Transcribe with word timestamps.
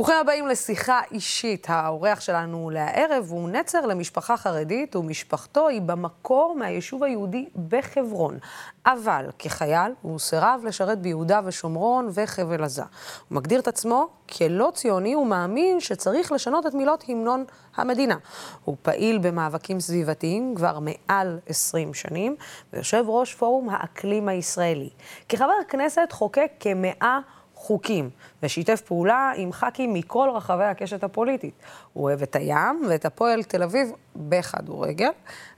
ברוכים 0.00 0.16
הבאים 0.20 0.46
לשיחה 0.46 1.00
אישית. 1.10 1.66
האורח 1.70 2.20
שלנו 2.20 2.70
לערב 2.70 3.26
הוא 3.30 3.48
נצר 3.48 3.86
למשפחה 3.86 4.36
חרדית, 4.36 4.96
ומשפחתו 4.96 5.68
היא 5.68 5.80
במקור 5.80 6.54
מהיישוב 6.58 7.04
היהודי 7.04 7.48
בחברון. 7.68 8.38
אבל 8.86 9.26
כחייל 9.38 9.92
הוא 10.02 10.18
סירב 10.18 10.60
לשרת 10.64 10.98
ביהודה 10.98 11.40
ושומרון 11.44 12.08
וחבל 12.14 12.64
עזה. 12.64 12.82
הוא 12.82 13.36
מגדיר 13.36 13.60
את 13.60 13.68
עצמו 13.68 14.08
כלא 14.38 14.70
ציוני 14.74 15.16
ומאמין 15.16 15.80
שצריך 15.80 16.32
לשנות 16.32 16.66
את 16.66 16.74
מילות 16.74 17.04
המנון 17.08 17.44
המדינה. 17.76 18.16
הוא 18.64 18.76
פעיל 18.82 19.18
במאבקים 19.18 19.80
סביבתיים 19.80 20.54
כבר 20.56 20.78
מעל 20.80 21.38
20 21.46 21.94
שנים, 21.94 22.36
ויושב 22.72 23.04
ראש 23.08 23.34
פורום 23.34 23.68
האקלים 23.70 24.28
הישראלי. 24.28 24.90
כחבר 25.28 25.52
כנסת 25.68 26.08
חוקק 26.12 26.50
כמאה 26.60 27.18
חוקים, 27.60 28.10
ושיתף 28.42 28.80
פעולה 28.80 29.32
עם 29.36 29.52
ח"כים 29.52 29.94
מכל 29.94 30.30
רחבי 30.34 30.64
הקשת 30.64 31.04
הפוליטית. 31.04 31.54
הוא 31.92 32.04
אוהב 32.04 32.22
את 32.22 32.36
הים 32.36 32.82
ואת 32.88 33.04
הפועל 33.04 33.42
תל 33.42 33.62
אביב 33.62 33.92
בכדורגל. 34.16 35.10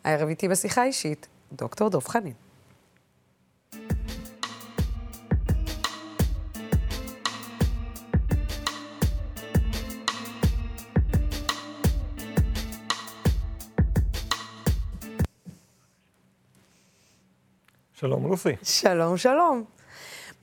הערב 0.04 0.28
איתי 0.28 0.48
בשיחה 0.48 0.84
אישית, 0.84 1.28
דוקטור 1.52 1.88
דב 1.88 2.08
חנין. 2.08 2.32
שלום 17.92 18.26
לוסי. 18.26 18.56
שלום, 18.62 19.16
שלום. 19.16 19.64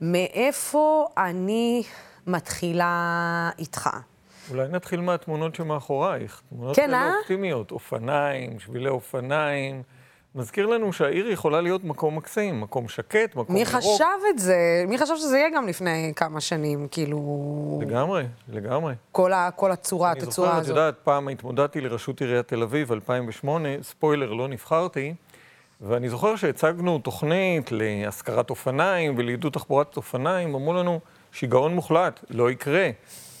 מאיפה 0.00 1.06
אני 1.16 1.82
מתחילה 2.26 3.50
איתך? 3.58 3.90
אולי 4.50 4.68
נתחיל 4.68 5.00
מהתמונות 5.00 5.54
שמאחורייך. 5.54 6.42
תמונות 6.48 6.76
כן, 6.76 6.86
כאלה 6.86 6.96
אה? 7.02 7.16
אופטימיות, 7.18 7.70
אופניים, 7.70 8.60
שבילי 8.60 8.88
אופניים. 8.88 9.82
מזכיר 10.34 10.66
לנו 10.66 10.92
שהעיר 10.92 11.30
יכולה 11.30 11.60
להיות 11.60 11.84
מקום 11.84 12.16
מקסים, 12.16 12.60
מקום 12.60 12.88
שקט, 12.88 13.36
מקום 13.36 13.54
מי 13.54 13.60
ירוק. 13.60 13.74
חשב 13.74 14.04
את 14.30 14.38
זה? 14.38 14.84
מי 14.88 14.98
חשב 14.98 15.16
שזה 15.16 15.38
יהיה 15.38 15.50
גם 15.54 15.68
לפני 15.68 16.12
כמה 16.16 16.40
שנים? 16.40 16.88
כאילו... 16.90 17.78
לגמרי, 17.82 18.24
לגמרי. 18.48 18.94
כל, 19.12 19.32
ה, 19.32 19.50
כל 19.56 19.72
הצורה, 19.72 20.12
אני 20.12 20.20
התצורה 20.20 20.48
זוכר, 20.48 20.58
את 20.58 20.64
הזאת. 20.64 20.76
יודעת, 20.76 20.94
פעם 21.04 21.28
התמודדתי 21.28 21.80
לראשות 21.80 22.20
עיריית 22.20 22.48
תל 22.48 22.62
אביב, 22.62 22.92
2008, 22.92 23.68
ספוילר, 23.82 24.32
לא 24.32 24.48
נבחרתי, 24.48 25.14
ואני 25.82 26.08
זוכר 26.08 26.36
שהצגנו 26.36 26.98
תוכנית 26.98 27.72
להשכרת 27.72 28.50
אופניים 28.50 29.14
ולעידוד 29.18 29.52
תחבורת 29.52 29.96
אופניים, 29.96 30.54
אמרו 30.54 30.74
לנו, 30.74 31.00
שיגעון 31.32 31.74
מוחלט, 31.74 32.20
לא 32.30 32.50
יקרה, 32.50 32.90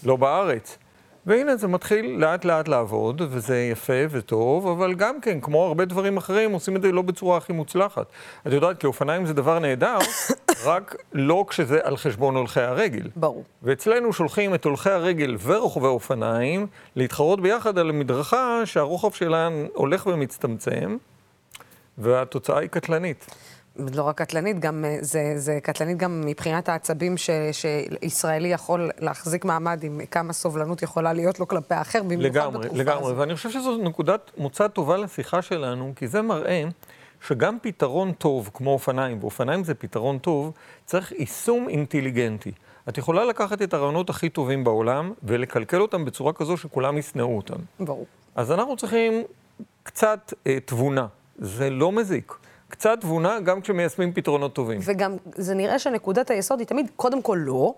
לא 0.04 0.16
בארץ. 0.16 0.78
והנה 1.26 1.56
זה 1.56 1.68
מתחיל 1.68 2.16
לאט 2.18 2.44
לאט 2.44 2.68
לעבוד, 2.68 3.22
וזה 3.30 3.58
יפה 3.58 3.92
וטוב, 4.10 4.66
אבל 4.66 4.94
גם 4.94 5.20
כן, 5.20 5.40
כמו 5.40 5.66
הרבה 5.66 5.84
דברים 5.84 6.16
אחרים, 6.16 6.52
עושים 6.52 6.76
את 6.76 6.82
זה 6.82 6.92
לא 6.92 7.02
בצורה 7.02 7.36
הכי 7.36 7.52
מוצלחת. 7.52 8.06
את 8.46 8.52
יודעת, 8.52 8.80
כי 8.80 8.86
אופניים 8.86 9.26
זה 9.26 9.34
דבר 9.34 9.58
נהדר, 9.58 9.98
רק 10.64 10.96
לא 11.12 11.44
כשזה 11.48 11.78
על 11.82 11.96
חשבון 11.96 12.36
הולכי 12.36 12.60
הרגל. 12.60 13.08
ברור. 13.16 13.44
ואצלנו 13.62 14.12
שולחים 14.12 14.54
את 14.54 14.64
הולכי 14.64 14.90
הרגל 14.90 15.36
ורוכבי 15.42 15.86
אופניים 15.86 16.66
להתחרות 16.96 17.40
ביחד 17.40 17.78
על 17.78 17.90
המדרכה 17.90 18.62
שהרוחב 18.64 19.10
שלה 19.10 19.48
הולך 19.74 20.06
ומצטמצם, 20.06 20.96
והתוצאה 22.00 22.58
היא 22.58 22.68
קטלנית. 22.68 23.26
לא 23.76 24.02
רק 24.02 24.18
קטלנית, 24.18 24.58
גם, 24.58 24.84
אה, 24.84 24.96
זה, 25.00 25.32
זה 25.36 25.58
קטלנית 25.62 25.96
גם 25.96 26.20
מבחינת 26.26 26.68
העצבים 26.68 27.16
ש, 27.16 27.30
שישראלי 27.52 28.48
יכול 28.48 28.90
להחזיק 28.98 29.44
מעמד 29.44 29.84
עם 29.84 30.00
כמה 30.10 30.32
סובלנות 30.32 30.82
יכולה 30.82 31.12
להיות 31.12 31.40
לו 31.40 31.48
כלפי 31.48 31.74
האחר, 31.74 32.02
במיוחד 32.02 32.24
לגמרי, 32.24 32.58
בתקופה 32.58 32.82
לגמרי. 32.82 33.04
הזאת. 33.04 33.18
ואני 33.18 33.34
חושב 33.34 33.50
שזו 33.50 33.76
נקודת 33.76 34.30
מוצא 34.36 34.68
טובה 34.68 34.96
לשיחה 34.96 35.42
שלנו, 35.42 35.92
כי 35.96 36.08
זה 36.08 36.22
מראה 36.22 36.64
שגם 37.26 37.56
פתרון 37.62 38.12
טוב, 38.12 38.50
כמו 38.54 38.70
אופניים, 38.70 39.18
ואופניים 39.20 39.64
זה 39.64 39.74
פתרון 39.74 40.18
טוב, 40.18 40.52
צריך 40.86 41.12
יישום 41.12 41.68
אינטליגנטי. 41.68 42.52
את 42.88 42.98
יכולה 42.98 43.24
לקחת 43.24 43.62
את 43.62 43.74
הרעיונות 43.74 44.10
הכי 44.10 44.28
טובים 44.28 44.64
בעולם 44.64 45.12
ולקלקל 45.22 45.80
אותם 45.80 46.04
בצורה 46.04 46.32
כזו 46.32 46.56
שכולם 46.56 46.98
ישנאו 46.98 47.36
אותם. 47.36 47.58
ברור. 47.80 48.06
אז 48.34 48.52
אנחנו 48.52 48.76
צריכים 48.76 49.22
קצת 49.82 50.32
אה, 50.46 50.58
תבונה. 50.64 51.06
זה 51.40 51.70
לא 51.70 51.92
מזיק. 51.92 52.32
קצת 52.68 52.98
תבונה 53.00 53.40
גם 53.40 53.60
כשמיישמים 53.60 54.12
פתרונות 54.12 54.54
טובים. 54.54 54.80
וגם 54.84 55.16
זה 55.34 55.54
נראה 55.54 55.78
שנקודת 55.78 56.30
היסוד 56.30 56.58
היא 56.58 56.66
תמיד 56.66 56.90
קודם 56.96 57.22
כל 57.22 57.38
לא, 57.40 57.74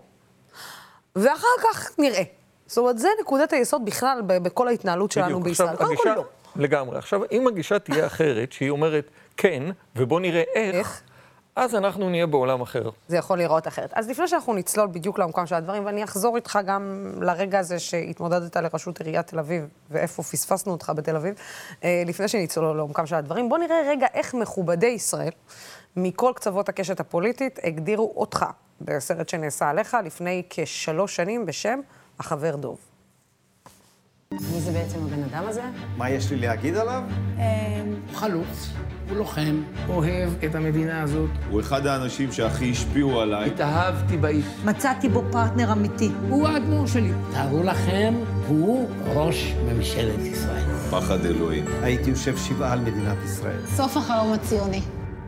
ואחר 1.15 1.47
כך 1.63 1.91
נראה. 1.99 2.21
זאת 2.67 2.77
אומרת, 2.77 2.97
זה 2.99 3.07
נקודת 3.21 3.53
היסוד 3.53 3.85
בכלל 3.85 4.21
ב- 4.27 4.37
בכל 4.43 4.67
ההתנהלות 4.67 5.11
שלנו 5.11 5.25
בדיוק. 5.27 5.43
בישראל. 5.43 5.69
עכשיו, 5.69 5.85
קודם 5.87 5.97
כל 5.97 6.09
הגישה- 6.09 6.15
לא. 6.15 6.25
לגמרי. 6.63 6.97
עכשיו, 6.97 7.21
אם 7.31 7.47
הגישה 7.47 7.79
תהיה 7.79 8.05
אחרת, 8.05 8.51
שהיא 8.51 8.69
אומרת 8.69 9.05
כן, 9.37 9.63
ובוא 9.95 10.19
נראה 10.19 10.43
איך, 10.55 10.75
איך? 10.75 11.01
אז 11.55 11.75
אנחנו 11.75 12.09
נהיה 12.09 12.27
בעולם 12.27 12.61
אחר. 12.61 12.89
זה 13.07 13.17
יכול 13.17 13.37
להיראות 13.37 13.67
אחרת. 13.67 13.91
אז 13.93 14.09
לפני 14.09 14.27
שאנחנו 14.27 14.53
נצלול 14.53 14.87
בדיוק 14.87 15.19
לעומקם 15.19 15.45
של 15.45 15.55
הדברים, 15.55 15.85
ואני 15.85 16.03
אחזור 16.03 16.35
איתך 16.35 16.59
גם 16.65 17.11
לרגע 17.21 17.59
הזה 17.59 17.79
שהתמודדת 17.79 18.57
לראשות 18.57 18.99
עיריית 19.01 19.27
תל 19.27 19.39
אביב, 19.39 19.67
ואיפה 19.89 20.23
פספסנו 20.23 20.71
אותך 20.71 20.91
בתל 20.95 21.15
אביב, 21.15 21.35
אה, 21.83 22.03
לפני 22.05 22.27
שנצלול 22.27 22.77
לעומקם 22.77 23.05
של 23.05 23.15
הדברים, 23.15 23.49
בוא 23.49 23.57
נראה 23.57 23.81
רגע 23.87 24.07
איך 24.13 24.33
מכובדי 24.33 24.87
ישראל, 24.87 25.31
מכל 25.95 26.31
קצוות 26.35 26.69
הקשת 26.69 26.99
הפוליטית, 26.99 27.59
הגדירו 27.63 28.13
אותך 28.15 28.45
בסרט 28.81 29.29
שנעשה 29.29 29.69
עליך 29.69 29.97
לפני 30.05 30.43
כשלוש 30.49 31.15
שנים 31.15 31.45
בשם 31.45 31.79
החבר 32.19 32.55
דוב. 32.55 32.92
מי 34.53 34.61
זה 34.61 34.71
בעצם 34.71 34.99
הבן 35.05 35.23
אדם 35.23 35.43
הזה? 35.47 35.61
מה 35.97 36.09
יש 36.09 36.31
לי 36.31 36.37
להגיד 36.37 36.75
עליו? 36.75 37.03
הוא 37.35 37.43
חלוץ, 38.13 38.69
הוא 39.09 39.17
לוחם, 39.17 39.61
אוהב 39.89 40.29
את 40.45 40.55
המדינה 40.55 41.01
הזאת. 41.01 41.29
הוא 41.49 41.61
אחד 41.61 41.85
האנשים 41.87 42.31
שהכי 42.31 42.71
השפיעו 42.71 43.21
עליי. 43.21 43.47
התאהבתי 43.49 44.17
באיש. 44.17 44.45
מצאתי 44.65 45.09
בו 45.09 45.23
פרטנר 45.31 45.71
אמיתי. 45.71 46.11
הוא 46.29 46.47
האדמו"ר 46.47 46.87
שלי. 46.87 47.11
תארו 47.33 47.63
לכם, 47.63 48.13
הוא 48.47 48.89
ראש 49.05 49.53
ממשלת 49.67 50.19
ישראל. 50.19 50.63
פחד 50.91 51.25
אלוהים. 51.25 51.65
הייתי 51.81 52.09
יושב 52.09 52.37
שבעה 52.37 52.73
על 52.73 52.79
מדינת 52.79 53.17
ישראל. 53.25 53.59
סוף 53.75 53.97
החלום 53.97 54.33
הציוני. 54.33 54.81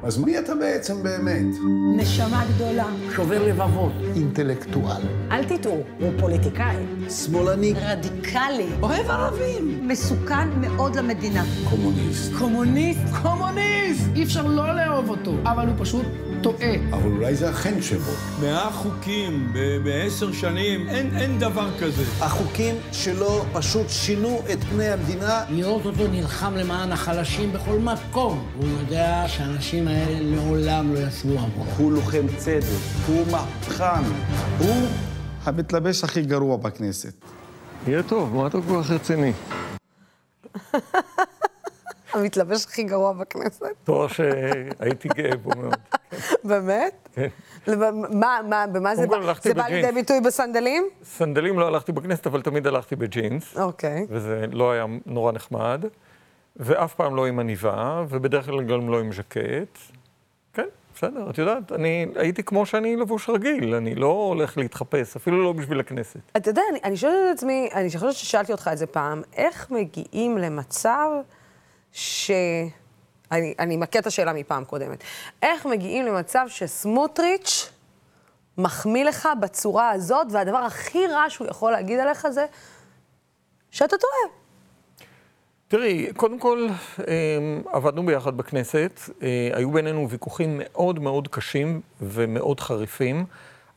אז 0.05 0.17
מי 0.17 0.39
אתה 0.39 0.55
בעצם 0.55 1.03
באמת? 1.03 1.55
נשמה 1.97 2.45
גדולה. 2.55 2.85
שובר 3.15 3.47
לבבות. 3.47 3.91
אינטלקטואל. 4.15 5.01
אל 5.31 5.43
תטעו, 5.43 5.83
הוא 5.99 6.11
פוליטיקאי. 6.19 6.75
שמאלני. 7.09 7.73
רדיקלי. 7.73 8.67
אוהב 8.81 9.09
ערבים. 9.09 9.87
מסוכן 9.87 10.49
מאוד 10.61 10.95
למדינה. 10.95 11.43
קומוניסט. 11.69 12.33
קומוניסט. 12.39 12.99
קומוניסט! 13.21 14.05
אי 14.15 14.23
אפשר 14.23 14.47
לא 14.47 14.75
לאהוב 14.75 15.09
אותו, 15.09 15.31
אבל 15.43 15.67
הוא 15.67 15.75
פשוט 15.77 16.05
טועה. 16.45 16.75
אבל 16.91 17.11
אולי 17.11 17.35
זה 17.35 17.49
החן 17.49 17.81
שבו. 17.81 18.11
מאה 18.41 18.71
חוקים 18.71 19.53
בעשר 19.83 20.31
שנים, 20.31 20.89
אין, 20.89 21.17
אין 21.17 21.39
דבר 21.39 21.69
כזה. 21.79 22.03
החוקים 22.21 22.75
שלו 22.91 23.45
פשוט 23.53 23.89
שינו 23.89 24.41
את 24.53 24.63
פני 24.63 24.87
המדינה. 24.87 25.43
לראות 25.49 25.85
אותו 25.85 26.07
נלחם 26.07 26.55
למען 26.55 26.91
החלשים 26.91 27.53
בכל 27.53 27.79
מקום. 27.79 28.47
הוא 28.57 28.67
יודע 28.67 29.23
שהאנשים 29.27 29.87
האלה 29.87 30.19
לעולם 30.21 30.93
לא 30.93 30.99
יצביעו 30.99 31.39
עבורו. 31.39 31.65
הוא 31.77 31.91
לוחם 31.91 32.27
צדק, 32.37 32.65
הוא 33.07 33.25
מהפכן. 33.31 34.03
הוא 34.59 34.87
המתלבש 35.43 36.03
הכי 36.03 36.21
גרוע 36.21 36.57
בכנסת. 36.57 37.13
יהיה 37.87 38.03
טוב, 38.03 38.35
מה 38.35 38.47
אתה 38.47 38.57
כל 38.67 38.83
כך 38.83 38.91
רציני? 38.91 39.31
המתלבש 42.15 42.65
הכי 42.65 42.83
גרוע 42.83 43.13
בכנסת. 43.13 43.65
תואר 43.83 44.07
שהייתי 44.07 45.07
גאה 45.07 45.37
בו 45.37 45.49
מאוד. 45.57 45.75
באמת? 46.43 47.09
כן. 47.15 47.27
במה 47.67 48.95
זה 48.95 49.07
בא? 49.07 49.33
זה 49.41 49.53
בא. 49.53 49.67
לידי 49.67 49.91
ביטוי 49.91 50.21
בסנדלים? 50.21 50.83
סנדלים 51.03 51.59
לא 51.59 51.67
הלכתי 51.67 51.91
בכנסת, 51.91 52.27
אבל 52.27 52.41
תמיד 52.41 52.67
הלכתי 52.67 52.95
בג'ינס, 52.95 53.57
אוקיי. 53.57 54.05
וזה 54.09 54.45
לא 54.51 54.71
היה 54.71 54.85
נורא 55.05 55.31
נחמד, 55.31 55.85
ואף 56.55 56.93
פעם 56.93 57.15
לא 57.15 57.25
עם 57.25 57.39
עניבה, 57.39 58.05
ובדרך 58.09 58.45
כלל 58.45 58.63
גם 58.63 58.89
לא 58.89 58.99
עם 58.99 59.11
ז'קט. 59.13 59.77
כן, 60.53 60.67
בסדר, 60.95 61.29
את 61.29 61.37
יודעת, 61.37 61.71
אני 61.71 62.05
הייתי 62.15 62.43
כמו 62.43 62.65
שאני 62.65 62.95
לבוש 62.95 63.29
רגיל, 63.29 63.75
אני 63.75 63.95
לא 63.95 64.07
הולך 64.07 64.57
להתחפש, 64.57 65.15
אפילו 65.15 65.43
לא 65.43 65.53
בשביל 65.53 65.79
הכנסת. 65.79 66.19
אתה 66.37 66.49
יודע, 66.49 66.61
אני, 66.71 66.79
אני 66.83 66.97
שואלת 66.97 67.15
את 67.31 67.37
עצמי, 67.37 67.69
אני 67.73 67.89
חושבת 67.95 68.13
ששאלתי 68.13 68.51
אותך 68.51 68.69
את 68.73 68.77
זה 68.77 68.87
פעם, 68.87 69.21
איך 69.35 69.71
מגיעים 69.71 70.37
למצב 70.37 71.09
ש... 71.95 72.31
אני, 73.31 73.53
אני 73.59 73.75
אמקד 73.75 73.99
את 73.99 74.07
השאלה 74.07 74.33
מפעם 74.33 74.65
קודמת. 74.65 75.03
איך 75.43 75.65
מגיעים 75.65 76.05
למצב 76.05 76.45
שסמוטריץ' 76.47 77.71
מחמיא 78.57 79.05
לך 79.05 79.29
בצורה 79.41 79.89
הזאת, 79.89 80.27
והדבר 80.31 80.57
הכי 80.57 81.07
רע 81.07 81.25
שהוא 81.29 81.47
יכול 81.47 81.71
להגיד 81.71 81.99
עליך 81.99 82.27
זה 82.29 82.45
שאתה 83.71 83.95
טועה. 83.97 84.35
תראי, 85.67 86.13
קודם 86.17 86.39
כל, 86.39 86.67
אה, 87.07 87.13
עבדנו 87.73 88.05
ביחד 88.05 88.37
בכנסת, 88.37 88.99
אה, 89.23 89.49
היו 89.53 89.71
בינינו 89.71 90.09
ויכוחים 90.09 90.61
מאוד 90.63 90.99
מאוד 90.99 91.27
קשים 91.27 91.81
ומאוד 92.01 92.59
חריפים, 92.59 93.25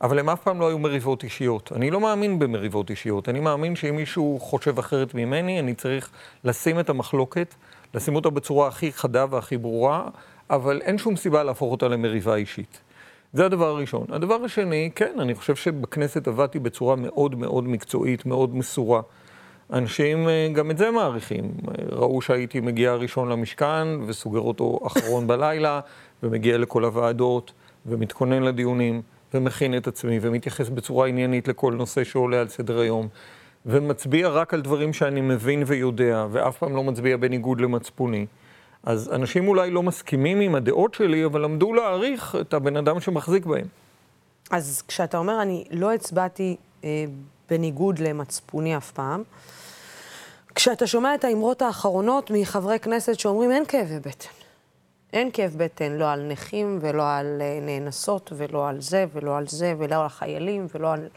אבל 0.01 0.19
הם 0.19 0.29
אף 0.29 0.41
פעם 0.43 0.59
לא 0.59 0.67
היו 0.67 0.79
מריבות 0.79 1.23
אישיות. 1.23 1.71
אני 1.75 1.91
לא 1.91 1.99
מאמין 1.99 2.39
במריבות 2.39 2.89
אישיות. 2.89 3.29
אני 3.29 3.39
מאמין 3.39 3.75
שאם 3.75 3.95
מישהו 3.95 4.39
חושב 4.41 4.79
אחרת 4.79 5.13
ממני, 5.13 5.59
אני 5.59 5.75
צריך 5.75 6.09
לשים 6.43 6.79
את 6.79 6.89
המחלוקת, 6.89 7.55
לשים 7.93 8.15
אותה 8.15 8.29
בצורה 8.29 8.67
הכי 8.67 8.91
חדה 8.91 9.25
והכי 9.29 9.57
ברורה, 9.57 10.09
אבל 10.49 10.81
אין 10.81 10.97
שום 10.97 11.15
סיבה 11.15 11.43
להפוך 11.43 11.71
אותה 11.71 11.87
למריבה 11.87 12.35
אישית. 12.35 12.79
זה 13.33 13.45
הדבר 13.45 13.67
הראשון. 13.67 14.05
הדבר 14.09 14.35
השני, 14.45 14.89
כן, 14.95 15.19
אני 15.19 15.35
חושב 15.35 15.55
שבכנסת 15.55 16.27
עבדתי 16.27 16.59
בצורה 16.59 16.95
מאוד 16.95 17.35
מאוד 17.35 17.67
מקצועית, 17.67 18.25
מאוד 18.25 18.55
מסורה. 18.55 19.01
אנשים 19.73 20.29
אה, 20.29 20.49
גם 20.53 20.71
את 20.71 20.77
זה 20.77 20.91
מעריכים. 20.91 21.51
ראו 21.91 22.21
שהייתי 22.21 22.59
מגיע 22.59 22.95
ראשון 22.95 23.29
למשכן 23.29 23.87
וסוגר 24.07 24.39
אותו 24.39 24.79
אחרון 24.87 25.27
בלילה, 25.31 25.79
ומגיע 26.23 26.57
לכל 26.57 26.85
הוועדות, 26.85 27.51
ומתכונן 27.85 28.43
לדיונים, 28.43 29.01
ומכין 29.33 29.77
את 29.77 29.87
עצמי, 29.87 30.19
ומתייחס 30.21 30.69
בצורה 30.69 31.07
עניינית 31.07 31.47
לכל 31.47 31.73
נושא 31.73 32.03
שעולה 32.03 32.41
על 32.41 32.47
סדר 32.47 32.79
היום, 32.79 33.07
ומצביע 33.65 34.29
רק 34.29 34.53
על 34.53 34.61
דברים 34.61 34.93
שאני 34.93 35.21
מבין 35.21 35.63
ויודע, 35.67 36.25
ואף 36.31 36.57
פעם 36.57 36.75
לא 36.75 36.83
מצביע 36.83 37.17
בניגוד 37.17 37.61
למצפוני. 37.61 38.25
אז 38.83 39.09
אנשים 39.13 39.47
אולי 39.47 39.71
לא 39.71 39.83
מסכימים 39.83 40.39
עם 40.39 40.55
הדעות 40.55 40.93
שלי, 40.93 41.25
אבל 41.25 41.41
למדו 41.41 41.73
להעריך 41.73 42.37
את 42.41 42.53
הבן 42.53 42.77
אדם 42.77 42.99
שמחזיק 42.99 43.45
בהם. 43.45 43.65
אז 44.51 44.83
כשאתה 44.87 45.17
אומר, 45.17 45.41
אני 45.41 45.65
לא 45.71 45.93
הצבעתי 45.93 46.55
אה, 46.83 47.05
בניגוד 47.49 47.99
למצפוני 47.99 48.77
אף 48.77 48.91
פעם, 48.91 49.23
כשאתה 50.55 50.87
שומע 50.87 51.15
את 51.15 51.23
האמרות 51.23 51.61
האחרונות 51.61 52.31
מחברי 52.31 52.79
כנסת 52.79 53.19
שאומרים 53.19 53.51
אין 53.51 53.65
כאבי 53.65 53.99
בטן. 53.99 54.29
אין 55.13 55.29
כאב 55.33 55.53
בטן, 55.57 55.91
לא 55.91 56.11
על 56.11 56.27
נכים 56.27 56.79
ולא 56.81 57.09
על 57.09 57.41
אה, 57.41 57.59
נאנסות 57.61 58.31
ולא 58.35 58.67
על 58.67 58.81
זה 58.81 59.05
ולא 59.13 59.37
על 59.37 59.47
זה 59.47 59.73
ולא 59.77 59.95
על 59.95 60.09
חיילים 60.09 60.67
ולא 60.75 60.93
על... 60.93 61.07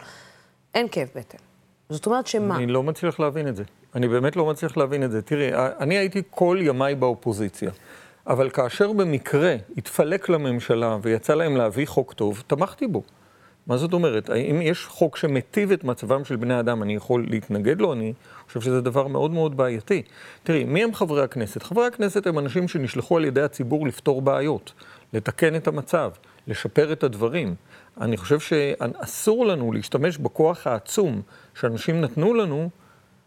אין 0.75 0.89
כאב 0.89 1.09
בטן. 1.15 1.52
זאת 1.93 2.07
אומרת 2.07 2.27
שמה? 2.27 2.57
אני 2.57 2.67
לא 2.67 2.83
מצליח 2.83 3.21
להבין 3.21 3.49
את 3.49 3.57
זה. 3.57 3.63
אני 3.95 4.09
באמת 4.09 4.37
לא 4.37 4.47
מצליח 4.47 4.77
להבין 4.77 5.05
את 5.05 5.11
זה. 5.11 5.23
תראי, 5.23 5.51
אני 5.55 5.99
הייתי 5.99 6.23
כל 6.31 6.59
ימיי 6.61 6.95
באופוזיציה, 6.95 7.71
אבל 8.27 8.51
כאשר 8.51 8.93
במקרה 8.93 9.57
התפלק 9.77 10.29
לממשלה 10.29 10.97
ויצא 11.03 11.35
להם 11.35 11.57
להביא 11.57 11.87
חוק 11.87 12.13
טוב, 12.13 12.43
תמכתי 12.47 12.87
בו. 12.87 13.03
מה 13.67 13.77
זאת 13.77 13.93
אומרת? 13.93 14.31
האם 14.31 14.63
יש 14.63 14.87
חוק 14.87 15.17
שמיטיב 15.17 15.73
את 15.73 15.85
מצבם 15.85 16.25
של 16.25 16.37
בני 16.37 16.61
אדם, 16.61 16.83
אני 16.83 16.95
יכול 16.95 17.27
להתנגד 17.29 17.81
לו? 17.81 17.93
אני 17.93 18.13
חושב 18.47 18.61
שזה 18.61 18.81
דבר 18.81 19.07
מאוד 19.07 19.31
מאוד 19.31 19.57
בעייתי. 19.57 20.03
תראי, 20.43 20.65
מי 20.65 20.85
הם 20.85 20.95
חברי 20.95 21.23
הכנסת? 21.23 21.63
חברי 21.63 21.87
הכנסת 21.87 22.27
הם 22.27 22.39
אנשים 22.39 22.69
שנשלחו 22.69 23.17
על 23.17 23.25
ידי 23.25 23.43
הציבור 23.43 23.87
לפתור 23.87 24.23
בעיות, 24.23 24.73
לתקן 25.13 25.57
את 25.57 25.69
המצב, 25.69 26.11
לשפר 26.47 26.93
את 26.93 27.05
הדברים. 27.05 27.55
אני 28.01 28.17
חושב 28.17 28.41
שאסור 28.41 29.47
לנו 29.47 29.73
להשתמש 29.73 30.19
בכוח 30.19 30.67
העצום 30.67 31.23
שאנשים 31.55 32.01
נתנו 32.01 32.35
לנו 32.35 32.71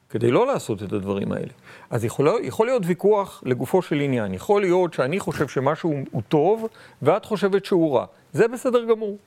כדי 0.10 0.32
לא 0.32 0.48
לעשות 0.48 0.84
את 0.84 0.94
הדברים 0.94 1.32
האלה. 1.32 1.52
אז 1.90 2.06
יכול, 2.06 2.30
יכול 2.44 2.68
להיות 2.68 2.84
ויכוח 2.86 3.44
לגופו 3.46 3.82
של 3.82 4.00
עניין. 4.00 4.34
יכול 4.34 4.62
להיות 4.62 4.94
שאני 4.94 5.20
חושב 5.20 5.48
שמשהו 5.48 5.94
הוא 6.12 6.22
טוב, 6.30 6.68
ואת 7.02 7.26
חושבת 7.26 7.66
שהוא 7.66 7.98
רע. 7.98 8.06
זה 8.34 8.48
בסדר 8.48 8.86
גמור. 8.86 9.18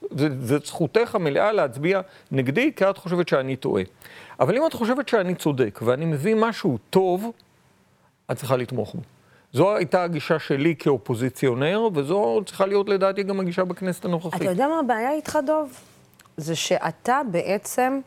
זו 0.41 0.59
זכותך 0.65 1.15
המלאה 1.15 1.53
להצביע 1.53 2.01
נגדי, 2.31 2.73
כי 2.77 2.91
את 2.91 2.99
חושבת 2.99 3.29
שאני 3.29 3.57
טועה. 3.57 3.83
אבל 4.41 4.57
אם 4.57 4.67
את 4.67 4.73
חושבת 4.73 5.09
שאני 5.09 5.35
צודק, 5.35 5.81
ואני 5.83 6.05
מביא 6.05 6.35
משהו 6.35 6.79
טוב, 6.91 7.33
את 8.31 8.37
צריכה 8.37 8.57
לתמוך 8.57 8.95
בו. 8.95 9.01
זו 9.53 9.77
הייתה 9.77 10.03
הגישה 10.03 10.39
שלי 10.39 10.75
כאופוזיציונר, 10.79 11.89
וזו 11.95 12.41
צריכה 12.47 12.67
להיות 12.67 12.89
לדעתי 12.89 13.23
גם 13.23 13.41
הגישה 13.41 13.65
בכנסת 13.65 14.05
הנוכחית. 14.05 14.43
אתה 14.43 14.51
יודע 14.51 14.69
מה 14.69 14.79
הבעיה 14.79 15.13
איתך, 15.13 15.39
דוב? 15.47 15.73
זה 16.37 16.57
שאתה 16.57 17.21
בעצם... 17.31 18.01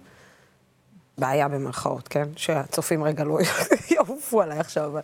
בעיה 1.18 1.48
במרכאות, 1.48 2.08
כן? 2.08 2.28
שהצופים 2.36 3.04
רגע 3.04 3.24
לא 3.24 3.38
יעופו 3.96 4.42
עליי 4.42 4.60
עכשיו, 4.60 4.86
אבל... 4.86 5.02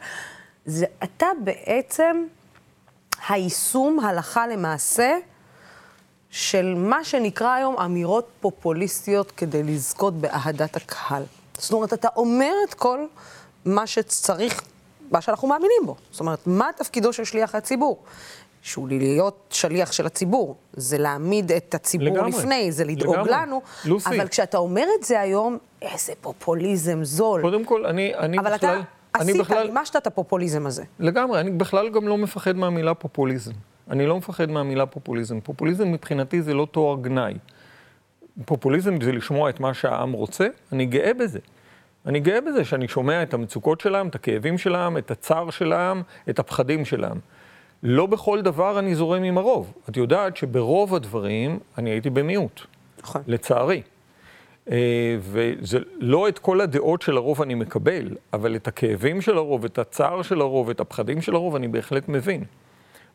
זה 0.65 0.85
אתה 1.03 1.25
בעצם 1.43 2.25
היישום 3.27 3.99
הלכה 3.99 4.47
למעשה 4.47 5.17
של 6.29 6.73
מה 6.77 7.03
שנקרא 7.03 7.53
היום 7.53 7.77
אמירות 7.77 8.27
פופוליסטיות 8.39 9.31
כדי 9.31 9.63
לזכות 9.63 10.13
באהדת 10.13 10.75
הקהל. 10.75 11.23
זאת 11.57 11.73
אומרת, 11.73 11.93
אתה 11.93 12.07
אומר 12.15 12.53
את 12.69 12.73
כל 12.73 13.05
מה 13.65 13.87
שצריך, 13.87 14.61
מה 15.11 15.21
שאנחנו 15.21 15.47
מאמינים 15.47 15.81
בו. 15.85 15.95
זאת 16.11 16.19
אומרת, 16.19 16.39
מה 16.45 16.69
תפקידו 16.77 17.13
של 17.13 17.23
שליח 17.23 17.55
הציבור? 17.55 18.03
שהוא 18.61 18.87
להיות 18.87 19.47
שליח 19.49 19.91
של 19.91 20.05
הציבור, 20.05 20.55
זה 20.73 20.97
להעמיד 20.97 21.51
את 21.51 21.75
הציבור 21.75 22.07
לגמרי, 22.07 22.29
לפני, 22.29 22.71
זה 22.71 22.83
לדאוג 22.83 23.15
לגמרי. 23.15 23.31
לנו. 23.31 23.61
לוסי. 23.85 24.09
אבל 24.09 24.27
כשאתה 24.27 24.57
אומר 24.57 24.85
את 24.99 25.03
זה 25.03 25.19
היום, 25.19 25.57
איזה 25.81 26.13
פופוליזם 26.21 27.03
זול. 27.03 27.41
קודם 27.41 27.65
כל, 27.65 27.85
אני, 27.85 28.15
אני 28.15 28.39
אבל 28.39 28.53
בכלל... 28.53 28.69
אבל 28.69 28.81
אתה 28.81 29.21
עשית, 29.23 29.37
בכלל... 29.37 29.67
מימשת 29.67 29.95
את 29.95 30.07
הפופוליזם 30.07 30.65
הזה. 30.65 30.83
לגמרי, 30.99 31.39
אני 31.39 31.51
בכלל 31.51 31.89
גם 31.89 32.07
לא 32.07 32.17
מפחד 32.17 32.55
מהמילה 32.55 32.93
פופוליזם. 32.93 33.51
אני 33.89 34.07
לא 34.07 34.17
מפחד 34.17 34.49
מהמילה 34.49 34.85
פופוליזם. 34.85 35.39
פופוליזם 35.39 35.91
מבחינתי 35.91 36.41
זה 36.41 36.53
לא 36.53 36.67
תואר 36.71 36.97
גנאי. 37.01 37.33
פופוליזם 38.45 39.01
זה 39.01 39.11
לשמוע 39.11 39.49
את 39.49 39.59
מה 39.59 39.73
שהעם 39.73 40.11
רוצה, 40.11 40.47
אני 40.71 40.85
גאה 40.85 41.13
בזה. 41.13 41.39
אני 42.07 42.19
גאה 42.19 42.41
בזה 42.41 42.65
שאני 42.65 42.87
שומע 42.87 43.23
את 43.23 43.33
המצוקות 43.33 43.81
של 43.81 43.95
העם, 43.95 44.07
את 44.07 44.15
הכאבים 44.15 44.57
של 44.57 44.75
העם, 44.75 44.97
את 44.97 45.11
הצער 45.11 45.49
של 45.49 45.73
העם, 45.73 46.01
את 46.29 46.39
הפחדים 46.39 46.85
של 46.85 47.03
העם. 47.03 47.17
לא 47.83 48.05
בכל 48.05 48.41
דבר 48.41 48.79
אני 48.79 48.95
זורם 48.95 49.23
עם 49.23 49.37
הרוב. 49.37 49.73
את 49.89 49.97
יודעת 49.97 50.37
שברוב 50.37 50.95
הדברים 50.95 51.59
אני 51.77 51.89
הייתי 51.89 52.09
במיעוט. 52.09 52.61
נכון. 53.03 53.21
לצערי. 53.27 53.81
אה, 54.71 55.17
ולא 55.21 56.27
את 56.27 56.39
כל 56.39 56.61
הדעות 56.61 57.01
של 57.01 57.17
הרוב 57.17 57.41
אני 57.41 57.53
מקבל, 57.53 58.09
אבל 58.33 58.55
את 58.55 58.67
הכאבים 58.67 59.21
של 59.21 59.37
הרוב, 59.37 59.65
את 59.65 59.79
הצער 59.79 60.21
של 60.21 60.41
הרוב, 60.41 60.69
את 60.69 60.79
הפחדים 60.79 61.21
של 61.21 61.35
הרוב, 61.35 61.55
אני 61.55 61.67
בהחלט 61.67 62.09
מבין. 62.09 62.43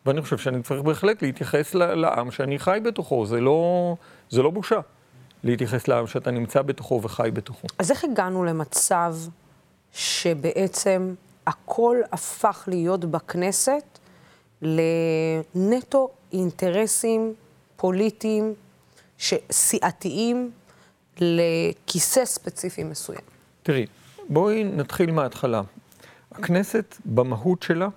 ואני 0.07 0.23
חושב 0.23 0.39
שאני 0.39 0.63
צריך 0.63 0.83
בהחלט 0.83 1.23
להתייחס 1.23 1.75
לעם 1.75 2.31
שאני 2.31 2.59
חי 2.59 2.79
בתוכו, 2.85 3.27
זה 3.27 3.41
לא, 3.41 3.97
זה 4.31 4.43
לא 4.43 4.51
בושה 4.51 4.81
להתייחס 5.45 5.89
לעם 5.89 6.07
שאתה 6.07 6.31
נמצא 6.31 6.63
בתוכו 6.63 7.01
וחי 7.03 7.31
בתוכו. 7.33 7.67
אז 7.79 7.91
איך 7.91 8.05
הגענו 8.05 8.45
למצב 8.45 9.17
שבעצם 9.93 11.15
הכל 11.47 11.97
הפך 12.13 12.65
להיות 12.67 13.05
בכנסת 13.05 13.99
לנטו 14.63 16.11
אינטרסים 16.33 17.35
פוליטיים 17.77 18.55
סיעתיים 19.53 20.51
לכיסא 21.21 22.25
ספציפי 22.25 22.85
מסוים? 22.85 23.21
תראי, 23.63 23.87
בואי 24.29 24.65
נתחיל 24.65 25.11
מההתחלה. 25.11 25.63
הכנסת, 26.33 26.97
במהות 27.05 27.63
שלה, 27.63 27.89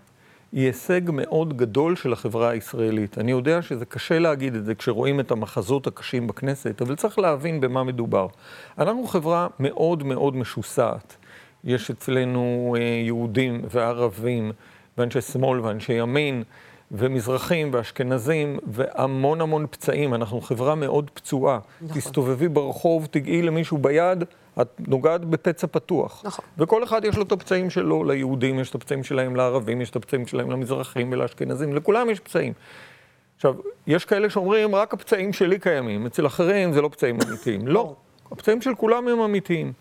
היא 0.55 0.65
הישג 0.65 1.01
מאוד 1.13 1.57
גדול 1.57 1.95
של 1.95 2.13
החברה 2.13 2.49
הישראלית. 2.49 3.17
אני 3.17 3.31
יודע 3.31 3.61
שזה 3.61 3.85
קשה 3.85 4.19
להגיד 4.19 4.55
את 4.55 4.65
זה 4.65 4.75
כשרואים 4.75 5.19
את 5.19 5.31
המחזות 5.31 5.87
הקשים 5.87 6.27
בכנסת, 6.27 6.81
אבל 6.81 6.95
צריך 6.95 7.19
להבין 7.19 7.61
במה 7.61 7.83
מדובר. 7.83 8.27
אנחנו 8.77 9.07
חברה 9.07 9.47
מאוד 9.59 10.03
מאוד 10.03 10.35
משוסעת. 10.35 11.15
יש 11.63 11.89
אצלנו 11.89 12.75
אה, 12.77 12.83
יהודים 12.83 13.61
וערבים 13.71 14.51
ואנשי 14.97 15.21
שמאל 15.21 15.59
ואנשי 15.59 15.93
ימין 15.93 16.43
ומזרחים 16.91 17.69
ואשכנזים 17.73 18.59
והמון 18.67 19.41
המון 19.41 19.65
פצעים. 19.71 20.13
אנחנו 20.13 20.41
חברה 20.41 20.75
מאוד 20.75 21.09
פצועה. 21.13 21.59
נכון. 21.81 21.97
תסתובבי 21.97 22.47
ברחוב, 22.47 23.07
תגעי 23.11 23.41
למישהו 23.41 23.77
ביד, 23.77 24.23
את 24.61 24.67
נוגעת 24.87 25.25
בפצע 25.25 25.67
פתוח. 25.67 26.21
נכון. 26.25 26.45
וכל 26.57 26.83
אחד 26.83 27.05
יש 27.05 27.17
לו 27.17 27.23
את 27.23 27.31
הפצעים 27.31 27.69
שלו, 27.69 28.03
ליהודים 28.03 28.59
יש 28.59 28.69
את 28.69 28.75
הפצעים 28.75 29.03
שלהם, 29.03 29.35
לערבים 29.35 29.81
יש 29.81 29.89
את 29.89 29.95
הפצעים 29.95 30.27
שלהם, 30.27 30.51
למזרחים 30.51 31.11
ולאשכנזים, 31.11 31.73
לכולם 31.73 32.09
יש 32.09 32.19
פצעים. 32.19 32.53
עכשיו, 33.35 33.55
יש 33.87 34.05
כאלה 34.05 34.29
שאומרים, 34.29 34.75
רק 34.75 34.93
הפצעים 34.93 35.33
שלי 35.33 35.59
קיימים, 35.59 36.05
אצל 36.05 36.25
אחרים 36.27 36.73
זה 36.73 36.81
לא 36.81 36.87
פצעים 36.87 37.17
אמיתיים. 37.27 37.67
לא, 37.67 37.95
הפצעים 38.31 38.61
של 38.61 38.75
כולם 38.75 39.07
הם 39.07 39.19
אמיתיים. 39.19 39.73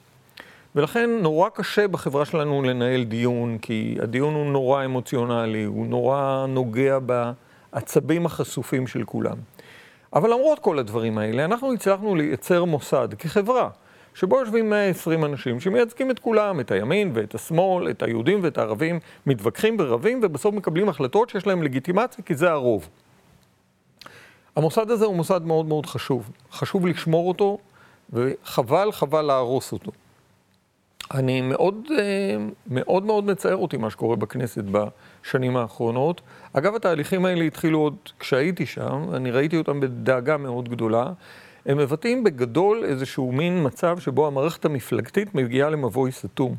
ולכן 0.75 1.11
נורא 1.11 1.49
קשה 1.49 1.88
בחברה 1.88 2.25
שלנו 2.25 2.62
לנהל 2.62 3.04
דיון, 3.04 3.59
כי 3.59 3.97
הדיון 4.02 4.35
הוא 4.35 4.47
נורא 4.47 4.85
אמוציונלי, 4.85 5.64
הוא 5.64 5.87
נורא 5.87 6.47
נוגע 6.49 6.99
בעצבים 6.99 8.26
החשופים 8.26 8.87
של 8.87 9.04
כולם. 9.04 9.37
אבל 10.12 10.33
למרות 10.33 10.59
כל 10.59 10.78
הדברים 10.78 11.19
האלה, 11.19 11.45
אנחנו 11.45 11.73
הצלחנו 11.73 12.14
לייצר 12.14 12.64
מוסד 12.64 13.09
כחברה, 13.19 13.69
שבו 14.14 14.40
יושבים 14.40 14.71
120 14.71 15.25
אנשים 15.25 15.61
שמייצגים 15.61 16.11
את 16.11 16.18
כולם, 16.18 16.61
את 16.61 16.71
הימין 16.71 17.11
ואת 17.14 17.35
השמאל, 17.35 17.90
את 17.90 18.02
היהודים 18.02 18.40
ואת 18.42 18.59
הערבים, 18.59 19.00
מתווכחים 19.26 19.76
ורבים, 19.78 20.21
ובסוף 20.23 20.54
מקבלים 20.54 20.88
החלטות 20.88 21.30
שיש 21.30 21.47
להם 21.47 21.62
לגיטימציה, 21.62 22.25
כי 22.25 22.35
זה 22.35 22.50
הרוב. 22.50 22.88
המוסד 24.56 24.90
הזה 24.90 25.04
הוא 25.04 25.16
מוסד 25.16 25.42
מאוד 25.44 25.66
מאוד 25.66 25.87
חשוב. 25.87 26.30
חשוב 26.52 26.87
לשמור 26.87 27.28
אותו, 27.28 27.59
וחבל, 28.12 28.92
חבל 28.92 29.23
להרוס 29.23 29.73
אותו. 29.73 29.92
אני 31.14 31.40
מאוד, 31.40 31.88
אה, 31.99 32.37
מאוד 32.66 33.04
מאוד 33.04 33.25
מצער 33.25 33.56
אותי 33.56 33.76
מה 33.76 33.90
שקורה 33.90 34.16
בכנסת 34.16 34.64
בשנים 34.64 35.56
האחרונות. 35.56 36.21
אגב, 36.52 36.75
התהליכים 36.75 37.25
האלה 37.25 37.44
התחילו 37.44 37.78
עוד 37.78 37.97
כשהייתי 38.18 38.66
שם, 38.66 39.04
אני 39.14 39.30
ראיתי 39.30 39.56
אותם 39.56 39.80
בדאגה 39.80 40.37
מאוד 40.37 40.68
גדולה. 40.68 41.12
הם 41.66 41.78
מבטאים 41.78 42.25
בגדול 42.25 42.85
איזשהו 42.85 43.33
מין 43.33 43.66
מצב 43.66 43.99
שבו 43.99 44.26
המערכת 44.26 44.64
המפלגתית 44.64 45.35
מגיעה 45.35 45.71
למבוי 45.71 46.12
סתום. 46.12 46.54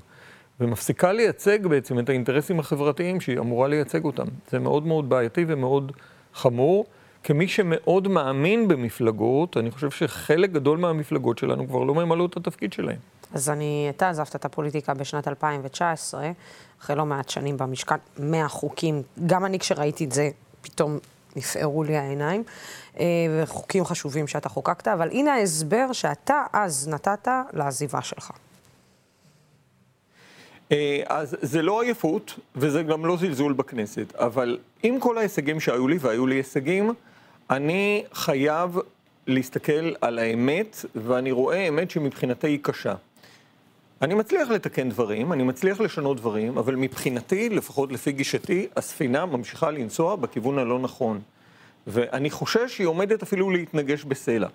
ומפסיקה 0.60 1.12
לייצג 1.12 1.68
בעצם 1.68 2.00
את 2.00 2.10
האינטרסים 2.10 2.60
החברתיים 2.60 3.22
שהיא 3.22 3.40
אמורה 3.40 3.68
לייצג 3.68 4.04
אותם. 4.04 4.26
זה 4.50 4.60
מאוד 4.60 4.86
מאוד 4.86 5.10
בעייתי 5.10 5.46
ומאוד 5.48 5.92
חמור. 6.34 6.86
כמי 7.24 7.48
שמאוד 7.48 8.08
מאמין 8.08 8.68
במפלגות, 8.68 9.58
אני 9.58 9.72
חושב 9.72 9.92
שחלק 9.92 10.52
גדול 10.52 10.78
מהמפלגות 10.78 11.38
שלנו 11.38 11.68
כבר 11.68 11.84
לא 11.84 11.96
ממלאו 11.96 12.26
את 12.26 12.38
התפקיד 12.38 12.74
שלהם. 12.74 12.98
אז 13.34 13.50
אני, 13.50 13.88
אתה 13.90 14.10
עזבת 14.10 14.36
את 14.36 14.46
הפוליטיקה 14.46 14.94
בשנת 14.94 15.28
2019, 15.28 16.32
אחרי 16.82 16.96
לא 16.96 17.06
מעט 17.06 17.30
שנים 17.30 17.58
במשכן, 17.58 17.96
100 18.20 18.48
חוקים, 18.48 19.02
גם 19.26 19.46
אני 19.46 19.60
כשראיתי 19.60 20.06
את 20.06 20.12
זה, 20.12 20.30
פתאום 20.62 20.98
נפערו 21.36 21.84
לי 21.84 21.98
העיניים, 21.98 22.44
וחוקים 23.42 23.86
חשובים 23.86 24.28
שאתה 24.28 24.50
חוקקת, 24.50 24.88
אבל 24.88 25.10
הנה 25.12 25.34
ההסבר 25.34 25.94
שאתה 25.94 26.44
אז 26.54 26.88
נתת 26.88 27.28
לעזיבה 27.54 28.02
שלך. 28.02 28.32
אה, 30.72 31.02
אז 31.08 31.38
זה 31.42 31.62
לא 31.62 31.82
עייפות, 31.82 32.40
וזה 32.56 32.84
גם 32.84 33.06
לא 33.06 33.18
זלזול 33.18 33.54
בכנסת, 33.54 34.16
אבל 34.16 34.58
עם 34.84 35.00
כל 35.00 35.18
ההישגים 35.18 35.60
שהיו 35.60 35.88
לי, 35.88 35.98
והיו 36.02 36.28
לי 36.28 36.36
הישגים, 36.36 36.94
אני 37.50 38.04
חייב 38.14 38.78
להסתכל 39.28 39.94
על 40.02 40.20
האמת, 40.20 40.86
ואני 40.96 41.32
רואה 41.32 41.68
אמת 41.68 41.92
שמבחינתי 41.92 42.48
היא 42.48 42.60
קשה. 42.62 42.94
אני 44.02 44.14
מצליח 44.14 44.50
לתקן 44.50 44.90
דברים, 44.90 45.34
אני 45.34 45.44
מצליח 45.44 45.82
לשנות 45.82 46.18
דברים, 46.18 46.58
אבל 46.58 46.75
מבחינתי, 46.75 47.50
לפחות 47.50 47.92
לפי 47.92 48.12
גישתי, 48.12 48.68
הספינה 48.75 49.25
ממשיכה 49.25 49.72
לנסוע 49.72 50.16
בכיוון 50.16 50.60
הלא 50.60 50.80
נכון. 50.80 51.22
ואני 51.88 52.30
חושש 52.30 52.75
שהיא 52.75 52.88
עומדת 52.88 53.24
אפילו 53.24 53.50
להתנגש 53.50 54.04
בסלע. 54.04 54.48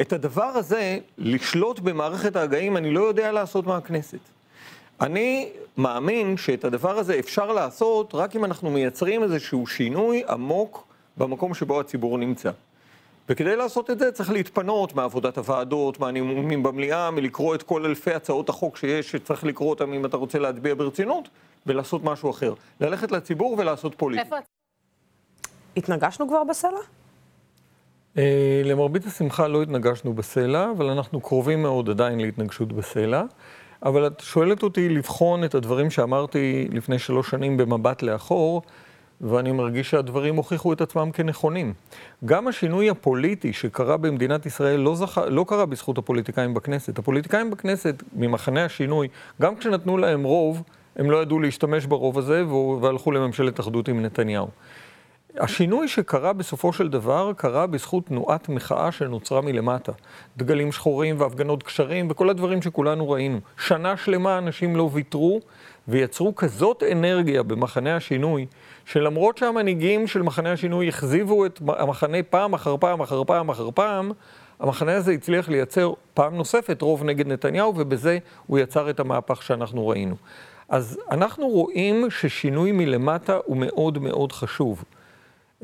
את 0.00 0.12
הדבר 0.12 0.44
הזה, 0.44 0.98
לשלוט 1.18 1.80
במערכת 1.80 2.36
ההגאים, 2.36 2.76
אני 2.76 2.90
לא 2.90 3.00
יודע 3.00 3.32
לעשות 3.32 3.66
מהכנסת. 3.66 4.18
אני 5.00 5.48
מאמין 5.76 6.36
שאת 6.36 6.64
הדבר 6.64 6.98
הזה 6.98 7.18
אפשר 7.18 7.52
לעשות 7.52 8.14
רק 8.14 8.36
אם 8.36 8.44
אנחנו 8.44 8.70
מייצרים 8.70 9.22
איזשהו 9.22 9.66
שינוי 9.66 10.22
עמוק 10.28 10.86
במקום 11.16 11.54
שבו 11.54 11.80
הציבור 11.80 12.18
נמצא. 12.18 12.50
וכדי 13.28 13.56
לעשות 13.56 13.90
את 13.90 13.98
זה 13.98 14.12
צריך 14.12 14.30
להתפנות 14.30 14.94
מעבודת 14.94 15.38
הוועדות, 15.38 16.00
מהנאומים 16.00 16.62
במליאה, 16.62 17.10
מלקרוא 17.10 17.54
את 17.54 17.62
כל 17.62 17.84
אלפי 17.84 18.14
הצעות 18.14 18.48
החוק 18.48 18.76
שיש, 18.76 19.10
שצריך 19.10 19.44
לקרוא 19.44 19.70
אותם 19.70 19.92
אם 19.92 20.06
אתה 20.06 20.16
רוצה 20.16 20.38
להצביע 20.38 20.74
ברצינות, 20.74 21.28
ולעשות 21.66 22.04
משהו 22.04 22.30
אחר. 22.30 22.54
ללכת 22.80 23.12
לציבור 23.12 23.56
ולעשות 23.58 23.94
פוליטיקה. 23.94 24.36
התנגשנו 25.76 26.28
כבר 26.28 26.44
בסלע? 26.44 26.78
אה, 28.18 28.62
למרבית 28.64 29.06
השמחה 29.06 29.48
לא 29.48 29.62
התנגשנו 29.62 30.14
בסלע, 30.14 30.70
אבל 30.70 30.86
אנחנו 30.86 31.20
קרובים 31.20 31.62
מאוד 31.62 31.90
עדיין 31.90 32.20
להתנגשות 32.20 32.72
בסלע. 32.72 33.22
אבל 33.82 34.06
את 34.06 34.20
שואלת 34.20 34.62
אותי 34.62 34.88
לבחון 34.88 35.44
את 35.44 35.54
הדברים 35.54 35.90
שאמרתי 35.90 36.68
לפני 36.72 36.98
שלוש 36.98 37.30
שנים 37.30 37.56
במבט 37.56 38.02
לאחור, 38.02 38.62
ואני 39.20 39.52
מרגיש 39.52 39.90
שהדברים 39.90 40.36
הוכיחו 40.36 40.72
את 40.72 40.80
עצמם 40.80 41.10
כנכונים. 41.12 41.72
גם 42.24 42.48
השינוי 42.48 42.90
הפוליטי 42.90 43.52
שקרה 43.52 43.96
במדינת 43.96 44.46
ישראל 44.46 44.80
לא, 44.80 44.94
זכ... 44.94 45.18
לא 45.18 45.44
קרה 45.48 45.66
בזכות 45.66 45.98
הפוליטיקאים 45.98 46.54
בכנסת. 46.54 46.98
הפוליטיקאים 46.98 47.50
בכנסת, 47.50 48.02
ממחנה 48.16 48.64
השינוי, 48.64 49.08
גם 49.42 49.56
כשנתנו 49.56 49.98
להם 49.98 50.24
רוב, 50.24 50.62
הם 50.96 51.10
לא 51.10 51.22
ידעו 51.22 51.40
להשתמש 51.40 51.86
ברוב 51.86 52.18
הזה 52.18 52.44
והלכו 52.80 53.12
לממשלת 53.12 53.60
אחדות 53.60 53.88
עם 53.88 54.02
נתניהו. 54.02 54.48
השינוי 55.38 55.88
שקרה 55.88 56.32
בסופו 56.32 56.72
של 56.72 56.88
דבר, 56.88 57.32
קרה 57.36 57.66
בזכות 57.66 58.06
תנועת 58.06 58.48
מחאה 58.48 58.92
שנוצרה 58.92 59.40
מלמטה. 59.40 59.92
דגלים 60.36 60.72
שחורים 60.72 61.20
והפגנות 61.20 61.62
קשרים 61.62 62.06
וכל 62.10 62.30
הדברים 62.30 62.62
שכולנו 62.62 63.10
ראינו. 63.10 63.40
שנה 63.58 63.96
שלמה 63.96 64.38
אנשים 64.38 64.76
לא 64.76 64.90
ויתרו 64.92 65.40
ויצרו 65.88 66.34
כזאת 66.34 66.82
אנרגיה 66.92 67.42
במחנה 67.42 67.96
השינוי, 67.96 68.46
שלמרות 68.84 69.38
שהמנהיגים 69.38 70.06
של 70.06 70.22
מחנה 70.22 70.52
השינוי 70.52 70.88
הכזיבו 70.88 71.46
את 71.46 71.60
המחנה 71.68 72.22
פעם 72.30 72.54
אחר 72.54 72.76
פעם 72.76 73.00
אחר 73.00 73.24
פעם 73.24 73.48
אחר 73.48 73.70
פעם, 73.70 74.12
המחנה 74.60 74.96
הזה 74.96 75.12
הצליח 75.12 75.48
לייצר 75.48 75.92
פעם 76.14 76.34
נוספת 76.34 76.82
רוב 76.82 77.04
נגד 77.04 77.26
נתניהו, 77.26 77.72
ובזה 77.76 78.18
הוא 78.46 78.58
יצר 78.58 78.90
את 78.90 79.00
המהפך 79.00 79.42
שאנחנו 79.42 79.88
ראינו. 79.88 80.14
אז 80.68 80.98
אנחנו 81.10 81.48
רואים 81.48 82.10
ששינוי 82.10 82.72
מלמטה 82.72 83.38
הוא 83.44 83.56
מאוד 83.56 83.98
מאוד 83.98 84.32
חשוב. 84.32 84.84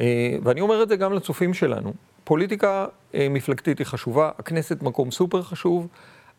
אה, 0.00 0.37
ואני 0.42 0.61
אומר 0.61 0.83
את 0.83 0.88
זה 0.88 0.97
גם 0.97 1.12
לצופים 1.12 1.54
שלנו. 1.54 1.92
פוליטיקה 2.25 2.87
אה, 3.14 3.26
מפלגתית 3.30 3.78
היא 3.78 3.87
חשובה, 3.87 4.30
הכנסת 4.38 4.83
מקום 4.83 5.11
סופר 5.11 5.42
חשוב, 5.42 5.87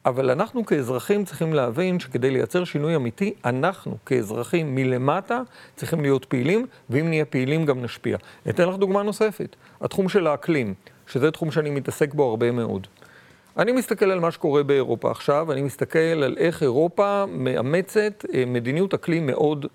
אבל 0.05 0.29
אנחנו 0.29 0.65
כאזרחים 0.65 1.25
צריכים 1.25 1.53
להבין 1.53 1.99
שכדי 1.99 2.31
לייצר 2.31 2.63
שינוי 2.63 2.95
אמיתי, 2.95 3.33
אנחנו 3.45 3.97
כאזרחים 4.05 4.75
מלמטה 4.75 5.41
צריכים 5.75 6.01
להיות 6.01 6.25
פעילים, 6.25 6.65
ואם 6.89 7.09
נהיה 7.09 7.25
פעילים 7.25 7.65
גם 7.65 7.81
נשפיע. 7.81 8.17
אתן 8.49 8.69
לך 8.69 8.75
דוגמה 8.75 9.03
נוספת, 9.03 9.55
התחום 9.81 10.09
של 10.09 10.27
האקלים, 10.27 10.73
שזה 11.07 11.31
תחום 11.31 11.51
שאני 11.51 11.69
מתעסק 11.69 12.13
בו 12.13 12.29
הרבה 12.29 12.51
מאוד. 12.51 12.87
אני 13.57 13.71
מסתכל 13.71 14.11
על 14.11 14.19
מה 14.19 14.31
שקורה 14.31 14.63
באירופה 14.63 15.11
עכשיו, 15.11 15.51
אני 15.51 15.61
מסתכל 15.61 15.99
על 15.99 16.35
איך 16.37 16.63
אירופה 16.63 17.25
מאמצת 17.29 18.25
אה, 18.33 18.43
מדיניות 18.47 18.93
אקלים 18.93 19.27
מאוד 19.27 19.65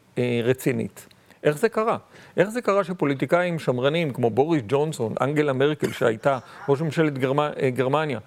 רצינית. 0.44 1.06
איך 1.42 1.58
זה 1.58 1.68
קרה? 1.68 1.96
איך 2.36 2.48
זה 2.48 2.60
קרה 2.60 2.84
שפוליטיקאים 2.84 3.58
שמרנים 3.58 4.12
כמו 4.12 4.30
בוריס 4.30 4.62
ג'ונסון, 4.68 5.14
אנגלה 5.20 5.52
מרקל 5.52 5.92
שהייתה 5.92 6.38
ראש 6.68 6.80
ממשלת 6.80 7.18
גרמ... 7.18 7.40
אה, 7.40 7.70
גרמניה, 7.70 8.18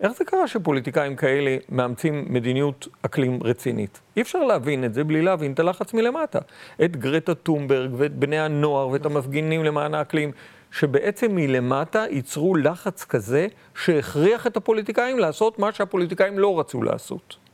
איך 0.00 0.12
זה 0.12 0.24
קרה 0.24 0.48
שפוליטיקאים 0.48 1.16
כאלה 1.16 1.56
מאמצים 1.68 2.24
מדיניות 2.28 2.88
אקלים 3.02 3.38
רצינית? 3.42 4.00
אי 4.16 4.22
אפשר 4.22 4.38
להבין 4.38 4.84
את 4.84 4.94
זה 4.94 5.04
בלי 5.04 5.22
להבין 5.22 5.52
את 5.52 5.58
הלחץ 5.58 5.94
מלמטה. 5.94 6.38
את 6.84 6.96
גרטה 6.96 7.34
טומברג 7.34 7.90
ואת 7.96 8.14
בני 8.14 8.38
הנוער 8.38 8.88
ואת 8.88 9.06
המפגינים 9.06 9.64
למען 9.64 9.94
האקלים, 9.94 10.32
שבעצם 10.70 11.34
מלמטה 11.34 12.04
ייצרו 12.10 12.56
לחץ 12.56 13.04
כזה 13.04 13.46
שהכריח 13.74 14.46
את 14.46 14.56
הפוליטיקאים 14.56 15.18
לעשות 15.18 15.58
מה 15.58 15.72
שהפוליטיקאים 15.72 16.38
לא 16.38 16.60
רצו 16.60 16.82
לעשות. 16.82 17.45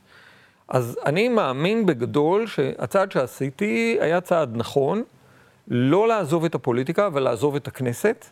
אז 0.67 0.99
אני 1.05 1.29
מאמין 1.29 1.85
בגדול 1.85 2.47
שהצעד 2.47 3.11
שעשיתי 3.11 3.97
היה 3.99 4.21
צעד 4.21 4.57
נכון, 4.57 5.03
לא 5.67 6.07
לעזוב 6.07 6.45
את 6.45 6.55
הפוליטיקה, 6.55 7.07
אבל 7.07 7.23
לעזוב 7.23 7.55
את 7.55 7.67
הכנסת. 7.67 8.25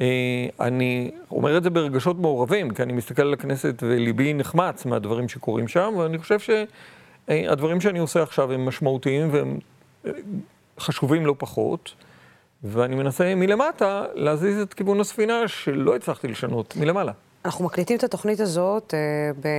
אה, 0.00 0.46
אני 0.60 1.10
אומר 1.30 1.56
את 1.56 1.62
זה 1.62 1.70
ברגשות 1.70 2.18
מעורבים, 2.18 2.70
כי 2.70 2.82
אני 2.82 2.92
מסתכל 2.92 3.22
על 3.22 3.32
הכנסת 3.32 3.82
וליבי 3.82 4.34
נחמץ 4.34 4.86
מהדברים 4.86 5.28
שקורים 5.28 5.68
שם, 5.68 5.94
ואני 5.98 6.18
חושב 6.18 6.38
שהדברים 6.38 7.80
שאני 7.80 7.98
עושה 7.98 8.22
עכשיו 8.22 8.52
הם 8.52 8.66
משמעותיים 8.66 9.28
והם 9.32 9.58
אה, 10.06 10.10
חשובים 10.78 11.26
לא 11.26 11.34
פחות, 11.38 11.94
ואני 12.64 12.96
מנסה 12.96 13.34
מלמטה 13.34 14.04
להזיז 14.14 14.60
את 14.60 14.74
כיוון 14.74 15.00
הספינה 15.00 15.48
שלא 15.48 15.96
הצלחתי 15.96 16.28
לשנות 16.28 16.76
מלמעלה. 16.76 17.12
אנחנו 17.44 17.64
מקליטים 17.64 17.96
את 17.96 18.04
התוכנית 18.04 18.40
הזאת 18.40 18.94
אה, 18.94 19.50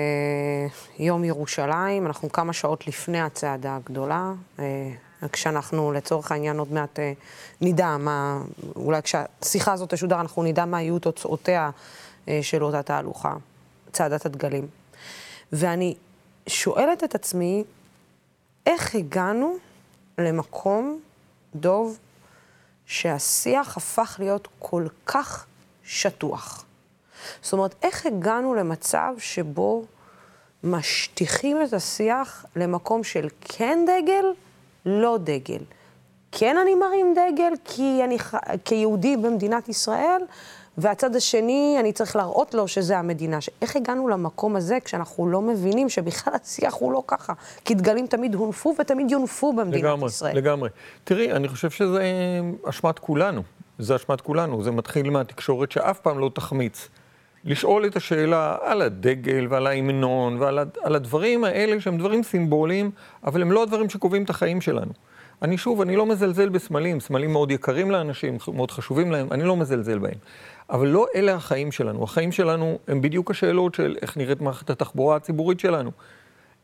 ביום 0.97 1.23
ירושלים, 1.23 2.05
אנחנו 2.05 2.31
כמה 2.31 2.53
שעות 2.53 2.87
לפני 2.87 3.21
הצעדה 3.21 3.75
הגדולה. 3.75 4.33
אה, 4.59 4.91
כשאנחנו 5.31 5.91
לצורך 5.91 6.31
העניין 6.31 6.59
עוד 6.59 6.71
מעט 6.71 6.99
אה, 6.99 7.13
נדע 7.61 7.97
מה, 7.97 8.41
אולי 8.75 9.01
כשהשיחה 9.01 9.73
הזאת 9.73 9.93
תשודר 9.93 10.21
אנחנו 10.21 10.43
נדע 10.43 10.65
מה 10.65 10.81
יהיו 10.81 10.99
תוצאותיה 10.99 11.69
אה, 12.27 12.39
של 12.41 12.63
אותה 12.63 12.83
תהלוכה, 12.83 13.33
צעדת 13.91 14.25
הדגלים. 14.25 14.67
ואני 15.53 15.95
שואלת 16.47 17.03
את 17.03 17.15
עצמי, 17.15 17.63
איך 18.65 18.95
הגענו 18.95 19.55
למקום, 20.17 20.99
דוב, 21.55 21.97
שהשיח 22.85 23.77
הפך 23.77 24.15
להיות 24.19 24.47
כל 24.59 24.85
כך 25.05 25.45
שטוח? 25.83 26.65
זאת 27.41 27.53
אומרת, 27.53 27.75
איך 27.83 28.05
הגענו 28.05 28.53
למצב 28.53 29.13
שבו 29.17 29.83
משטיחים 30.63 31.57
את 31.63 31.73
השיח 31.73 32.45
למקום 32.55 33.03
של 33.03 33.27
כן 33.41 33.85
דגל, 33.85 34.25
לא 34.85 35.17
דגל. 35.23 35.63
כן 36.31 36.57
אני 36.57 36.75
מרים 36.75 37.13
דגל 37.13 37.53
כי 37.65 38.01
אני 38.03 38.17
כיהודי 38.65 39.17
במדינת 39.17 39.69
ישראל, 39.69 40.21
והצד 40.77 41.15
השני, 41.15 41.77
אני 41.79 41.93
צריך 41.93 42.15
להראות 42.15 42.53
לו 42.53 42.67
שזה 42.67 42.97
המדינה. 42.97 43.37
איך 43.61 43.75
הגענו 43.75 44.07
למקום 44.07 44.55
הזה 44.55 44.77
כשאנחנו 44.85 45.29
לא 45.29 45.41
מבינים 45.41 45.89
שבכלל 45.89 46.33
השיח 46.43 46.73
הוא 46.73 46.91
לא 46.91 47.03
ככה? 47.07 47.33
כי 47.65 47.75
דגלים 47.75 48.07
תמיד 48.07 48.35
הונפו 48.35 48.75
ותמיד 48.79 49.11
יונפו 49.11 49.53
במדינת 49.53 49.83
לגמרי, 49.83 50.07
ישראל. 50.07 50.37
לגמרי, 50.37 50.51
לגמרי. 50.51 50.69
תראי, 51.03 51.31
אני 51.31 51.47
חושב 51.47 51.69
שזה 51.69 52.01
אשמת 52.69 52.99
כולנו. 52.99 53.41
זה 53.79 53.95
אשמת 53.95 54.21
כולנו. 54.21 54.63
זה 54.63 54.71
מתחיל 54.71 55.09
מהתקשורת 55.09 55.71
שאף 55.71 55.99
פעם 55.99 56.19
לא 56.19 56.31
תחמיץ. 56.33 56.87
לשאול 57.45 57.85
את 57.85 57.95
השאלה 57.95 58.57
על 58.61 58.81
הדגל 58.81 59.47
ועל 59.49 59.67
ההמנון 59.67 60.37
ועל 60.39 60.95
הדברים 60.95 61.43
האלה 61.43 61.81
שהם 61.81 61.97
דברים 61.97 62.23
סימבוליים, 62.23 62.91
אבל 63.23 63.41
הם 63.41 63.51
לא 63.51 63.63
הדברים 63.63 63.89
שקובעים 63.89 64.23
את 64.23 64.29
החיים 64.29 64.61
שלנו. 64.61 64.91
אני 65.41 65.57
שוב, 65.57 65.81
אני 65.81 65.95
לא 65.95 66.05
מזלזל 66.05 66.49
בסמלים, 66.49 66.99
סמלים 66.99 67.31
מאוד 67.31 67.51
יקרים 67.51 67.91
לאנשים, 67.91 68.37
מאוד 68.53 68.71
חשובים 68.71 69.11
להם, 69.11 69.27
אני 69.31 69.43
לא 69.43 69.57
מזלזל 69.57 69.99
בהם. 69.99 70.17
אבל 70.69 70.87
לא 70.87 71.05
אלה 71.15 71.33
החיים 71.33 71.71
שלנו. 71.71 72.03
החיים 72.03 72.31
שלנו 72.31 72.79
הם 72.87 73.01
בדיוק 73.01 73.31
השאלות 73.31 73.75
של 73.75 73.95
איך 74.01 74.17
נראית 74.17 74.41
מערכת 74.41 74.69
התחבורה 74.69 75.15
הציבורית 75.15 75.59
שלנו. 75.59 75.91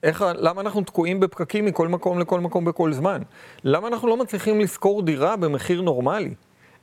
איך, 0.04 0.26
למה 0.38 0.62
אנחנו 0.62 0.82
תקועים 0.82 1.20
בפקקים 1.20 1.66
מכל 1.66 1.88
מקום 1.88 2.20
לכל 2.20 2.40
מקום 2.40 2.66
בכל 2.66 2.94
זמן? 2.94 3.22
למה 3.64 3.88
אנחנו 3.88 4.08
לא 4.08 4.18
מצליחים 4.18 4.60
לשכור 4.60 5.02
דירה 5.02 5.36
במחיר 5.36 5.82
נורמלי? 5.82 6.34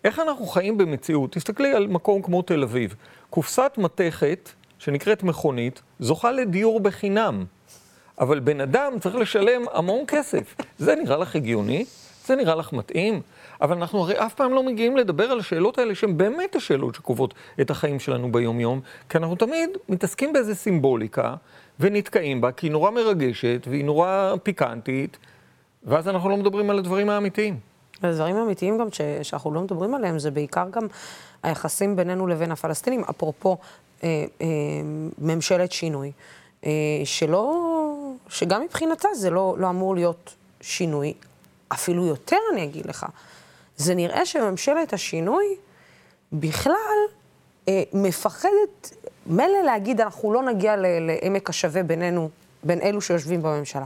איך 0.04 0.18
אנחנו 0.18 0.46
חיים 0.46 0.78
במציאות? 0.78 1.32
תסתכלי 1.32 1.72
על 1.72 1.86
מקום 1.86 2.22
כמו 2.22 2.42
תל 2.42 2.62
אביב. 2.62 2.94
קופסת 3.34 3.72
מתכת, 3.78 4.50
שנקראת 4.78 5.22
מכונית, 5.22 5.82
זוכה 6.00 6.32
לדיור 6.32 6.80
בחינם. 6.80 7.44
אבל 8.20 8.40
בן 8.40 8.60
אדם 8.60 8.92
צריך 9.00 9.14
לשלם 9.14 9.62
המון 9.72 10.04
כסף. 10.06 10.54
זה 10.78 10.94
נראה 10.94 11.16
לך 11.16 11.36
הגיוני? 11.36 11.84
זה 12.26 12.36
נראה 12.36 12.54
לך 12.54 12.72
מתאים? 12.72 13.20
אבל 13.60 13.76
אנחנו 13.76 14.00
הרי 14.00 14.14
אף 14.26 14.34
פעם 14.34 14.52
לא 14.52 14.62
מגיעים 14.62 14.96
לדבר 14.96 15.24
על 15.24 15.38
השאלות 15.38 15.78
האלה 15.78 15.94
שהן 15.94 16.16
באמת 16.16 16.56
השאלות 16.56 16.94
שקובעות 16.94 17.34
את 17.60 17.70
החיים 17.70 18.00
שלנו 18.00 18.32
ביום-יום, 18.32 18.80
כי 19.08 19.18
אנחנו 19.18 19.36
תמיד 19.36 19.70
מתעסקים 19.88 20.32
באיזה 20.32 20.54
סימבוליקה 20.54 21.34
ונתקעים 21.80 22.40
בה, 22.40 22.52
כי 22.52 22.66
היא 22.66 22.72
נורא 22.72 22.90
מרגשת 22.90 23.66
והיא 23.70 23.84
נורא 23.84 24.34
פיקנטית, 24.42 25.18
ואז 25.84 26.08
אנחנו 26.08 26.30
לא 26.30 26.36
מדברים 26.36 26.70
על 26.70 26.78
הדברים 26.78 27.10
האמיתיים. 27.10 27.73
הדברים 28.02 28.36
האמיתיים 28.36 28.78
גם 28.78 28.92
ש, 28.92 29.00
שאנחנו 29.22 29.54
לא 29.54 29.60
מדברים 29.60 29.94
עליהם, 29.94 30.18
זה 30.18 30.30
בעיקר 30.30 30.66
גם 30.70 30.86
היחסים 31.42 31.96
בינינו 31.96 32.26
לבין 32.26 32.52
הפלסטינים, 32.52 33.04
אפרופו 33.10 33.56
אה, 34.04 34.24
אה, 34.40 34.46
ממשלת 35.18 35.72
שינוי, 35.72 36.12
אה, 36.66 36.70
שלא, 37.04 37.70
שגם 38.28 38.62
מבחינתה 38.62 39.08
זה 39.14 39.30
לא, 39.30 39.54
לא 39.58 39.70
אמור 39.70 39.94
להיות 39.94 40.34
שינוי, 40.60 41.14
אפילו 41.68 42.06
יותר 42.06 42.36
אני 42.52 42.64
אגיד 42.64 42.86
לך. 42.86 43.06
זה 43.76 43.94
נראה 43.94 44.26
שממשלת 44.26 44.92
השינוי 44.92 45.44
בכלל 46.32 46.74
אה, 47.68 47.82
מפחדת, 47.92 48.96
מילא 49.26 49.62
להגיד, 49.64 50.00
אנחנו 50.00 50.32
לא 50.32 50.42
נגיע 50.42 50.76
לעמק 50.76 51.50
השווה 51.50 51.82
בינינו, 51.82 52.28
בין 52.62 52.80
אלו 52.80 53.00
שיושבים 53.00 53.42
בממשלה, 53.42 53.84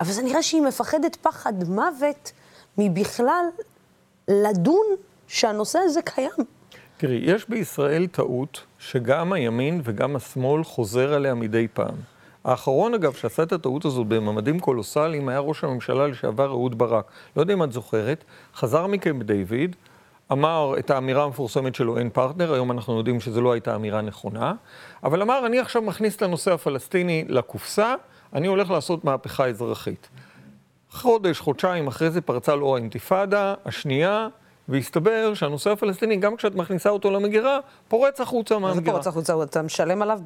אבל 0.00 0.12
זה 0.12 0.22
נראה 0.22 0.42
שהיא 0.42 0.62
מפחדת 0.62 1.16
פחד 1.16 1.52
מוות 1.68 2.32
מבכלל 2.78 3.44
לדון 4.28 4.86
שהנושא 5.28 5.78
הזה 5.78 6.02
קיים. 6.02 6.30
תראי, 6.96 7.20
יש 7.24 7.48
בישראל 7.48 8.06
טעות 8.06 8.64
שגם 8.78 9.32
הימין 9.32 9.80
וגם 9.84 10.16
השמאל 10.16 10.64
חוזר 10.64 11.14
עליה 11.14 11.34
מדי 11.34 11.68
פעם. 11.74 11.94
האחרון, 12.44 12.94
אגב, 12.94 13.12
שעשה 13.12 13.42
את 13.42 13.52
הטעות 13.52 13.84
הזאת 13.84 14.06
בממדים 14.06 14.60
קולוסליים, 14.60 15.28
היה 15.28 15.38
ראש 15.38 15.64
הממשלה 15.64 16.06
לשעבר 16.06 16.48
אהוד 16.48 16.78
ברק. 16.78 17.04
לא 17.36 17.42
יודע 17.42 17.54
אם 17.54 17.62
את 17.62 17.72
זוכרת, 17.72 18.24
חזר 18.54 18.86
מקמפ 18.86 19.22
דיוויד, 19.22 19.76
אמר 20.32 20.74
את 20.78 20.90
האמירה 20.90 21.24
המפורסמת 21.24 21.74
שלו, 21.74 21.98
אין 21.98 22.10
פרטנר, 22.10 22.52
היום 22.52 22.72
אנחנו 22.72 22.98
יודעים 22.98 23.20
שזו 23.20 23.40
לא 23.40 23.52
הייתה 23.52 23.74
אמירה 23.74 24.00
נכונה, 24.00 24.54
אבל 25.04 25.22
אמר, 25.22 25.46
אני 25.46 25.58
עכשיו 25.58 25.82
מכניס 25.82 26.16
את 26.16 26.22
הנושא 26.22 26.52
הפלסטיני 26.52 27.24
לקופסה, 27.28 27.94
אני 28.32 28.46
הולך 28.46 28.70
לעשות 28.70 29.04
מהפכה 29.04 29.46
אזרחית. 29.46 30.08
חודש, 30.90 31.40
חודשיים 31.40 31.86
אחרי 31.86 32.10
זה 32.10 32.20
פרצה 32.20 32.54
לו 32.54 32.76
האינתיפאדה 32.76 33.54
השנייה, 33.66 34.28
והסתבר 34.68 35.34
שהנושא 35.34 35.70
הפלסטיני, 35.70 36.16
גם 36.16 36.36
כשאת 36.36 36.54
מכניסה 36.54 36.90
אותו 36.90 37.10
למגירה, 37.10 37.58
פורץ 37.88 38.20
החוצה 38.20 38.58
מהמגירה. 38.58 38.74
מה 38.74 38.84
זה 38.84 38.90
פורץ 38.92 39.06
החוצה? 39.06 39.42
אתה 39.42 39.62
משלם 39.62 40.02
עליו 40.02 40.20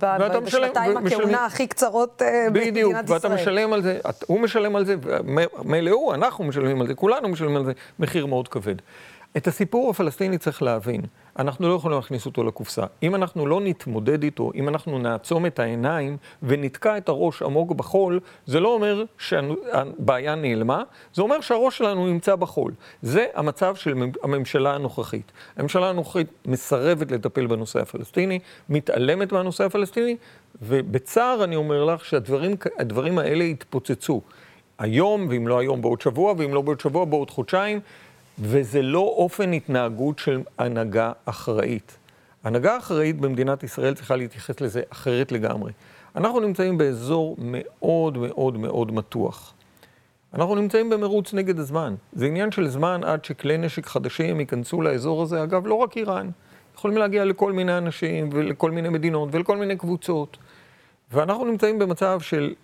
בשנתיים 0.45 0.97
הכהונה 0.97 1.47
הכי 1.47 1.66
קצרות 1.66 2.23
אה, 2.23 2.47
במדינת 2.47 2.76
ישראל. 2.76 2.92
בדיוק, 2.92 2.95
ואתה 3.09 3.28
משלם 3.28 3.73
על 3.73 3.83
זה, 3.83 3.99
הוא 4.26 4.40
משלם 4.40 4.76
על 4.76 4.85
זה, 4.85 4.95
מילא 5.64 5.90
הוא, 5.90 6.14
אנחנו 6.14 6.45
משלמים 6.45 6.81
על 6.81 6.87
זה, 6.87 6.95
כולנו 6.95 7.28
משלמים 7.28 7.57
על 7.57 7.64
זה 7.64 7.73
מחיר 7.99 8.26
מאוד 8.26 8.49
כבד. 8.49 8.75
את 9.36 9.46
הסיפור 9.46 9.90
הפלסטיני 9.90 10.38
צריך 10.38 10.62
להבין. 10.62 11.00
אנחנו 11.38 11.68
לא 11.68 11.74
יכולים 11.74 11.96
להכניס 11.96 12.26
אותו 12.26 12.44
לקופסה. 12.44 12.84
אם 13.02 13.14
אנחנו 13.14 13.46
לא 13.46 13.60
נתמודד 13.60 14.22
איתו, 14.22 14.50
אם 14.54 14.68
אנחנו 14.68 14.98
נעצום 14.98 15.46
את 15.46 15.58
העיניים 15.58 16.16
ונתקע 16.42 16.96
את 16.96 17.08
הראש 17.08 17.42
עמוק 17.42 17.72
בחול, 17.72 18.20
זה 18.46 18.60
לא 18.60 18.74
אומר 18.74 19.04
שהבעיה 19.18 20.34
נעלמה, 20.34 20.82
זה 21.14 21.23
אומר 21.23 21.40
שהראש 21.40 21.78
שלנו 21.78 22.06
נמצא 22.06 22.36
בחול. 22.36 22.73
זה 23.02 23.26
המצב 23.34 23.76
של 23.76 23.95
הממשלה 24.23 24.75
הנוכחית. 24.75 25.32
הממשלה 25.56 25.88
הנוכחית 25.88 26.26
מסרבת 26.47 27.10
לטפל 27.10 27.47
בנושא 27.47 27.80
הפלסטיני, 27.80 28.38
מתעלמת 28.68 29.32
מהנושא 29.32 29.64
הפלסטיני, 29.64 30.16
ובצער 30.62 31.45
אני 31.45 31.56
אומר 31.56 31.84
לך 31.84 32.04
שהדברים 32.04 33.18
האלה 33.18 33.45
יתפוצצו. 33.45 34.21
היום, 34.78 35.26
ואם 35.30 35.49
לא 35.49 35.58
היום, 35.58 35.82
בעוד 35.82 36.00
שבוע, 36.00 36.34
ואם 36.38 36.54
לא 36.54 36.60
בעוד 36.60 36.80
שבוע, 36.80 37.04
בעוד 37.04 37.30
חודשיים. 37.30 37.80
וזה 38.38 38.82
לא 38.82 38.99
אופן 38.99 39.52
התנהגות 39.52 40.18
של 40.18 40.40
הנהגה 40.58 41.12
אחראית. 41.25 41.97
הנהגה 42.45 42.78
אחראית 42.78 43.21
במדינת 43.21 43.62
ישראל 43.62 43.95
צריכה 43.95 44.16
להתייחס 44.16 44.60
לזה 44.60 44.82
אחרת 44.92 45.32
לגמרי. 45.32 45.73
אנחנו 46.16 46.40
נמצאים 46.40 46.78
באזור 46.78 47.36
מאוד 47.38 48.18
מאוד 48.18 48.56
מאוד 48.56 48.92
מתוח. 48.92 49.54
אנחנו 50.34 50.54
נמצאים 50.54 50.90
במרוץ 50.90 51.34
נגד 51.34 51.58
הזמן. 51.58 51.95
זה 52.12 52.26
עניין 52.26 52.52
של 52.52 52.68
זמן 52.68 53.00
עד 53.04 53.25
שכלי 53.25 53.58
נשק 53.58 53.86
חדשים 53.86 54.40
ייכנסו 54.40 54.82
לאזור 54.82 55.23
הזה. 55.23 55.42
אגב, 55.42 55.66
לא 55.66 55.75
רק 55.75 55.97
איראן. 55.97 56.30
יכולים 56.75 56.99
להגיע 56.99 57.25
לכל 57.25 57.52
מיני 57.52 57.78
אנשים 57.78 58.28
ולכל 58.32 58.71
מיני 58.71 58.88
מדינות 58.88 59.28
ולכל 59.32 59.56
מיני 59.56 59.76
קבוצות. 59.76 60.36
ואנחנו 61.12 61.45
נמצאים 61.45 61.78
במצב 61.78 62.21
של 62.21 62.54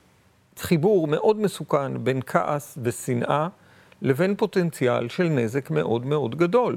חיבור 0.59 1.07
מאוד 1.07 1.41
מסוכן 1.41 2.05
בין 2.05 2.21
כעס 2.27 2.79
ושנאה. 2.83 3.49
לבין 4.03 4.35
פוטנציאל 4.37 5.09
של 5.09 5.25
נזק 5.25 5.71
מאוד 5.71 6.07
מאוד 6.07 6.35
גדול. 6.35 6.77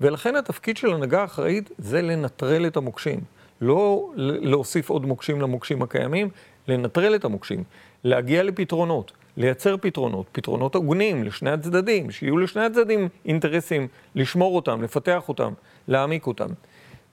ולכן 0.00 0.36
התפקיד 0.36 0.76
של 0.76 0.92
הנהגה 0.92 1.24
אחראית 1.24 1.70
זה 1.78 2.02
לנטרל 2.02 2.66
את 2.66 2.76
המוקשים. 2.76 3.20
לא 3.60 4.10
להוסיף 4.16 4.90
עוד 4.90 5.06
מוקשים 5.06 5.40
למוקשים 5.40 5.82
הקיימים, 5.82 6.28
לנטרל 6.68 7.14
את 7.14 7.24
המוקשים, 7.24 7.64
להגיע 8.04 8.42
לפתרונות, 8.42 9.12
לייצר 9.36 9.76
פתרונות, 9.76 10.26
פתרונות 10.32 10.74
הגונים 10.74 11.24
לשני 11.24 11.50
הצדדים, 11.50 12.10
שיהיו 12.10 12.38
לשני 12.38 12.64
הצדדים 12.64 13.08
אינטרסים 13.24 13.88
לשמור 14.14 14.56
אותם, 14.56 14.82
לפתח 14.82 15.28
אותם, 15.28 15.52
להעמיק 15.88 16.26
אותם. 16.26 16.48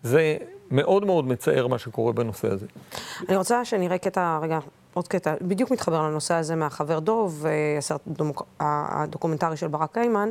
זה 0.04 0.38
מאוד 0.72 1.06
מאוד 1.06 1.28
מצער 1.28 1.68
מה 1.68 1.78
שקורה 1.78 2.14
בנושא 2.14 2.48
הזה. 2.52 2.66
אני 3.30 3.38
רוצה 3.38 3.66
שנראה 3.66 3.98
קטע, 3.98 4.40
רגע, 4.42 4.60
עוד 5.00 5.08
קטע, 5.08 5.34
בדיוק 5.42 5.72
מתחבר 5.72 6.02
לנושא 6.02 6.34
הזה 6.34 6.56
מהחבר 6.56 7.00
דוב, 7.00 7.46
אה, 7.46 7.78
הסרט 7.78 8.02
הדוקומנטרי 8.60 9.58
של 9.58 9.68
ברק 9.68 9.94
קיימן. 9.94 10.30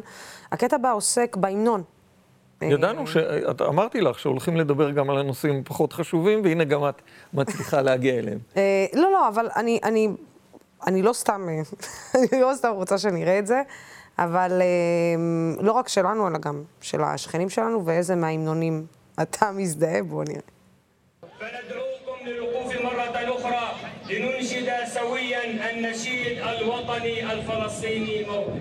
הקטע 0.53 0.79
בה 0.79 0.91
עוסק 0.91 1.37
בהמנון. 1.37 1.83
ידענו, 2.63 3.07
ש... 3.07 3.17
אמרתי 3.69 4.01
לך 4.01 4.19
שהולכים 4.19 4.57
לדבר 4.57 4.91
גם 4.91 5.11
על 5.11 5.19
הנושאים 5.19 5.65
פחות 5.65 5.93
חשובים, 5.93 6.41
והנה 6.45 6.65
גם 6.65 6.89
את 6.89 7.03
מצליחה 7.35 7.83
להגיע 7.83 8.15
אליהם. 8.15 8.39
אה, 8.57 8.87
לא, 8.95 9.13
לא, 9.13 9.29
אבל 9.29 9.49
אני, 9.57 9.81
אני, 9.85 10.09
אני 10.87 11.03
לא 11.03 11.13
סתם, 11.13 11.49
אני 12.33 12.41
לא 12.41 12.53
סתם 12.55 12.71
רוצה 12.75 12.99
שנראה 12.99 13.39
את 13.39 13.47
זה, 13.47 13.63
אבל 14.19 14.61
אה, 14.61 15.63
לא 15.63 15.73
רק 15.73 15.89
שלנו, 15.89 16.29
אלא 16.29 16.39
גם 16.39 16.63
של 16.81 17.03
השכנים 17.03 17.51
שלנו, 17.51 17.87
ואיזה 17.87 18.17
מההמנונים 18.17 18.87
אתה 19.23 19.51
מזדהה, 19.53 20.03
בוא 20.03 20.25
נראה. 20.25 20.58
لننشد 24.11 24.71
سويا 24.87 25.71
النشيد 25.71 26.39
الوطني 26.39 27.33
الفلسطيني 27.33 28.25
موطن 28.25 28.61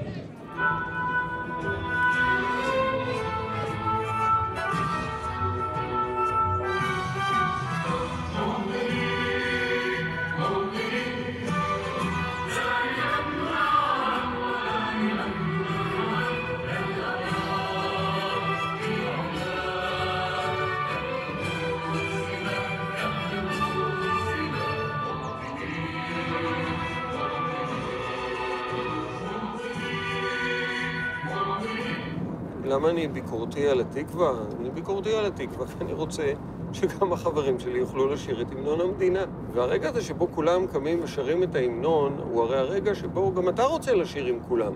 למה 32.78 32.90
אני 32.90 33.08
ביקורתי 33.08 33.68
על 33.68 33.82
התקווה? 33.82 34.32
אני 34.60 34.70
ביקורתי 34.70 35.16
על 35.16 35.26
התקווה 35.26 35.68
כי 35.72 35.74
אני 35.82 35.94
רוצה 35.94 36.34
שגם 36.74 37.14
החברים 37.14 37.60
שלי 37.60 37.80
יוכלו 37.80 38.08
לשיר 38.08 38.42
את 38.42 38.52
המנון 38.52 38.82
המדינה. 38.82 39.20
והרגע 39.54 39.90
הזה 39.90 40.02
שבו 40.02 40.28
כולם 40.32 40.68
קמים 40.68 41.00
ושרים 41.04 41.44
את 41.44 41.56
ההמנון, 41.56 42.18
הוא 42.32 42.42
הרי 42.42 42.58
הרגע 42.58 42.96
שבו 42.96 43.34
גם 43.34 43.50
אתה 43.50 43.64
רוצה 43.64 43.96
לשיר 43.96 44.26
עם 44.26 44.40
כולם. 44.48 44.74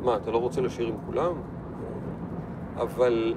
מה, 0.00 0.16
אתה 0.16 0.30
לא 0.30 0.38
רוצה 0.38 0.60
לשיר 0.60 0.86
עם 0.86 0.94
כולם? 1.06 1.32
אבל 2.76 3.34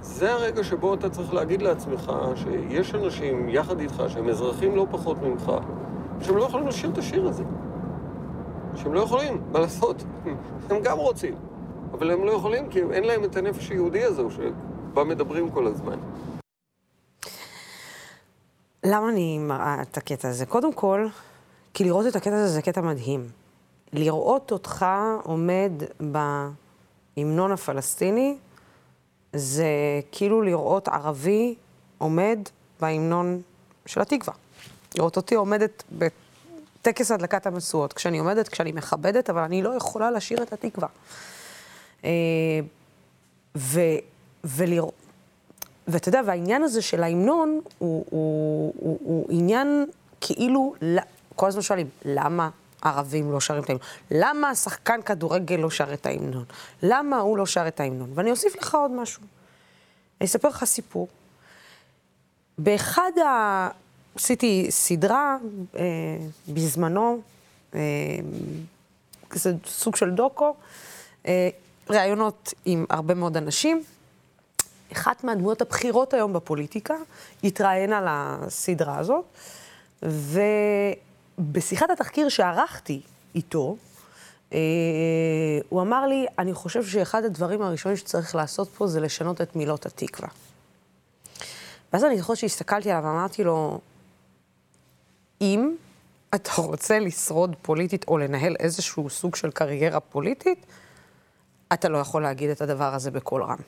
זה 0.00 0.32
הרגע 0.32 0.64
שבו 0.64 0.94
אתה 0.94 1.10
צריך 1.10 1.34
להגיד 1.34 1.62
לעצמך 1.62 2.12
שיש 2.36 2.94
אנשים 2.94 3.48
יחד 3.48 3.80
איתך 3.80 4.02
שהם 4.08 4.28
אזרחים 4.28 4.76
לא 4.76 4.86
פחות 4.90 5.22
ממך, 5.22 5.52
שהם 6.20 6.36
לא 6.36 6.44
יכולים 6.44 6.66
לשיר 6.66 6.90
את 6.90 6.98
השיר 6.98 7.28
הזה. 7.28 7.44
שהם 8.74 8.94
לא 8.94 9.00
יכולים, 9.00 9.42
מה 9.52 9.58
לעשות? 9.60 10.04
הם 10.70 10.82
גם 10.82 10.98
רוצים, 10.98 11.34
אבל 11.92 12.10
הם 12.10 12.24
לא 12.24 12.32
יכולים 12.32 12.70
כי 12.70 12.82
אין 12.92 13.04
להם 13.04 13.24
את 13.24 13.36
הנפש 13.36 13.68
היהודי 13.70 14.04
הזו 14.04 14.28
שבה 14.30 15.04
מדברים 15.04 15.50
כל 15.50 15.66
הזמן. 15.66 15.98
למה 18.84 19.08
אני 19.08 19.38
מראה 19.38 19.82
את 19.82 19.96
הקטע 19.96 20.28
הזה? 20.28 20.46
קודם 20.46 20.72
כל, 20.72 21.06
כי 21.74 21.84
לראות 21.84 22.06
את 22.06 22.16
הקטע 22.16 22.34
הזה 22.34 22.48
זה 22.48 22.62
קטע 22.62 22.80
מדהים. 22.80 23.28
לראות 23.92 24.52
אותך 24.52 24.86
עומד 25.22 25.72
בהמנון 27.16 27.52
הפלסטיני, 27.52 28.36
זה 29.32 29.66
כאילו 30.12 30.42
לראות 30.42 30.88
ערבי 30.88 31.54
עומד 31.98 32.38
בהמנון 32.80 33.42
של 33.86 34.00
התקווה. 34.00 34.34
לראות 34.94 35.16
אותי 35.16 35.34
עומדת 35.34 35.82
בטקס 35.92 37.10
הדלקת 37.10 37.46
המשואות, 37.46 37.92
כשאני 37.92 38.18
עומדת, 38.18 38.48
כשאני 38.48 38.72
מכבדת, 38.72 39.30
אבל 39.30 39.42
אני 39.42 39.62
לא 39.62 39.74
יכולה 39.74 40.10
לשיר 40.10 40.42
את 40.42 40.52
התקווה. 40.52 40.88
אה, 42.04 42.10
ו, 43.56 43.80
ולראות... 44.44 44.94
ואתה 45.88 46.08
יודע, 46.08 46.20
והעניין 46.26 46.62
הזה 46.62 46.82
של 46.82 47.02
ההמנון 47.02 47.60
הוא, 47.78 48.04
הוא, 48.10 48.74
הוא, 48.78 48.98
הוא 49.02 49.26
עניין 49.30 49.86
כאילו, 50.20 50.74
כל 51.36 51.46
הזמן 51.46 51.62
שואלים, 51.62 51.88
למה 52.04 52.50
ערבים 52.82 53.32
לא 53.32 53.40
שרים 53.40 53.62
את 53.62 53.68
ההמנון? 53.68 53.86
למה 54.10 54.54
שחקן 54.54 55.02
כדורגל 55.02 55.56
לא 55.56 55.70
שר 55.70 55.92
את 55.94 56.06
ההמנון? 56.06 56.44
למה 56.82 57.18
הוא 57.18 57.38
לא 57.38 57.46
שר 57.46 57.68
את 57.68 57.80
ההמנון? 57.80 58.10
ואני 58.14 58.30
אוסיף 58.30 58.56
לך 58.56 58.74
עוד 58.74 58.90
משהו. 58.90 59.22
אני 60.20 60.26
אספר 60.26 60.48
לך 60.48 60.64
סיפור. 60.64 61.08
באחד 62.58 63.10
ה... 63.26 63.68
עשיתי 64.18 64.66
סדרה 64.70 65.36
אה, 65.76 65.82
בזמנו, 66.48 67.20
אה, 67.74 67.80
זה 69.32 69.52
סוג 69.66 69.96
של 69.96 70.10
דוקו, 70.10 70.54
אה, 71.26 71.48
ראיונות 71.90 72.54
עם 72.64 72.86
הרבה 72.90 73.14
מאוד 73.14 73.36
אנשים. 73.36 73.84
אחת 74.92 75.24
מהדמויות 75.24 75.62
הבכירות 75.62 76.14
היום 76.14 76.32
בפוליטיקה 76.32 76.94
התראיין 77.44 77.92
על 77.92 78.04
הסדרה 78.08 78.98
הזאת, 78.98 79.24
ובשיחת 80.02 81.90
התחקיר 81.90 82.28
שערכתי 82.28 83.00
איתו, 83.34 83.76
אה, 84.52 84.58
הוא 85.68 85.82
אמר 85.82 86.06
לי, 86.06 86.26
אני 86.38 86.54
חושב 86.54 86.84
שאחד 86.84 87.24
הדברים 87.24 87.62
הראשונים 87.62 87.96
שצריך 87.96 88.34
לעשות 88.34 88.68
פה 88.68 88.86
זה 88.86 89.00
לשנות 89.00 89.40
את 89.40 89.56
מילות 89.56 89.86
התקווה. 89.86 90.28
ואז 91.92 92.04
אני 92.04 92.18
זוכרת 92.18 92.36
שהסתכלתי 92.36 92.90
עליו 92.90 93.04
ואמרתי 93.04 93.44
לו, 93.44 93.80
אם 95.40 95.74
אתה 96.34 96.50
רוצה 96.56 96.98
לשרוד 96.98 97.56
פוליטית 97.62 98.04
או 98.08 98.18
לנהל 98.18 98.56
איזשהו 98.58 99.10
סוג 99.10 99.36
של 99.36 99.50
קריירה 99.50 100.00
פוליטית, 100.00 100.66
אתה 101.72 101.88
לא 101.88 101.98
יכול 101.98 102.22
להגיד 102.22 102.50
את 102.50 102.60
הדבר 102.60 102.94
הזה 102.94 103.10
בקול 103.10 103.42
רם. 103.42 103.58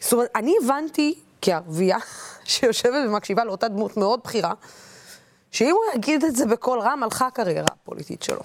זאת 0.00 0.12
אומרת, 0.12 0.30
אני 0.34 0.54
הבנתי 0.64 1.14
כערבייה 1.42 1.98
שיושבת 2.44 3.08
ומקשיבה 3.08 3.44
לאותה 3.44 3.68
דמות 3.68 3.96
מאוד 3.96 4.20
בכירה, 4.24 4.52
שאם 5.50 5.70
הוא 5.70 5.94
יגיד 5.94 6.24
את 6.24 6.36
זה 6.36 6.46
בקול 6.46 6.80
רם, 6.80 7.02
הלכה 7.02 7.26
הקריירה 7.26 7.66
הפוליטית 7.72 8.22
שלו. 8.22 8.40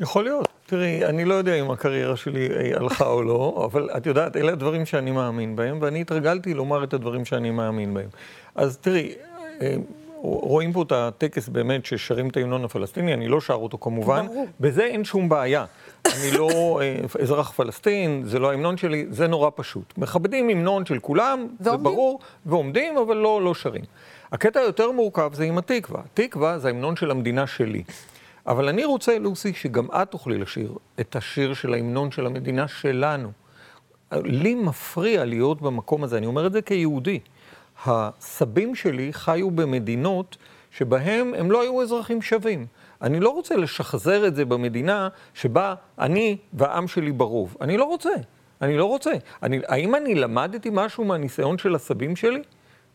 יכול 0.00 0.24
להיות. 0.24 0.48
תראי, 0.66 1.04
אני 1.04 1.24
לא 1.24 1.34
יודע 1.34 1.54
אם 1.54 1.70
הקריירה 1.70 2.16
שלי 2.16 2.48
אה, 2.50 2.76
הלכה 2.76 3.06
או 3.06 3.22
לא, 3.22 3.62
אבל 3.64 3.90
את 3.96 4.06
יודעת, 4.06 4.36
אלה 4.36 4.52
הדברים 4.52 4.86
שאני 4.86 5.10
מאמין 5.10 5.56
בהם, 5.56 5.78
ואני 5.82 6.00
התרגלתי 6.00 6.54
לומר 6.54 6.84
את 6.84 6.94
הדברים 6.94 7.24
שאני 7.24 7.50
מאמין 7.50 7.94
בהם. 7.94 8.08
אז 8.54 8.76
תראי, 8.76 9.14
אה, 9.60 9.76
רואים 10.22 10.72
פה 10.72 10.82
את 10.82 10.92
הטקס 10.92 11.48
באמת 11.48 11.86
ששרים 11.86 12.28
את 12.28 12.36
ההמנון 12.36 12.64
הפלסטיני, 12.64 13.14
אני 13.14 13.28
לא 13.28 13.40
שר 13.40 13.54
אותו 13.54 13.78
כמובן, 13.78 14.26
ברור. 14.26 14.46
בזה 14.60 14.84
אין 14.84 15.04
שום 15.04 15.28
בעיה. 15.28 15.64
אני 16.06 16.38
לא 16.38 16.80
אה, 16.82 16.96
אזרח 17.22 17.50
פלסטין, 17.50 18.22
זה 18.24 18.38
לא 18.38 18.50
ההמנון 18.50 18.76
שלי, 18.76 19.06
זה 19.10 19.26
נורא 19.26 19.50
פשוט. 19.54 19.98
מכבדים 19.98 20.48
המנון 20.48 20.86
של 20.86 20.98
כולם, 20.98 21.38
ועומדים. 21.38 21.72
זה 21.72 21.76
ברור, 21.76 22.20
ועומדים, 22.46 22.98
אבל 22.98 23.16
לא, 23.16 23.42
לא 23.42 23.54
שרים. 23.54 23.84
הקטע 24.32 24.60
היותר 24.60 24.90
מורכב 24.90 25.30
זה 25.34 25.44
עם 25.44 25.58
התקווה. 25.58 26.00
תקווה 26.14 26.58
זה 26.58 26.68
ההמנון 26.68 26.96
של 26.96 27.10
המדינה 27.10 27.46
שלי. 27.46 27.82
אבל 28.46 28.68
אני 28.68 28.84
רוצה, 28.84 29.18
לוסי, 29.18 29.52
שגם 29.52 29.86
את 30.02 30.10
תוכלי 30.10 30.38
לשיר 30.38 30.72
את 31.00 31.16
השיר 31.16 31.54
של 31.54 31.74
ההמנון 31.74 32.10
של 32.10 32.26
המדינה 32.26 32.68
שלנו. 32.68 33.28
לי 34.12 34.54
מפריע 34.54 35.24
להיות 35.24 35.62
במקום 35.62 36.04
הזה, 36.04 36.18
אני 36.18 36.26
אומר 36.26 36.46
את 36.46 36.52
זה 36.52 36.62
כיהודי. 36.62 37.18
הסבים 37.86 38.74
שלי 38.74 39.12
חיו 39.12 39.50
במדינות 39.50 40.36
שבהם 40.70 41.34
הם 41.34 41.50
לא 41.50 41.62
היו 41.62 41.82
אזרחים 41.82 42.22
שווים. 42.22 42.66
אני 43.02 43.20
לא 43.20 43.30
רוצה 43.30 43.56
לשחזר 43.56 44.26
את 44.26 44.36
זה 44.36 44.44
במדינה 44.44 45.08
שבה 45.34 45.74
אני 45.98 46.36
והעם 46.52 46.88
שלי 46.88 47.12
ברוב. 47.12 47.56
אני 47.60 47.76
לא 47.76 47.84
רוצה. 47.84 48.10
אני 48.62 48.76
לא 48.76 48.84
רוצה. 48.84 49.10
אני, 49.42 49.60
האם 49.68 49.94
אני 49.94 50.14
למדתי 50.14 50.68
משהו 50.72 51.04
מהניסיון 51.04 51.58
של 51.58 51.74
הסבים 51.74 52.16
שלי? 52.16 52.42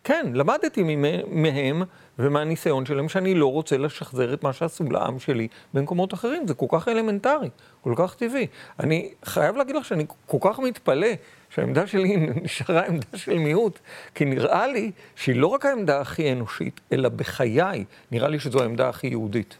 כן, 0.03 0.25
למדתי 0.33 0.83
מהם 1.27 1.83
ומהניסיון 2.19 2.85
שלהם 2.85 3.09
שאני 3.09 3.33
לא 3.33 3.51
רוצה 3.51 3.77
לשחזר 3.77 4.33
את 4.33 4.43
מה 4.43 4.53
שעשו 4.53 4.83
לעם 4.83 5.19
שלי 5.19 5.47
במקומות 5.73 6.13
אחרים. 6.13 6.47
זה 6.47 6.53
כל 6.53 6.65
כך 6.69 6.87
אלמנטרי, 6.87 7.49
כל 7.81 7.93
כך 7.97 8.15
טבעי. 8.15 8.47
אני 8.79 9.13
חייב 9.25 9.55
להגיד 9.55 9.75
לך 9.75 9.85
שאני 9.85 10.05
כל 10.25 10.37
כך 10.41 10.59
מתפלא 10.59 11.07
שהעמדה 11.55 11.87
שלי 11.87 12.17
נשארה 12.43 12.85
עמדה 12.85 13.07
של 13.15 13.37
מיעוט, 13.37 13.79
כי 14.15 14.25
נראה 14.25 14.67
לי 14.67 14.91
שהיא 15.15 15.35
לא 15.35 15.47
רק 15.47 15.65
העמדה 15.65 16.01
הכי 16.01 16.31
אנושית, 16.31 16.81
אלא 16.91 17.09
בחיי, 17.09 17.85
נראה 18.11 18.27
לי 18.27 18.39
שזו 18.39 18.61
העמדה 18.61 18.89
הכי 18.89 19.07
יהודית. 19.07 19.55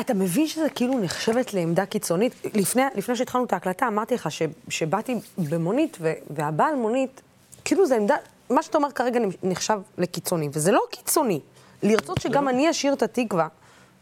אתה 0.00 0.14
מבין 0.14 0.46
שזה 0.46 0.70
כאילו 0.74 0.98
נחשבת 0.98 1.54
לעמדה 1.54 1.86
קיצונית? 1.86 2.32
לפני, 2.54 2.82
לפני 2.94 3.16
שהתחלנו 3.16 3.44
את 3.44 3.52
ההקלטה, 3.52 3.88
אמרתי 3.88 4.14
לך 4.14 4.30
ש, 4.30 4.42
שבאתי 4.68 5.14
במונית, 5.38 5.96
ו, 6.00 6.12
והבעל 6.30 6.74
מונית, 6.74 7.20
כאילו 7.64 7.86
זו 7.86 7.94
עמדה, 7.94 8.16
מה 8.50 8.62
שאתה 8.62 8.78
אומר 8.78 8.90
כרגע 8.90 9.20
נחשב 9.42 9.78
לקיצוני, 9.98 10.48
וזה 10.52 10.72
לא 10.72 10.80
קיצוני. 10.90 11.40
לרצות 11.82 12.20
שגם 12.20 12.44
לא. 12.44 12.50
אני 12.50 12.70
אשיר 12.70 12.92
את 12.92 13.02
התקווה, 13.02 13.48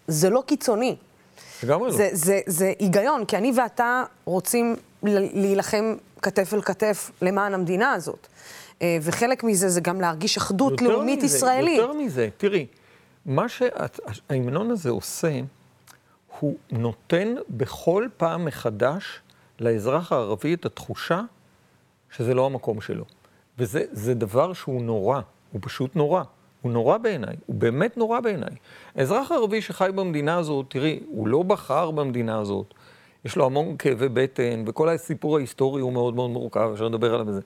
זה 0.09 0.31
לא 0.31 0.43
קיצוני. 0.47 0.97
לגמרי 1.63 1.91
לא. 1.91 1.97
זה, 1.97 2.09
זה, 2.13 2.41
זה 2.47 2.73
היגיון, 2.79 3.25
כי 3.25 3.37
אני 3.37 3.53
ואתה 3.57 4.05
רוצים 4.25 4.77
להילחם 5.03 5.95
כתף 6.27 6.55
אל 6.55 6.63
כתף 6.63 7.11
למען 7.23 7.55
המדינה 7.55 7.93
הזאת. 7.93 8.27
אה, 8.83 8.99
וחלק 9.03 9.45
מזה 9.45 9.69
זה 9.69 9.81
גם 9.81 10.01
להרגיש 10.01 10.37
אחדות 10.37 10.83
לאומית 10.83 11.23
מזה, 11.23 11.37
ישראלית. 11.37 11.79
יותר 11.79 11.93
מזה, 11.93 12.29
תראי, 12.37 12.67
מה 13.27 13.47
שההמנון 13.49 14.71
הזה 14.71 14.91
עושה, 14.91 15.41
הוא 16.41 16.57
נותן 16.71 17.35
בכל 17.51 18.09
פעם 18.17 18.45
מחדש 18.45 19.21
לאזרח 19.61 20.13
הערבי 20.13 20.55
את 20.55 20.67
התחושה 20.67 21.21
שזה 22.11 22.35
לא 22.35 22.47
המקום 22.47 22.81
שלו. 22.81 23.05
וזה 23.59 24.15
דבר 24.15 24.53
שהוא 24.53 24.83
נורא, 24.83 25.21
הוא 25.53 25.61
פשוט 25.65 25.97
נורא. 25.97 26.23
הוא 26.63 26.73
נורא 26.73 26.99
בעיניי, 26.99 27.37
הוא 27.47 27.57
באמת 27.57 27.97
נורא 27.97 28.21
בעיניי. 28.21 28.57
אזרח 28.95 29.33
ערבי 29.33 29.63
שחי 29.63 29.91
במדינה 29.95 30.37
הזאת, 30.37 30.67
תראי, 30.69 31.01
הוא 31.07 31.29
לא 31.29 31.43
בחר 31.43 31.91
במדינה 31.91 32.39
הזאת. 32.39 32.75
יש 33.27 33.37
לו 33.37 33.47
המון 33.47 33.77
כאבי 33.77 34.09
בטן, 34.09 34.65
וכל 34.67 34.89
הסיפור 34.89 35.37
ההיסטורי 35.37 35.83
הוא 35.83 35.93
מאוד 35.93 36.15
מאוד 36.15 36.31
מורכב, 36.31 36.71
אפשר 36.73 36.85
לדבר 36.85 37.15
עליו 37.15 37.27
בזה. 37.27 37.41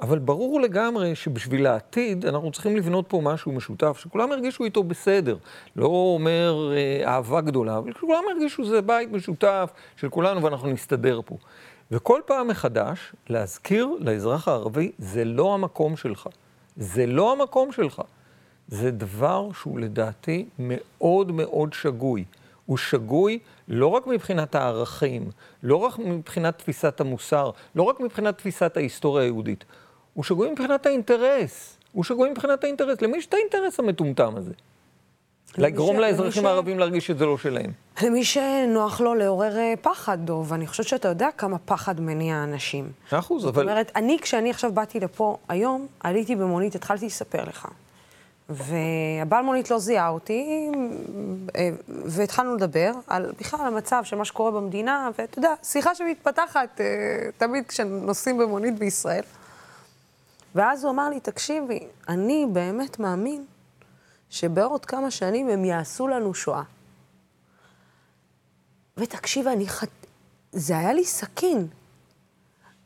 אבל 0.00 0.18
ברור 0.18 0.60
לגמרי 0.60 1.14
שבשביל 1.14 1.66
העתיד 1.66 2.26
אנחנו 2.26 2.50
צריכים 2.52 2.76
לבנות 2.76 3.04
פה 3.08 3.20
משהו 3.22 3.52
משותף, 3.52 3.98
שכולם 3.98 4.32
ירגישו 4.32 4.64
איתו 4.64 4.82
בסדר. 4.82 5.36
לא 5.76 5.86
אומר 5.86 6.72
אה, 6.76 7.12
אהבה 7.12 7.40
גדולה, 7.40 7.78
אבל 7.78 7.92
שכולם 7.92 8.22
ירגישו 8.30 8.64
שזה 8.64 8.82
בית 8.82 9.12
משותף 9.12 9.70
של 9.96 10.08
כולנו 10.08 10.42
ואנחנו 10.42 10.68
נסתדר 10.68 11.20
פה. 11.24 11.36
וכל 11.90 12.20
פעם 12.26 12.48
מחדש 12.48 13.12
להזכיר 13.28 13.88
לאזרח 13.98 14.48
הערבי, 14.48 14.92
זה 14.98 15.24
לא 15.24 15.54
המקום 15.54 15.96
שלך. 15.96 16.28
זה 16.76 17.06
לא 17.06 17.32
המקום 17.32 17.72
שלך. 17.72 18.02
זה 18.68 18.90
דבר 18.90 19.48
שהוא 19.52 19.80
לדעתי 19.80 20.46
מאוד 20.58 21.32
מאוד 21.32 21.72
שגוי. 21.72 22.24
הוא 22.66 22.76
שגוי 22.76 23.38
לא 23.68 23.86
רק 23.86 24.06
מבחינת 24.06 24.54
הערכים, 24.54 25.30
לא 25.62 25.76
רק 25.76 25.98
מבחינת 25.98 26.58
תפיסת 26.58 27.00
המוסר, 27.00 27.50
לא 27.74 27.82
רק 27.82 28.00
מבחינת 28.00 28.38
תפיסת 28.38 28.76
ההיסטוריה 28.76 29.24
היהודית. 29.24 29.64
הוא 30.14 30.24
שגוי 30.24 30.50
מבחינת 30.50 30.86
האינטרס. 30.86 31.78
הוא 31.92 32.04
שגוי 32.04 32.30
מבחינת 32.30 32.64
האינטרס. 32.64 33.02
למי 33.02 33.18
יש 33.18 33.26
את 33.26 33.34
האינטרס 33.34 33.80
המטומטם 33.80 34.36
הזה? 34.36 34.52
לגרום 35.58 35.98
לאזרחים 35.98 36.46
הערבים 36.46 36.78
להרגיש 36.78 37.06
שזה 37.06 37.26
לא 37.26 37.38
שלהם. 37.38 37.72
למי 38.02 38.24
שנוח 38.24 39.00
לו 39.00 39.14
לעורר 39.14 39.56
אה, 39.56 39.74
פחד, 39.82 40.18
דוב, 40.24 40.52
ואני 40.52 40.66
חושבת 40.66 40.88
שאתה 40.88 41.08
יודע 41.08 41.28
כמה 41.36 41.58
פחד 41.58 42.00
מניע 42.00 42.44
אנשים. 42.44 42.88
מאה 43.12 43.18
אחוז, 43.18 43.44
אבל... 43.44 43.52
זאת 43.52 43.62
אומרת, 43.62 43.92
אני, 43.96 44.18
כשאני 44.22 44.50
עכשיו 44.50 44.72
באתי 44.72 45.00
לפה 45.00 45.36
היום, 45.48 45.86
עליתי 46.00 46.36
במונית, 46.36 46.74
התחלתי 46.74 47.06
לספר 47.06 47.44
לך. 47.44 47.68
והבעל 48.48 49.44
מונית 49.44 49.70
לא 49.70 49.78
זיהה 49.78 50.08
אותי, 50.08 50.70
אה, 51.56 51.70
והתחלנו 51.86 52.54
לדבר 52.54 52.92
על 53.06 53.32
בכלל 53.40 53.60
על 53.60 53.66
המצב 53.66 54.04
של 54.04 54.16
מה 54.16 54.24
שקורה 54.24 54.50
במדינה, 54.50 55.10
ואתה 55.18 55.38
יודע, 55.38 55.54
שיחה 55.62 55.94
שמתפתחת 55.94 56.80
אה, 56.80 56.86
תמיד 57.38 57.66
כשנוסעים 57.66 58.38
במונית 58.38 58.78
בישראל. 58.78 59.22
ואז 60.54 60.84
הוא 60.84 60.90
אמר 60.90 61.08
לי, 61.08 61.20
תקשיבי, 61.20 61.80
אני 62.08 62.46
באמת 62.52 62.98
מאמין 62.98 63.44
שבעוד 64.30 64.84
כמה 64.84 65.10
שנים 65.10 65.48
הם 65.48 65.64
יעשו 65.64 66.08
לנו 66.08 66.34
שואה. 66.34 66.62
ותקשיב, 68.96 69.48
אני 69.48 69.68
חט... 69.68 69.88
זה 70.52 70.78
היה 70.78 70.92
לי 70.92 71.04
סכין. 71.04 71.66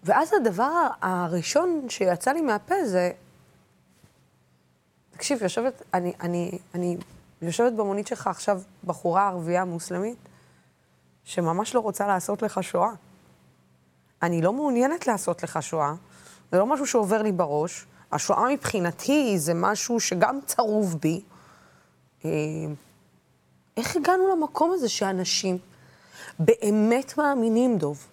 ואז 0.04 0.32
הדבר 0.32 0.86
הראשון 1.00 1.86
שיצא 1.88 2.32
לי 2.32 2.40
מהפה 2.40 2.74
זה... 2.84 3.10
תקשיב, 5.18 5.42
יושבת, 5.42 5.82
אני, 5.94 6.12
אני, 6.20 6.58
אני 6.74 6.96
יושבת 7.42 7.72
במונית 7.72 8.06
שלך 8.06 8.26
עכשיו 8.26 8.60
בחורה 8.84 9.28
ערבייה 9.28 9.64
מוסלמית, 9.64 10.18
שממש 11.24 11.74
לא 11.74 11.80
רוצה 11.80 12.06
לעשות 12.06 12.42
לך 12.42 12.62
שואה. 12.62 12.90
אני 14.22 14.42
לא 14.42 14.52
מעוניינת 14.52 15.06
לעשות 15.06 15.42
לך 15.42 15.62
שואה, 15.62 15.92
זה 16.52 16.58
לא 16.58 16.66
משהו 16.66 16.86
שעובר 16.86 17.22
לי 17.22 17.32
בראש. 17.32 17.86
השואה 18.12 18.48
מבחינתי 18.52 19.38
זה 19.38 19.54
משהו 19.54 20.00
שגם 20.00 20.38
צרוב 20.46 20.96
בי. 21.00 21.22
אה, 22.24 22.30
איך 23.76 23.96
הגענו 23.96 24.28
למקום 24.36 24.72
הזה 24.72 24.88
שאנשים 24.88 25.58
באמת 26.38 27.18
מאמינים, 27.18 27.78
דוב, 27.78 28.06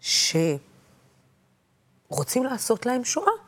שרוצים 0.00 0.64
לעשות 2.44 2.86
להם 2.86 3.04
שואה? 3.04 3.47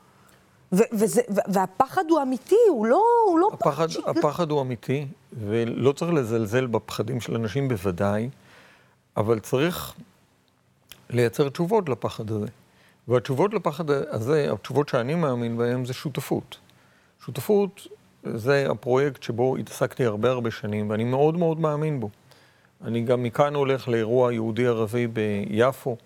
וזה, 0.72 1.22
והפחד 1.28 2.04
הוא 2.08 2.22
אמיתי, 2.22 2.56
הוא 2.68 2.86
לא, 2.86 3.02
הוא 3.26 3.38
לא 3.38 3.50
הפחד, 3.52 3.88
פחד. 3.90 4.18
הפחד 4.18 4.50
הוא 4.50 4.60
אמיתי, 4.62 5.06
ולא 5.32 5.92
צריך 5.92 6.12
לזלזל 6.12 6.66
בפחדים 6.66 7.20
של 7.20 7.34
אנשים 7.34 7.68
בוודאי, 7.68 8.28
אבל 9.16 9.38
צריך 9.38 9.94
לייצר 11.10 11.48
תשובות 11.48 11.88
לפחד 11.88 12.30
הזה. 12.30 12.46
והתשובות 13.08 13.54
לפחד 13.54 13.90
הזה, 13.90 14.52
התשובות 14.52 14.88
שאני 14.88 15.14
מאמין 15.14 15.56
בהן, 15.56 15.84
זה 15.84 15.92
שותפות. 15.92 16.58
שותפות 17.24 17.86
זה 18.24 18.66
הפרויקט 18.70 19.22
שבו 19.22 19.56
התעסקתי 19.56 20.04
הרבה 20.04 20.30
הרבה 20.30 20.50
שנים, 20.50 20.90
ואני 20.90 21.04
מאוד 21.04 21.36
מאוד 21.36 21.60
מאמין 21.60 22.00
בו. 22.00 22.10
אני 22.84 23.02
גם 23.02 23.22
מכאן 23.22 23.54
הולך 23.54 23.88
לאירוע 23.88 24.32
יהודי-ערבי 24.32 25.06
ביפו, 25.06 25.96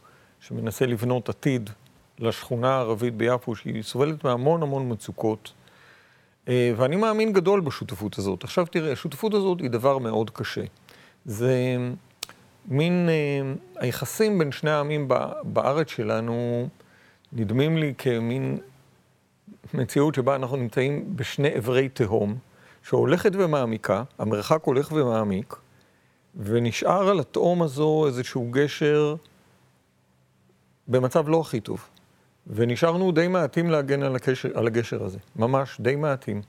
שמנסה 0.41 0.87
לבנות 0.87 1.29
עתיד 1.29 1.71
לשכונה 2.19 2.75
הערבית 2.75 3.15
ביפו, 3.15 3.57
שהיא 3.57 3.83
סובלת 3.83 4.25
מהמון 4.25 4.63
המון 4.63 4.93
מצוקות. 4.93 5.53
אה, 6.49 6.73
ואני 6.77 6.97
מאמין 6.97 7.33
גדול 7.33 7.61
בשותפות 7.61 8.19
הזאת. 8.19 8.45
עכשיו 8.45 8.67
תראה, 8.67 8.93
השותפות 8.93 9.35
הזאת 9.35 9.61
היא 9.61 9.71
דבר 9.71 9.99
מאוד 9.99 10.31
קשה. 10.31 10.65
זה 11.25 11.77
מין, 12.69 13.09
אה, 13.09 13.53
היחסים 13.77 14.39
בין 14.39 14.53
שני 14.53 14.71
העמים 14.71 15.09
בארץ 15.43 15.89
שלנו 15.89 16.69
נדמים 17.33 17.77
לי 17.77 17.95
כמין 17.99 18.59
מציאות 19.75 20.15
שבה 20.15 20.35
אנחנו 20.35 20.57
נמצאים 20.57 21.17
בשני 21.17 21.59
אברי 21.59 21.89
תהום, 21.89 22.37
שהולכת 22.83 23.31
ומעמיקה, 23.35 24.03
המרחק 24.19 24.65
הולך 24.65 24.93
ומעמיק, 24.93 25.57
ונשאר 26.37 27.09
על 27.09 27.21
התהום 27.21 27.63
הזו 27.63 28.07
איזשהו 28.07 28.49
גשר 28.51 29.17
במצב 30.89 31.29
לא 31.29 31.41
הכי 31.41 31.61
טוב. 31.61 31.89
ונשארנו 32.47 33.13
די 33.13 33.29
מעטים 33.29 33.71
להגן 33.71 34.03
על, 34.03 34.17
הקשר, 34.17 34.49
על 34.55 34.67
הגשר 34.67 35.05
הזה, 35.05 35.19
ממש 35.37 35.81
די 35.81 35.97
מעטים. 35.97 36.43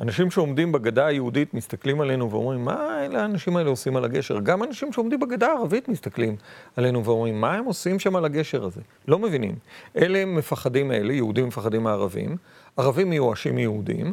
אנשים 0.00 0.30
שעומדים 0.30 0.72
בגדה 0.72 1.06
היהודית 1.06 1.54
מסתכלים 1.54 2.00
עלינו 2.00 2.30
ואומרים, 2.30 2.64
מה 2.64 3.04
אלה 3.04 3.22
האנשים 3.22 3.56
האלה 3.56 3.70
עושים 3.70 3.96
על 3.96 4.04
הגשר? 4.04 4.40
גם 4.40 4.62
אנשים 4.62 4.92
שעומדים 4.92 5.20
בגדה 5.20 5.46
הערבית 5.46 5.88
מסתכלים 5.88 6.36
עלינו 6.76 7.04
ואומרים, 7.04 7.40
מה 7.40 7.54
הם 7.54 7.64
עושים 7.64 7.98
שם 7.98 8.16
על 8.16 8.24
הגשר 8.24 8.64
הזה? 8.64 8.80
לא 9.08 9.18
מבינים. 9.18 9.54
אלה 9.96 10.24
מפחדים 10.24 10.88
מאלה, 10.88 11.12
יהודים 11.12 11.46
מפחדים 11.46 11.82
מערבים, 11.82 12.36
ערבים 12.76 13.10
מיואשים 13.10 13.54
מיהודים, 13.54 14.12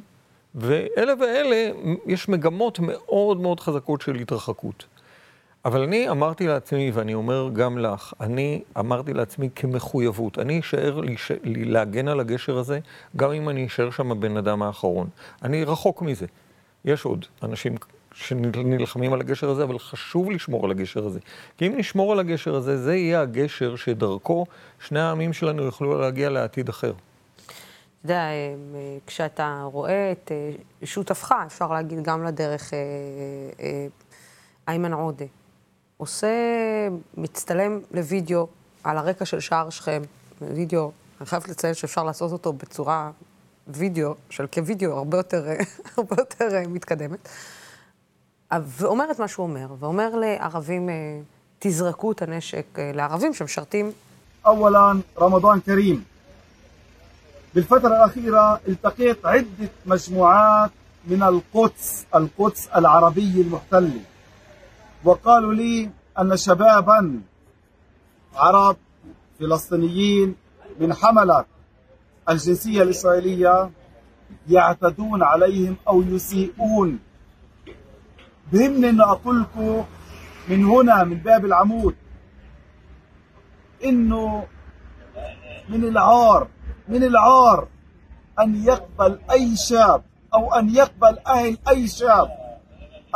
ואלה 0.56 1.13
ואלה, 1.19 1.71
יש 2.06 2.30
מגמות 2.30 2.80
מאוד 2.80 3.41
מאוד 3.41 3.60
חזקות 3.60 4.01
של 4.01 4.15
התרחקות. 4.15 4.86
אבל 5.65 5.84
אני 5.84 6.10
אמרתי 6.10 6.47
לעצמי, 6.47 6.91
ואני 6.93 7.13
אומר 7.13 7.49
גם 7.54 7.78
לך, 7.78 8.13
אני 8.19 8.62
אמרתי 8.80 9.13
לעצמי 9.13 9.49
כמחויבות, 9.56 10.39
אני 10.39 10.60
אשאר 10.60 10.99
לי 11.43 11.65
להגן 11.65 12.08
על 12.08 12.19
הגשר 12.19 12.58
הזה, 12.58 12.80
גם 13.15 13.32
אם 13.32 13.49
אני 13.49 13.67
אשאר 13.67 13.91
שם 13.91 14.12
הבן 14.12 14.38
אדם 14.38 14.63
האחרון. 14.63 15.08
אני 15.43 15.63
רחוק 15.63 16.01
מזה. 16.01 16.25
יש 16.86 17.06
עוד 17.06 17.25
אנשים 17.43 17.75
שנלחמים 18.13 19.13
על 19.13 19.21
הגשר 19.21 19.49
הזה, 19.49 19.63
אבל 19.63 19.80
חשוב 19.80 20.32
לשמור 20.32 20.65
על 20.65 20.71
הגשר 20.71 21.06
הזה. 21.06 21.19
כי 21.58 21.67
אם 21.67 21.78
נשמור 21.78 22.12
על 22.12 22.19
הגשר 22.19 22.56
הזה, 22.56 22.78
זה 22.78 22.95
יהיה 22.95 23.21
הגשר 23.21 23.75
שדרכו 23.75 24.45
שני 24.80 24.99
העמים 24.99 25.34
שלנו 25.34 25.63
יוכלו 25.63 26.01
להגיע 26.01 26.30
לעתיד 26.30 26.69
אחר. 26.69 26.93
אתה 28.06 28.13
יודע, 28.13 28.21
אה, 28.21 28.54
כשאתה 29.08 29.62
רואה 29.63 30.12
את 30.12 30.32
אה, 30.32 30.86
שותפך, 30.86 31.34
אפשר 31.45 31.71
להגיד 31.71 32.04
גם 32.04 32.23
לדרך 32.23 32.73
אה, 32.73 33.88
איימן 34.67 34.93
עודה. 34.93 35.25
עושה, 35.96 36.28
מצטלם 37.16 37.80
לוידאו 37.90 38.46
על 38.84 38.98
הרקע 38.98 39.24
של 39.24 39.40
שער 39.40 39.70
שכם, 39.70 40.02
וידאו, 40.40 40.90
אני 41.20 41.26
חייבת 41.26 41.48
לציין 41.48 41.74
שאפשר 41.74 42.04
לעשות 42.04 42.32
אותו 42.32 42.52
בצורה 42.52 43.10
וידאו, 43.68 44.14
של 44.30 44.46
כוידאו 44.46 44.92
הרבה 44.92 45.16
יותר, 45.16 45.44
הרבה 45.96 46.16
יותר 46.18 46.54
אה, 46.54 46.62
מתקדמת, 46.68 47.28
ואומר 48.52 49.10
את 49.10 49.18
מה 49.18 49.28
שהוא 49.28 49.46
אומר, 49.46 49.66
ואומר 49.78 50.14
לערבים, 50.14 50.88
אה, 50.88 50.94
תזרקו 51.58 52.12
את 52.12 52.22
הנשק 52.22 52.64
אה, 52.78 52.90
לערבים 52.94 53.34
שמשרתים. 53.34 53.92
أولا 54.46 55.00
رمضان 55.18 55.60
كريم 55.60 56.04
بالفترة 57.54 57.88
الأخيرة 57.88 58.60
التقيت 58.68 59.26
عدة 59.26 59.68
مجموعات 59.86 60.70
من 61.06 61.22
القدس 61.22 62.06
القدس 62.14 62.68
العربية 62.76 63.42
المحتلة 63.42 64.00
وقالوا 65.05 65.53
لي 65.53 65.89
أن 66.19 66.37
شبابا 66.37 67.21
عرب 68.35 68.77
فلسطينيين 69.39 70.35
من 70.79 70.93
حملة 70.93 71.45
الجنسية 72.29 72.83
الإسرائيلية 72.83 73.71
يعتدون 74.49 75.23
عليهم 75.23 75.75
أو 75.87 76.01
يسيئون 76.01 76.99
بهمني 78.51 78.89
أن 78.89 79.01
أقول 79.01 79.41
لكم 79.41 79.85
من 80.49 80.65
هنا 80.65 81.03
من 81.03 81.17
باب 81.17 81.45
العمود 81.45 81.95
إنه 83.83 84.47
من 85.69 85.83
العار 85.83 86.47
من 86.87 87.03
العار 87.03 87.67
أن 88.39 88.63
يقبل 88.63 89.19
أي 89.31 89.55
شاب 89.55 90.03
أو 90.33 90.53
أن 90.53 90.69
يقبل 90.75 91.19
أهل 91.27 91.57
أي 91.69 91.87
شاب 91.87 92.44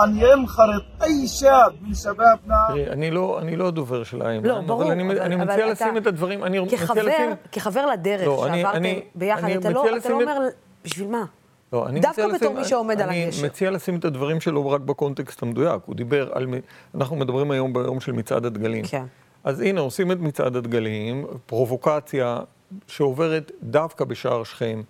أن 0.01 0.17
ينخرط 0.17 0.83
أي 1.03 1.27
شاب 1.29 1.73
من 1.83 1.95
شبابنا. 1.95 2.65
תראי, 2.69 2.87
אני 2.91 3.11
לא, 3.11 3.39
אני 3.41 3.57
לא 3.57 3.69
הדובר 3.69 4.05
של 4.05 4.23
איימן, 4.23 4.47
לא, 4.47 4.61
ברור, 4.61 4.83
אבל 4.83 4.91
אני, 4.93 5.03
אבל, 5.07 5.21
אני 5.21 5.35
אבל 5.35 5.45
מציע 5.45 5.57
אתה, 5.65 5.73
לשים 5.73 5.97
את 5.97 6.07
הדברים, 6.07 6.45
אני 6.45 6.59
כחבר, 6.71 7.01
מציע 7.03 7.13
לשים... 7.15 7.31
כחבר 7.53 7.87
לדרך 7.87 8.27
לא, 8.27 8.47
אני- 8.47 8.57
שעברתם 8.63 8.77
אני- 8.77 9.03
ביחד, 9.15 9.45
אני 9.45 9.57
אתה, 9.57 9.71
לא, 9.71 9.81
מציע 9.83 9.83
אתה 9.83 9.91
לא 9.91 9.97
לשים 9.97 10.29
את- 10.31 10.37
אומר, 10.37 10.49
בשביל 10.85 11.09
מה? 11.09 11.25
לא, 11.73 11.87
אני 11.89 12.01
דווקא 12.01 12.21
מציע 12.23 12.35
בתור 12.35 12.49
לשים- 12.49 12.57
מי 12.57 12.65
שעומד 12.65 13.01
על 13.01 13.09
אני 13.09 13.25
הגשר. 13.25 13.47
מציע 13.47 13.71
לשים 13.71 13.97
את 13.97 14.05
הדברים 14.05 14.41
שלו 14.41 14.71
רק 14.71 14.81
בקונטקסט 14.81 15.43
המדויק. 15.43 15.83
הוא 15.87 15.95
דיבר 15.97 16.31
על... 16.33 16.47
מ- 16.47 16.55
אנחנו 16.95 17.17
מדברים 17.17 17.51
היום 17.51 17.73
ביום 17.73 18.01
של 18.01 18.13
מצעד 18.13 18.47
הדגלים. 18.47 18.85
כן. 18.85 19.05
אז 19.45 19.61
הנה, 19.61 19.81
עושים 19.81 20.13
את 20.13 20.19
מצעד 20.21 20.57
הדגלים, 20.57 21.27
פרובוקציה 21.47 22.39
שעוברת 22.87 23.53
דווקא 23.63 24.05
בשער 24.05 24.45
שכם, 24.45 24.83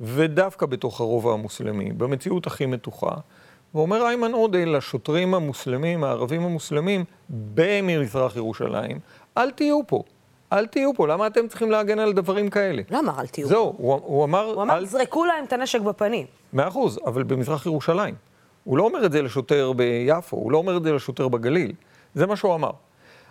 ודווקא 0.00 0.66
בתוך 0.66 1.00
הרובע 1.00 1.32
המוסלמי, 1.32 1.92
במציאות 1.92 2.46
הכי 2.46 2.66
מתוחה. 2.66 3.14
ואומר 3.75 4.05
איימן 4.07 4.31
עודה 4.31 4.65
לשוטרים 4.65 5.33
המוסלמים, 5.33 6.03
הערבים 6.03 6.43
המוסלמים, 6.45 7.03
במזרח 7.29 8.35
ירושלים, 8.35 8.99
אל 9.37 9.51
תהיו 9.51 9.79
פה. 9.87 10.03
אל 10.53 10.65
תהיו 10.67 10.93
פה, 10.95 11.07
למה 11.07 11.27
אתם 11.27 11.47
צריכים 11.47 11.71
להגן 11.71 11.99
על 11.99 12.13
דברים 12.13 12.49
כאלה? 12.49 12.81
לא 12.91 12.99
אמר 12.99 13.19
אל 13.19 13.27
תהיו. 13.27 13.47
זהו, 13.47 13.73
הוא, 13.77 13.99
הוא 14.03 14.23
אמר... 14.23 14.43
הוא 14.45 14.61
אמר, 14.63 14.77
אל- 14.77 14.85
זרקו 14.85 15.25
להם 15.25 15.43
את 15.45 15.53
הנשק 15.53 15.81
בפנים. 15.81 16.25
מאה 16.53 16.67
אחוז, 16.67 16.99
אבל 17.05 17.23
במזרח 17.23 17.65
ירושלים. 17.65 18.15
הוא 18.63 18.77
לא 18.77 18.83
אומר 18.83 19.05
את 19.05 19.11
זה 19.11 19.21
לשוטר 19.21 19.71
ביפו, 19.73 20.37
הוא 20.37 20.51
לא 20.51 20.57
אומר 20.57 20.77
את 20.77 20.83
זה 20.83 20.91
לשוטר 20.91 21.27
בגליל. 21.27 21.71
זה 22.15 22.25
מה 22.27 22.35
שהוא 22.35 22.55
אמר. 22.55 22.71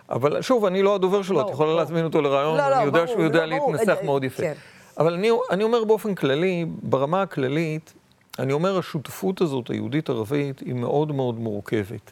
אבל 0.09 0.41
שוב, 0.41 0.65
אני 0.65 0.83
לא 0.83 0.95
הדובר 0.95 1.21
שלו, 1.21 1.39
את 1.39 1.43
ברור, 1.43 1.53
יכולה 1.53 1.67
ברור. 1.69 1.79
להזמין 1.79 2.03
אותו 2.05 2.21
לרעיון, 2.21 2.57
לא, 2.57 2.69
לא, 2.69 2.75
אני 2.75 2.83
יודע 2.83 2.99
ברור, 2.99 3.07
שהוא 3.13 3.23
יודע 3.23 3.45
לא, 3.45 3.57
ברור, 3.57 3.71
להתנסח 3.73 3.97
אה, 3.99 4.03
מאוד 4.05 4.23
יפה. 4.23 4.43
כן. 4.43 4.53
אבל 4.99 5.13
אני, 5.13 5.29
אני 5.51 5.63
אומר 5.63 5.83
באופן 5.83 6.15
כללי, 6.15 6.65
ברמה 6.83 7.21
הכללית, 7.21 7.93
אני 8.39 8.53
אומר, 8.53 8.77
השותפות 8.77 9.41
הזאת, 9.41 9.69
היהודית-ערבית, 9.69 10.59
היא 10.59 10.73
מאוד 10.73 11.11
מאוד 11.11 11.39
מורכבת. 11.39 12.11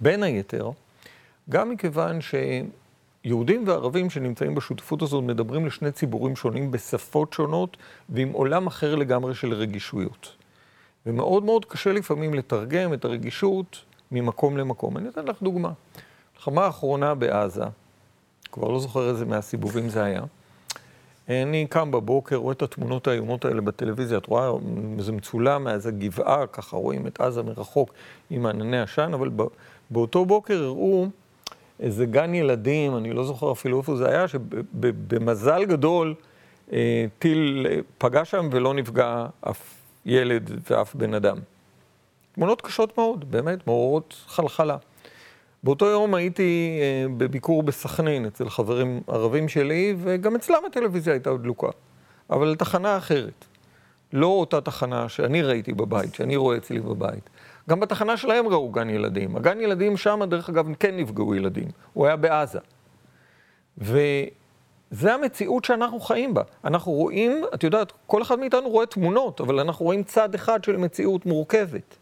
בין 0.00 0.22
היתר, 0.22 0.70
גם 1.50 1.70
מכיוון 1.70 2.18
שיהודים 2.20 3.68
וערבים 3.68 4.10
שנמצאים 4.10 4.54
בשותפות 4.54 5.02
הזאת 5.02 5.24
מדברים 5.24 5.66
לשני 5.66 5.92
ציבורים 5.92 6.36
שונים 6.36 6.70
בשפות 6.70 7.32
שונות 7.32 7.76
ועם 8.08 8.32
עולם 8.32 8.66
אחר 8.66 8.94
לגמרי 8.94 9.34
של 9.34 9.54
רגישויות. 9.54 10.34
ומאוד 11.06 11.44
מאוד 11.44 11.64
קשה 11.64 11.92
לפעמים 11.92 12.34
לתרגם 12.34 12.94
את 12.94 13.04
הרגישות 13.04 13.84
ממקום 14.12 14.56
למקום. 14.56 14.96
אני 14.96 15.08
אתן 15.08 15.24
לך 15.24 15.42
דוגמה. 15.42 15.72
מלחמה 16.34 16.64
האחרונה 16.64 17.14
בעזה, 17.14 17.64
כבר 18.52 18.68
לא 18.68 18.80
זוכר 18.80 19.08
איזה 19.08 19.24
מהסיבובים 19.24 19.88
זה 19.88 20.04
היה, 20.04 20.22
אני 21.28 21.66
קם 21.70 21.90
בבוקר, 21.90 22.36
רואה 22.36 22.52
את 22.52 22.62
התמונות 22.62 23.06
האיומות 23.06 23.44
האלה 23.44 23.60
בטלוויזיה, 23.60 24.18
את 24.18 24.26
רואה, 24.26 24.50
זה 24.98 25.12
מצולם 25.12 25.64
מאיזה 25.64 25.90
גבעה, 25.90 26.46
ככה 26.46 26.76
רואים 26.76 27.06
את 27.06 27.20
עזה 27.20 27.42
מרחוק 27.42 27.92
עם 28.30 28.46
ענני 28.46 28.80
עשן, 28.80 29.10
אבל 29.14 29.30
באותו 29.90 30.24
בוקר 30.24 30.62
הראו 30.62 31.06
איזה 31.80 32.06
גן 32.06 32.34
ילדים, 32.34 32.96
אני 32.96 33.12
לא 33.12 33.24
זוכר 33.24 33.52
אפילו 33.52 33.78
איפה 33.78 33.96
זה 33.96 34.08
היה, 34.08 34.28
שבמזל 34.28 35.64
גדול 35.64 36.14
אה, 36.72 37.06
טיל 37.18 37.66
אה, 37.70 37.78
פגע 37.98 38.24
שם 38.24 38.48
ולא 38.52 38.74
נפגע 38.74 39.26
אף 39.40 39.74
ילד 40.06 40.50
ואף 40.70 40.94
בן 40.94 41.14
אדם. 41.14 41.38
תמונות 42.32 42.62
קשות 42.62 42.98
מאוד, 42.98 43.30
באמת, 43.30 43.66
מעוררות 43.66 44.24
חלחלה. 44.26 44.76
באותו 45.62 45.86
יום 45.86 46.14
הייתי 46.14 46.78
אה, 46.80 47.06
בביקור 47.16 47.62
בסכנין 47.62 48.26
אצל 48.26 48.48
חברים 48.48 49.00
ערבים 49.06 49.48
שלי, 49.48 49.94
וגם 49.98 50.36
אצלם 50.36 50.62
הטלוויזיה 50.66 51.12
הייתה 51.12 51.36
דלוקה, 51.36 51.68
אבל 52.30 52.54
תחנה 52.58 52.96
אחרת. 52.96 53.44
לא 54.12 54.26
אותה 54.26 54.60
תחנה 54.60 55.08
שאני 55.08 55.42
ראיתי 55.42 55.72
בבית, 55.72 56.14
שאני 56.14 56.36
רואה 56.36 56.56
אצלי 56.56 56.80
בבית. 56.80 57.30
גם 57.68 57.80
בתחנה 57.80 58.16
שלהם 58.16 58.48
ראו 58.48 58.70
גן 58.70 58.90
ילדים. 58.90 59.36
הגן 59.36 59.60
ילדים 59.60 59.96
שם, 59.96 60.20
דרך 60.30 60.48
אגב, 60.48 60.66
כן 60.80 60.96
נפגעו 60.96 61.34
ילדים. 61.34 61.68
הוא 61.92 62.06
היה 62.06 62.16
בעזה. 62.16 62.58
וזה 63.78 65.14
המציאות 65.14 65.64
שאנחנו 65.64 66.00
חיים 66.00 66.34
בה. 66.34 66.42
אנחנו 66.64 66.92
רואים, 66.92 67.44
את 67.54 67.64
יודעת, 67.64 67.92
כל 68.06 68.22
אחד 68.22 68.38
מאיתנו 68.38 68.68
רואה 68.70 68.86
תמונות, 68.86 69.40
אבל 69.40 69.60
אנחנו 69.60 69.84
רואים 69.84 70.02
צד 70.02 70.34
אחד 70.34 70.64
של 70.64 70.76
מציאות 70.76 71.26
מורכבת. 71.26 71.96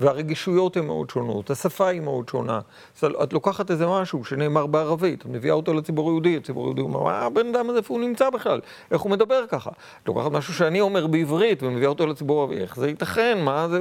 והרגישויות 0.00 0.76
הן 0.76 0.86
מאוד 0.86 1.10
שונות, 1.10 1.50
השפה 1.50 1.86
היא 1.86 2.00
מאוד 2.00 2.28
שונה. 2.28 2.60
אז 3.02 3.10
את 3.22 3.32
לוקחת 3.32 3.70
איזה 3.70 3.86
משהו 3.86 4.24
שנאמר 4.24 4.66
בערבית, 4.66 5.20
את 5.20 5.26
מביאה 5.26 5.54
אותו 5.54 5.74
לציבור 5.74 6.08
היהודי, 6.08 6.36
הציבור 6.36 6.64
היהודי 6.64 6.80
אומר, 6.80 7.02
מה 7.02 7.18
הבן 7.18 7.46
אדם 7.46 7.70
הזה, 7.70 7.78
איפה 7.78 7.94
הוא 7.94 8.00
נמצא 8.00 8.30
בכלל? 8.30 8.60
איך 8.90 9.00
הוא 9.00 9.10
מדבר 9.10 9.46
ככה? 9.48 9.70
את 10.02 10.08
לוקחת 10.08 10.30
משהו 10.30 10.54
שאני 10.54 10.80
אומר 10.80 11.06
בעברית 11.06 11.62
ומביאה 11.62 11.88
אותו 11.88 12.06
לציבור 12.06 12.40
הערבי, 12.40 12.56
איך 12.56 12.76
זה 12.76 12.88
ייתכן? 12.88 13.38
מה 13.44 13.68
זה... 13.68 13.80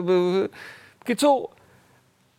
בקיצור, 1.02 1.50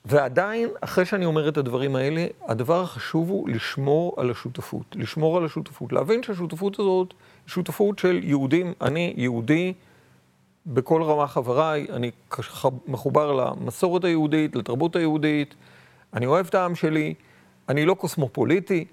ועדיין, 0.05 0.69
אחרי 0.81 1.05
שאני 1.05 1.25
אומר 1.25 1.49
את 1.49 1.57
הדברים 1.57 1.97
האלה, 1.97 2.27
הדבר 2.47 2.81
החשוב 2.81 3.31
הוא 3.31 3.49
לשמור 3.49 4.15
על 4.17 4.31
השותפות. 4.31 4.85
לשמור 4.95 5.37
על 5.37 5.45
השותפות. 5.45 5.93
להבין 5.93 6.23
שהשותפות 6.23 6.79
הזאת 6.79 7.11
היא 7.11 7.53
שותפות 7.53 7.99
של 7.99 8.21
יהודים. 8.23 8.73
אני 8.81 9.15
יהודי 9.17 9.73
בכל 10.67 11.03
רמה 11.03 11.27
חבריי, 11.27 11.87
אני 11.93 12.11
מחובר 12.87 13.33
למסורת 13.33 14.05
היהודית, 14.05 14.57
לתרבות 14.57 14.97
היהודית, 14.97 15.55
אני 16.15 16.27
אוהב 16.27 16.47
את 16.47 16.55
העם 16.55 16.75
שלי, 16.75 17.15
אני 17.69 17.87
לא 17.87 17.95
קוסמופוליטי. 17.95 18.85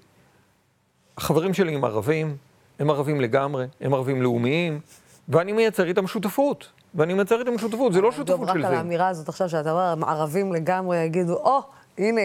החברים 1.16 1.54
שלי 1.54 1.74
הם 1.74 1.84
ערבים, 1.84 2.36
הם 2.78 2.90
ערבים 2.90 3.20
לגמרי, 3.20 3.66
הם 3.80 3.94
ערבים 3.94 4.22
לאומיים, 4.22 4.80
ואני 5.28 5.52
מייצר 5.52 5.86
איתם 5.86 6.06
שותפות. 6.06 6.68
ואני 6.94 7.14
מייצר 7.14 7.40
איתם 7.40 7.58
שותפות, 7.58 7.92
זה 7.92 8.00
לא 8.00 8.12
שותפות 8.12 8.48
של 8.48 8.62
זה. 8.62 8.66
רק 8.66 8.72
על 8.72 8.74
האמירה 8.74 9.08
הזאת 9.08 9.28
עכשיו, 9.28 9.48
שאתה 9.48 9.70
אומר, 9.70 9.82
הם 9.82 10.04
ערבים 10.04 10.52
לגמרי, 10.52 10.98
יגידו, 10.98 11.34
או, 11.34 11.58
oh, 11.58 11.62
הנה, 11.98 12.20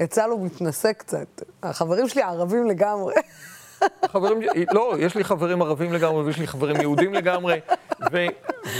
יצא 0.00 0.26
לו 0.26 0.38
מתנשא 0.38 0.92
קצת. 0.92 1.42
החברים 1.62 2.08
שלי 2.08 2.22
ערבים 2.22 2.66
לגמרי. 2.66 3.14
חברים, 4.06 4.40
לא, 4.72 4.94
יש 4.98 5.16
לי 5.16 5.24
חברים 5.24 5.62
ערבים 5.62 5.92
לגמרי 5.92 6.22
ויש 6.24 6.38
לי 6.38 6.46
חברים 6.46 6.76
יהודים 6.80 7.14
לגמרי. 7.14 7.60
ו, 8.12 8.26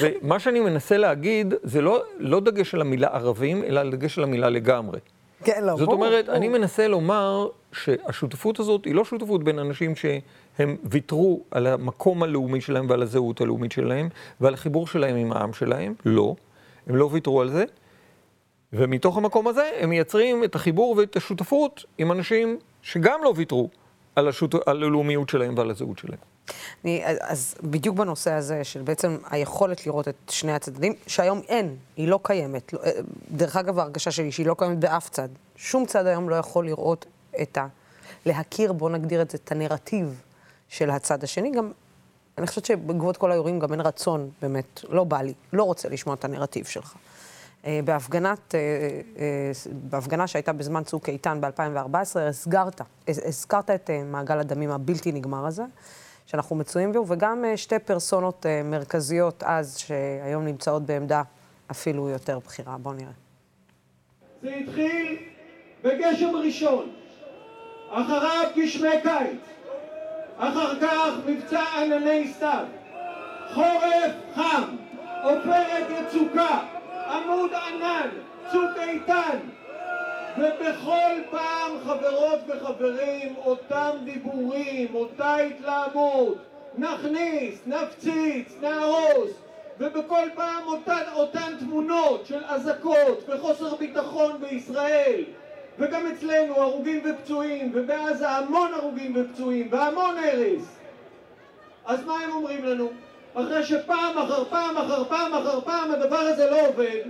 ומה 0.00 0.38
שאני 0.38 0.60
מנסה 0.60 0.96
להגיד, 0.96 1.54
זה 1.62 1.80
לא, 1.80 2.02
לא 2.18 2.40
דגש 2.40 2.74
על 2.74 2.80
המילה 2.80 3.08
ערבים, 3.08 3.64
אלא 3.64 3.90
דגש 3.90 4.18
על 4.18 4.24
המילה 4.24 4.50
לגמרי. 4.50 4.98
כן, 5.44 5.64
לא, 5.64 5.76
זאת 5.76 5.88
אומרת, 5.88 6.28
אני 6.28 6.48
מנסה 6.48 6.88
לומר 6.88 7.48
שהשותפות 7.72 8.60
הזאת 8.60 8.84
היא 8.84 8.94
לא 8.94 9.04
שותפות 9.04 9.44
בין 9.44 9.58
אנשים 9.58 9.96
שהם 9.96 10.76
ויתרו 10.84 11.42
על 11.50 11.66
המקום 11.66 12.22
הלאומי 12.22 12.60
שלהם 12.60 12.86
ועל 12.90 13.02
הזהות 13.02 13.40
הלאומית 13.40 13.72
שלהם 13.72 14.08
ועל 14.40 14.54
החיבור 14.54 14.86
שלהם 14.86 15.16
עם 15.16 15.32
העם 15.32 15.52
שלהם, 15.52 15.94
לא. 16.04 16.34
הם 16.86 16.96
לא 16.96 17.08
ויתרו 17.12 17.40
על 17.40 17.50
זה. 17.50 17.64
ומתוך 18.72 19.16
המקום 19.16 19.48
הזה 19.48 19.70
הם 19.80 19.90
מייצרים 19.90 20.44
את 20.44 20.54
החיבור 20.54 20.96
ואת 20.96 21.16
השותפות 21.16 21.84
עם 21.98 22.12
אנשים 22.12 22.58
שגם 22.82 23.20
לא 23.24 23.32
ויתרו 23.36 23.70
על, 24.16 24.28
השות... 24.28 24.54
על 24.54 24.82
הלאומיות 24.82 25.28
שלהם 25.28 25.54
ועל 25.56 25.70
הזהות 25.70 25.98
שלהם. 25.98 26.18
אני, 26.84 27.02
אז 27.20 27.54
בדיוק 27.62 27.96
בנושא 27.96 28.32
הזה 28.32 28.64
של 28.64 28.82
בעצם 28.82 29.16
היכולת 29.30 29.86
לראות 29.86 30.08
את 30.08 30.14
שני 30.30 30.52
הצדדים, 30.52 30.92
שהיום 31.06 31.40
אין, 31.48 31.76
היא 31.96 32.08
לא 32.08 32.20
קיימת. 32.22 32.72
לא, 32.72 32.78
אה, 32.84 32.90
דרך 33.30 33.56
אגב, 33.56 33.78
ההרגשה 33.78 34.10
שלי 34.10 34.32
שהיא 34.32 34.46
לא 34.46 34.54
קיימת 34.58 34.78
באף 34.78 35.08
צד. 35.08 35.28
שום 35.56 35.86
צד 35.86 36.06
היום 36.06 36.28
לא 36.28 36.36
יכול 36.36 36.66
לראות 36.66 37.06
את 37.42 37.58
ה... 37.58 37.66
להכיר, 38.26 38.72
בואו 38.72 38.90
נגדיר 38.90 39.22
את 39.22 39.30
זה, 39.30 39.38
את 39.44 39.52
הנרטיב 39.52 40.20
של 40.68 40.90
הצד 40.90 41.24
השני. 41.24 41.50
גם, 41.50 41.72
אני 42.38 42.46
חושבת 42.46 42.64
שבעקבות 42.64 43.16
כל 43.16 43.30
האירועים 43.30 43.58
גם 43.58 43.72
אין 43.72 43.80
רצון, 43.80 44.30
באמת, 44.42 44.80
לא 44.88 45.04
בא 45.04 45.22
לי, 45.22 45.34
לא 45.52 45.62
רוצה 45.62 45.88
לשמוע 45.88 46.14
את 46.14 46.24
הנרטיב 46.24 46.66
שלך. 46.66 46.94
אה, 47.66 47.80
בהפגנת, 47.84 48.54
אה, 48.54 48.60
בהפגנה 49.72 50.26
שהייתה 50.26 50.52
בזמן 50.52 50.84
צוק 50.84 51.08
איתן 51.08 51.40
ב-2014, 51.40 52.18
הסגרת, 52.18 52.80
הזכרת 53.08 53.70
את 53.70 53.90
מעגל 54.04 54.38
הדמים 54.38 54.70
הבלתי 54.70 55.12
נגמר 55.12 55.46
הזה. 55.46 55.62
שאנחנו 56.26 56.56
מצויים 56.56 56.92
בו, 56.92 57.04
וגם 57.08 57.44
אה, 57.44 57.56
שתי 57.56 57.78
פרסונות 57.78 58.46
אה, 58.46 58.62
מרכזיות 58.64 59.42
אז, 59.46 59.78
שהיום 59.78 60.44
נמצאות 60.44 60.82
בעמדה 60.82 61.22
אפילו 61.70 62.08
יותר 62.08 62.38
בכירה. 62.38 62.76
בואו 62.78 62.94
נראה. 62.94 63.10
זה 64.42 64.54
התחיל 64.54 65.16
בגשם 65.82 66.36
ראשון, 66.36 66.92
אחריו 67.90 68.50
גשמי 68.56 68.88
קיץ, 69.02 69.40
אחר 70.36 70.80
כך 70.80 71.10
מבצע 71.26 71.62
ענני 71.62 72.32
סתיו, 72.36 72.64
חורף 73.54 74.12
חם, 74.34 74.76
עופרת 75.22 75.86
יצוקה, 75.90 76.75
עמוד 77.10 77.50
ענן, 77.54 78.08
צוק 78.52 78.78
איתן, 78.78 79.38
ובכל 80.38 81.14
פעם, 81.30 81.72
חברות 81.84 82.38
וחברים, 82.48 83.34
אותם 83.36 83.90
דיבורים, 84.04 84.94
אותה 84.94 85.36
התלהמות, 85.36 86.38
נכניס, 86.78 87.60
נפציץ, 87.66 88.54
נהרוס, 88.60 89.30
ובכל 89.78 90.28
פעם 90.34 90.66
אותן, 90.66 91.02
אותן 91.14 91.52
תמונות 91.58 92.26
של 92.26 92.44
אזעקות 92.44 93.28
וחוסר 93.28 93.74
ביטחון 93.74 94.40
בישראל, 94.40 95.24
וגם 95.78 96.06
אצלנו 96.06 96.56
הרוגים 96.56 97.02
ופצועים, 97.04 97.70
ובעזה 97.74 98.30
המון 98.30 98.74
הרוגים 98.74 99.12
ופצועים, 99.16 99.68
והמון 99.70 100.16
הרס. 100.18 100.78
אז 101.86 102.04
מה 102.04 102.14
הם 102.14 102.30
אומרים 102.32 102.64
לנו? 102.64 102.90
אחרי 103.36 103.64
שפעם 103.64 104.18
אחר 104.18 104.44
פעם 104.44 104.76
אחר 104.76 105.04
פעם 105.04 105.34
אחר 105.34 105.60
פעם 105.60 105.90
הדבר 105.90 106.16
הזה 106.16 106.50
לא 106.50 106.68
עובד, 106.68 107.00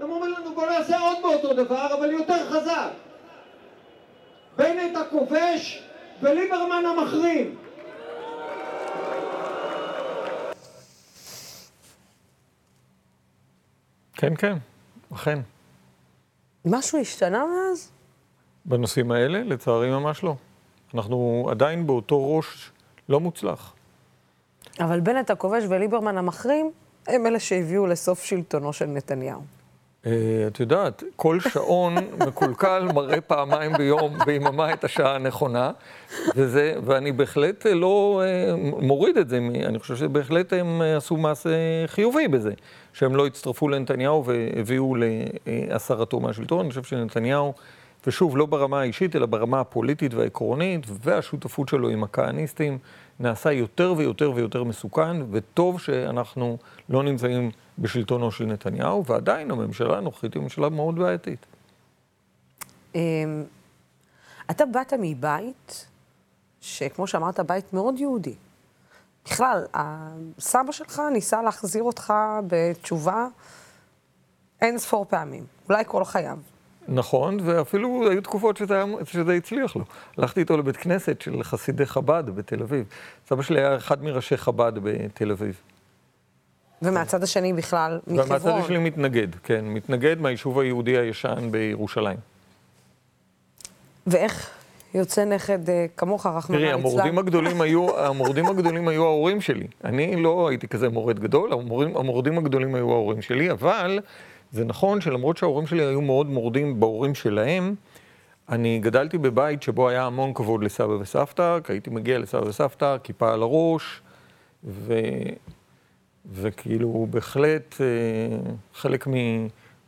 הם 0.00 0.10
אומרים 0.10 0.32
לנו 0.32 0.54
בוא 0.54 0.66
נעשה 0.66 0.98
עוד 1.00 1.16
באותו 1.22 1.54
דבר, 1.54 1.94
אבל 1.98 2.10
יותר 2.10 2.50
חזק. 2.50 2.90
בנט 4.56 4.96
הכובש 4.96 5.82
וליברמן 6.22 6.82
המחרים. 6.86 7.56
כן, 14.12 14.36
כן, 14.36 14.56
אכן. 15.14 15.38
משהו 16.64 16.98
השתנה 16.98 17.44
מאז? 17.46 17.90
בנושאים 18.64 19.10
האלה, 19.10 19.42
לצערי 19.44 19.90
ממש 19.90 20.24
לא. 20.24 20.34
אנחנו 20.94 21.46
עדיין 21.50 21.86
באותו 21.86 22.36
ראש 22.36 22.70
לא 23.08 23.20
מוצלח. 23.20 23.74
אבל 24.80 25.00
בנט 25.00 25.30
הכובש 25.30 25.64
וליברמן 25.68 26.18
המחרים 26.18 26.70
הם 27.06 27.26
אלה 27.26 27.40
שהביאו 27.40 27.86
לסוף 27.86 28.24
שלטונו 28.24 28.72
של 28.72 28.86
נתניהו. 28.86 29.40
Uh, 30.04 30.06
את 30.46 30.60
יודעת, 30.60 31.02
כל 31.16 31.40
שעון 31.40 31.94
מקולקל 32.26 32.88
מראה 32.94 33.20
פעמיים 33.20 33.72
ביום, 33.72 34.18
ביממה 34.26 34.72
את 34.72 34.84
השעה 34.84 35.14
הנכונה, 35.14 35.70
וזה, 36.36 36.74
ואני 36.84 37.12
בהחלט 37.12 37.66
לא 37.66 38.22
uh, 38.22 38.84
מוריד 38.84 39.16
את 39.16 39.28
זה, 39.28 39.38
אני 39.64 39.78
חושב 39.78 39.96
שבהחלט 39.96 40.52
הם 40.52 40.82
עשו 40.96 41.16
מעשה 41.16 41.50
חיובי 41.86 42.28
בזה, 42.28 42.52
שהם 42.92 43.16
לא 43.16 43.26
הצטרפו 43.26 43.68
לנתניהו 43.68 44.24
והביאו 44.24 44.94
להסרתו 45.46 46.20
מהשלטון. 46.20 46.60
אני 46.60 46.68
חושב 46.68 46.82
שנתניהו, 46.82 47.52
ושוב, 48.06 48.36
לא 48.36 48.46
ברמה 48.46 48.80
האישית, 48.80 49.16
אלא 49.16 49.26
ברמה 49.26 49.60
הפוליטית 49.60 50.14
והעקרונית, 50.14 50.86
והשותפות 51.02 51.68
שלו 51.68 51.88
עם 51.88 52.04
הכהניסטים, 52.04 52.78
נעשה 53.20 53.52
יותר 53.52 53.94
ויותר 53.96 54.32
ויותר 54.34 54.64
מסוכן, 54.64 55.16
וטוב 55.30 55.80
שאנחנו 55.80 56.58
לא 56.88 57.02
נמצאים 57.02 57.50
בשלטונו 57.78 58.32
של 58.32 58.44
נתניהו, 58.44 59.04
ועדיין 59.06 59.50
הממשלה 59.50 59.98
הנוכחית 59.98 60.34
היא 60.34 60.42
ממשלה 60.42 60.68
מאוד 60.68 60.96
בעייתית. 60.96 61.46
אמ, 62.94 63.44
אתה 64.50 64.66
באת 64.66 64.92
מבית, 64.98 65.86
שכמו 66.60 67.06
שאמרת, 67.06 67.40
בית 67.40 67.72
מאוד 67.72 67.94
יהודי. 67.98 68.34
בכלל, 69.24 69.64
הסבא 69.74 70.72
שלך 70.72 71.02
ניסה 71.12 71.42
להחזיר 71.42 71.82
אותך 71.82 72.12
בתשובה 72.46 73.26
אין 74.60 74.78
ספור 74.78 75.04
פעמים, 75.08 75.46
אולי 75.68 75.84
כל 75.86 76.04
חייו. 76.04 76.38
נכון, 76.88 77.38
ואפילו 77.42 78.10
היו 78.10 78.22
תקופות 78.22 78.56
שזה, 78.56 78.82
שזה 79.04 79.32
הצליח 79.32 79.76
לו. 79.76 79.84
הלכתי 80.18 80.40
איתו 80.40 80.56
לבית 80.56 80.76
כנסת 80.76 81.20
של 81.20 81.42
חסידי 81.42 81.86
חב"ד 81.86 82.24
בתל 82.34 82.62
אביב. 82.62 82.84
סבא 83.28 83.42
שלי 83.42 83.60
היה 83.60 83.76
אחד 83.76 84.04
מראשי 84.04 84.36
חב"ד 84.36 84.72
בתל 84.82 85.30
אביב. 85.30 85.60
ומהצד 86.82 87.22
השני 87.22 87.52
בכלל, 87.52 88.00
מחברון. 88.06 88.26
ומהצד 88.26 88.64
השני 88.64 88.78
מתנגד, 88.78 89.34
כן, 89.34 89.64
מתנגד 89.64 90.20
מהיישוב 90.20 90.58
היהודי 90.58 90.98
הישן 90.98 91.50
בירושלים. 91.50 92.16
ואיך 94.06 94.50
יוצא 94.94 95.24
נכד 95.24 95.70
אה, 95.70 95.86
כמוך, 95.96 96.26
רחמנא 96.26 96.58
תראי, 96.58 96.66
ליצלן? 96.66 96.80
המורדים 96.80 97.18
הגדולים 97.18 97.60
היו, 97.60 97.98
המורדים 97.98 98.46
הגדולים 98.46 98.88
היו 98.88 99.04
ההורים 99.04 99.40
שלי. 99.40 99.66
אני 99.84 100.22
לא 100.22 100.48
הייתי 100.48 100.68
כזה 100.68 100.88
מורד 100.88 101.20
גדול, 101.20 101.52
המורדים, 101.52 101.96
המורדים 101.96 102.38
הגדולים 102.38 102.74
היו 102.74 102.90
ההורים 102.90 103.22
שלי, 103.22 103.50
אבל 103.50 104.00
זה 104.54 104.64
נכון 104.64 105.00
שלמרות 105.00 105.36
שההורים 105.36 105.66
שלי 105.66 105.82
היו 105.82 106.00
מאוד 106.00 106.26
מורדים 106.26 106.80
בהורים 106.80 107.14
שלהם, 107.14 107.74
אני 108.48 108.78
גדלתי 108.78 109.18
בבית 109.18 109.62
שבו 109.62 109.88
היה 109.88 110.06
המון 110.06 110.34
כבוד 110.34 110.64
לסבא 110.64 110.92
וסבתא, 110.92 111.58
כי 111.64 111.72
הייתי 111.72 111.90
מגיע 111.90 112.18
לסבא 112.18 112.48
וסבתא, 112.48 112.96
כיפה 113.02 113.32
על 113.32 113.42
הראש, 113.42 114.02
ו... 114.64 114.94
וכאילו 116.32 117.06
בהחלט 117.10 117.74
אה, 117.80 117.86
חלק 118.74 119.06
מ... 119.06 119.12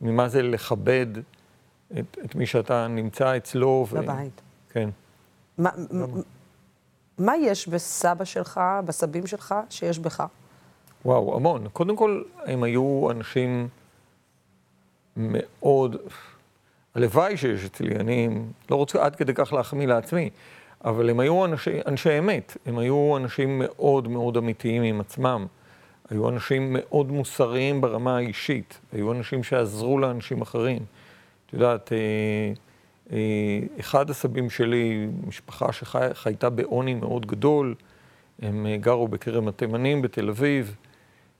ממה 0.01 0.29
זה 0.29 0.43
לכבד 0.43 1.07
את, 1.99 2.19
את 2.25 2.35
מי 2.35 2.47
שאתה 2.47 2.89
נמצא 2.89 3.37
אצלו. 3.37 3.87
ו... 3.91 3.97
בבית. 3.97 4.41
כן. 4.71 4.89
מה, 5.59 5.71
מ- 5.95 6.23
מה 7.19 7.37
יש 7.37 7.69
בסבא 7.69 8.25
שלך, 8.25 8.61
בסבים 8.85 9.27
שלך, 9.27 9.55
שיש 9.71 9.99
בך? 9.99 10.25
וואו, 11.05 11.37
המון. 11.37 11.69
קודם 11.73 11.97
כל, 11.97 12.23
הם 12.45 12.62
היו 12.62 13.09
אנשים 13.11 13.69
מאוד... 15.17 15.97
הלוואי 16.95 17.37
שיש 17.37 17.64
אצלי, 17.64 17.97
אני 17.97 18.29
לא 18.71 18.77
רוצה 18.77 19.05
עד 19.05 19.17
כדי 19.17 19.33
כך 19.35 19.53
להחמיא 19.53 19.87
לעצמי, 19.87 20.31
אבל 20.85 21.11
הם 21.11 21.21
היו 21.21 21.45
אנשי, 21.45 21.81
אנשי 21.87 22.19
אמת, 22.19 22.57
הם 22.67 22.79
היו 22.79 23.17
אנשים 23.17 23.59
מאוד 23.59 24.09
מאוד 24.09 24.37
אמיתיים 24.37 24.83
עם 24.83 25.01
עצמם. 25.01 25.47
היו 26.11 26.29
אנשים 26.29 26.73
מאוד 26.73 27.11
מוסריים 27.11 27.81
ברמה 27.81 28.17
האישית, 28.17 28.81
היו 28.93 29.12
אנשים 29.12 29.43
שעזרו 29.43 29.99
לאנשים 29.99 30.43
אחרים. 30.43 30.83
את 31.47 31.53
יודעת, 31.53 31.93
אה, 31.93 31.99
אה, 33.12 33.61
אחד 33.81 34.11
הסבים 34.11 34.51
שלי, 34.51 35.07
משפחה 35.27 35.73
שחייתה 35.73 36.51
בעוני 36.51 36.95
מאוד 36.95 37.27
גדול, 37.27 37.75
הם 38.43 38.67
אה, 38.67 38.77
גרו 38.77 39.09
בכרם 39.09 39.49
התימנים 39.49 40.03
בתל 40.03 40.29
אביב, 40.29 40.77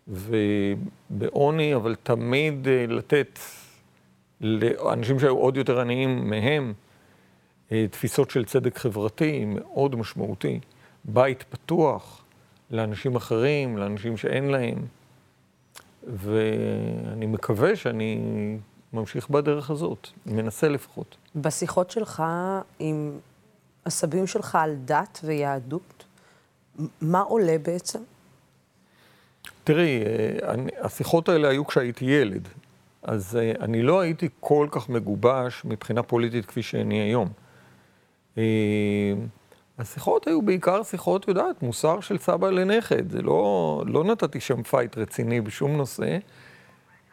ובעוני, 0.09 1.75
אבל 1.75 1.95
תמיד 2.03 2.69
לתת 2.89 3.39
לאנשים 4.41 5.21
שהיו 5.21 5.37
עוד 5.37 5.57
יותר 5.57 5.81
עניים 5.81 6.31
מהם, 6.31 6.73
אה, 7.73 7.87
תפיסות 7.91 8.31
של 8.31 8.45
צדק 8.45 8.79
חברתי 8.79 9.45
מאוד 9.45 9.97
משמעותי. 9.97 10.61
בית 11.05 11.43
פתוח 11.43 12.25
לאנשים 12.71 13.17
אחרים, 13.17 13.79
לאנשים 13.79 14.17
שאין 14.17 14.49
להם, 14.49 14.87
ואני 16.03 17.27
מקווה 17.27 17.77
שאני 17.77 18.19
ממשיך 18.93 19.31
בדרך 19.31 19.71
הזאת, 19.71 20.09
מנסה 20.27 20.69
לפחות. 20.69 21.17
בשיחות 21.37 21.91
שלך 21.91 22.23
עם 22.79 23.19
הסבים 23.87 24.27
שלך 24.27 24.55
על 24.55 24.77
דת 24.85 25.21
ויהדות, 25.25 26.05
מה 27.01 27.21
עולה 27.21 27.57
בעצם? 27.63 27.99
תראי, 29.65 30.03
אה, 30.03 30.55
השיחות 30.81 31.29
האלה 31.29 31.49
היו 31.49 31.67
כשהייתי 31.67 32.05
ילד, 32.05 32.49
אז 33.07 33.37
אה, 33.37 33.53
אני 33.61 33.83
לא 33.83 34.01
הייתי 34.01 34.29
כל 34.41 34.69
כך 34.71 34.89
מגובש 34.89 35.63
מבחינה 35.65 36.03
פוליטית 36.03 36.47
כפי 36.47 36.63
שאני 36.63 37.01
היום. 37.01 37.29
אה, 38.39 38.43
השיחות 39.79 40.27
היו 40.27 40.43
בעיקר 40.43 40.83
שיחות, 40.83 41.29
יודעת, 41.29 41.63
מוסר 41.63 42.01
של 42.01 42.19
סבא 42.19 42.51
לנכד. 42.51 43.11
זה 43.11 43.23
לא, 43.23 43.83
לא 43.87 44.05
נתתי 44.05 44.41
שם 44.41 44.63
fight 44.63 44.99
רציני 44.99 45.41
בשום 45.41 45.77
נושא, 45.77 46.19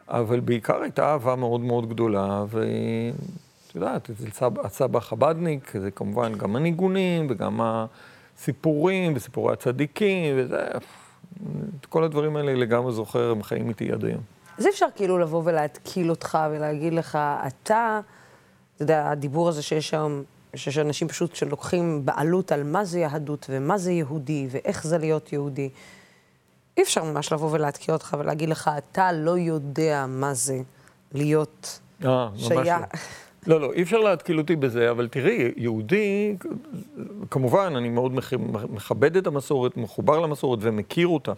אבל 0.07 0.39
בעיקר 0.39 0.81
הייתה 0.81 1.05
אהבה 1.05 1.35
מאוד 1.35 1.61
מאוד 1.61 1.89
גדולה, 1.89 2.45
ואת 2.49 3.75
יודעת, 3.75 4.09
אצל 4.09 4.31
סבא, 4.31 4.61
הסבא 4.65 4.99
חבדניק, 4.99 5.73
זה 5.79 5.91
כמובן 5.91 6.33
גם 6.33 6.55
הניגונים 6.55 7.27
וגם 7.29 7.59
הסיפורים 7.63 9.13
וסיפורי 9.15 9.53
הצדיקים, 9.53 10.35
וזה, 10.37 10.67
את 11.79 11.85
כל 11.85 12.03
הדברים 12.03 12.35
האלה 12.35 12.53
לגמרי 12.53 12.93
זוכר, 12.93 13.31
הם 13.31 13.43
חיים 13.43 13.69
איתי 13.69 13.91
עד 13.91 14.05
היום. 14.05 14.21
אז 14.57 14.65
אי 14.65 14.71
אפשר 14.71 14.85
כאילו 14.95 15.17
לבוא 15.17 15.41
ולהתקיל 15.45 16.09
אותך 16.09 16.37
ולהגיד 16.51 16.93
לך, 16.93 17.15
אתה, 17.47 17.99
אתה 18.75 18.83
יודע, 18.83 19.09
הדיבור 19.09 19.49
הזה 19.49 19.61
שיש 19.61 19.93
היום, 19.93 20.23
שיש 20.55 20.77
אנשים 20.77 21.07
פשוט 21.07 21.35
שלוקחים 21.35 22.05
בעלות 22.05 22.51
על 22.51 22.63
מה 22.63 22.85
זה 22.85 22.99
יהדות 22.99 23.45
ומה 23.49 23.77
זה 23.77 23.91
יהודי 23.91 24.47
ואיך 24.51 24.87
זה 24.87 24.97
להיות 24.97 25.33
יהודי. 25.33 25.69
אי 26.77 26.83
אפשר 26.83 27.03
ממש 27.03 27.31
לבוא 27.31 27.49
ולהתקיל 27.51 27.93
אותך 27.93 28.17
ולהגיד 28.19 28.49
לך, 28.49 28.71
אתה 28.77 29.11
לא 29.11 29.37
יודע 29.37 30.05
מה 30.07 30.33
זה 30.33 30.59
להיות 31.11 31.79
אה, 32.05 32.29
ממש 32.29 32.51
לא. 32.51 32.63
שייך. 32.63 32.85
לא, 33.47 33.61
לא, 33.61 33.73
אי 33.73 33.83
אפשר 33.83 33.97
להתקיל 33.97 34.39
אותי 34.39 34.55
בזה, 34.55 34.91
אבל 34.91 35.07
תראי, 35.07 35.51
יהודי, 35.57 36.37
כמובן, 37.29 37.73
אני 37.75 37.89
מאוד 37.89 38.11
מכבד 38.69 39.17
את 39.17 39.27
המסורת, 39.27 39.77
מחובר 39.77 40.19
למסורת 40.19 40.59
ומכיר 40.61 41.07
אותה. 41.07 41.33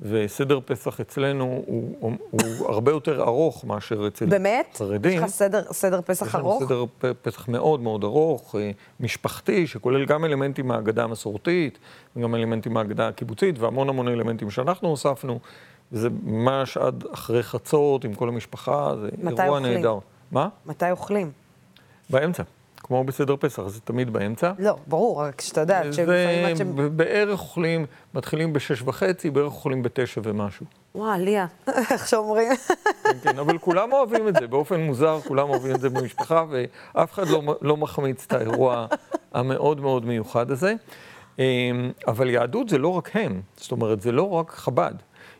וסדר 0.00 0.60
פסח 0.64 1.00
אצלנו 1.00 1.44
הוא, 1.66 1.96
הוא, 2.00 2.12
הוא 2.30 2.40
הרבה 2.72 2.90
יותר 2.92 3.22
ארוך 3.22 3.64
מאשר 3.64 4.06
אצל 4.08 4.26
באמת? 4.26 4.74
חרדים. 4.78 5.12
יש 5.18 5.24
לך 5.24 5.26
סדר, 5.26 5.62
סדר 5.72 6.00
פסח 6.04 6.26
יש 6.26 6.34
לנו 6.34 6.44
ארוך? 6.50 6.62
סדר 6.64 6.84
פ- 6.98 7.04
פסח 7.22 7.48
מאוד 7.48 7.80
מאוד 7.80 8.04
ארוך, 8.04 8.54
אה, 8.58 8.70
משפחתי, 9.00 9.66
שכולל 9.66 10.04
גם 10.06 10.24
אלמנטים 10.24 10.68
מהאגדה 10.68 11.04
המסורתית, 11.04 11.78
וגם 12.16 12.34
אלמנטים 12.34 12.72
מהאגדה 12.74 13.08
הקיבוצית, 13.08 13.58
והמון 13.58 13.88
המון 13.88 14.08
אלמנטים 14.08 14.50
שאנחנו 14.50 14.88
הוספנו. 14.88 15.38
וזה 15.92 16.08
ממש 16.22 16.76
עד 16.76 17.04
אחרי 17.12 17.42
חצות 17.42 18.04
עם 18.04 18.14
כל 18.14 18.28
המשפחה, 18.28 18.94
זה 19.00 19.08
מתי 19.22 19.42
אירוע 19.42 19.58
אוכלים? 19.58 19.76
נהדר. 19.76 19.98
מה? 20.32 20.48
מתי 20.66 20.90
אוכלים? 20.90 21.30
באמצע. 22.10 22.42
כמו 22.86 23.04
בסדר 23.04 23.36
פסח, 23.40 23.62
זה 23.66 23.80
תמיד 23.80 24.12
באמצע. 24.12 24.52
לא, 24.58 24.76
ברור, 24.86 25.22
רק 25.22 25.40
שאתה 25.40 25.60
יודע, 25.60 25.82
שלפעמים 25.92 26.44
עד 26.44 26.56
זה 26.56 26.64
שהם... 26.64 26.96
בערך 26.96 27.40
אוכלים, 27.40 27.86
מתחילים 28.14 28.52
בשש 28.52 28.82
וחצי, 28.82 29.30
בערך 29.30 29.52
אוכלים 29.52 29.82
בתשע 29.82 30.20
ומשהו. 30.24 30.66
וואו, 30.94 31.20
ליה, 31.20 31.46
איך 31.90 32.08
שאומרים. 32.08 32.52
כן, 33.04 33.18
כן, 33.22 33.38
אבל 33.38 33.58
כולם 33.58 33.92
אוהבים 33.92 34.28
את 34.28 34.34
זה, 34.40 34.46
באופן 34.46 34.80
מוזר, 34.80 35.20
כולם 35.28 35.50
אוהבים 35.50 35.74
את 35.74 35.80
זה 35.80 35.90
במשפחה, 35.90 36.44
ואף 36.50 37.12
אחד 37.12 37.28
לא, 37.28 37.42
לא 37.62 37.76
מחמיץ 37.76 38.24
את 38.26 38.32
האירוע 38.32 38.86
המאוד 39.34 39.80
מאוד 39.80 40.06
מיוחד 40.06 40.50
הזה. 40.50 40.74
אמ, 41.38 41.44
אבל 42.06 42.30
יהדות 42.30 42.68
זה 42.68 42.78
לא 42.78 42.88
רק 42.88 43.10
הם, 43.16 43.40
זאת 43.56 43.72
אומרת, 43.72 44.00
זה 44.00 44.12
לא 44.12 44.30
רק 44.30 44.50
חב"ד. 44.50 44.94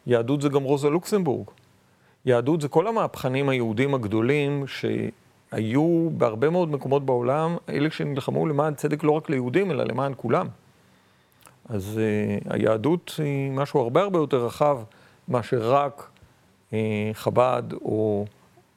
יהדות 0.07 0.43
זה 0.43 0.49
גם 0.49 0.63
רוזה 0.63 0.91
לוקסמבורג. 0.91 1.47
יהדות 2.25 2.61
זה 2.61 2.69
כל 2.69 2.87
המהפכנים 2.87 3.49
היהודים 3.49 3.95
הגדולים 3.95 4.65
שהיו 5.55 6.11
בהרבה 6.19 6.51
מאוד 6.51 6.71
מקומות 6.71 7.07
בעולם, 7.07 7.57
אלה 7.69 7.91
שנלחמו 7.91 8.47
למען 8.47 8.75
צדק 8.75 9.05
לא 9.05 9.11
רק 9.11 9.31
ליהודים, 9.31 9.71
אלא 9.71 9.85
למען 9.85 10.13
כולם. 10.17 10.47
אז 11.69 12.01
uh, 12.01 12.55
היהדות 12.55 13.11
היא 13.19 13.51
משהו 13.51 13.81
הרבה 13.81 14.03
הרבה 14.03 14.19
יותר 14.19 14.47
רחב 14.47 14.79
מאשר 15.29 15.73
רק 15.73 16.09
uh, 16.71 16.75
חב"ד 17.13 17.63
או 17.73 18.27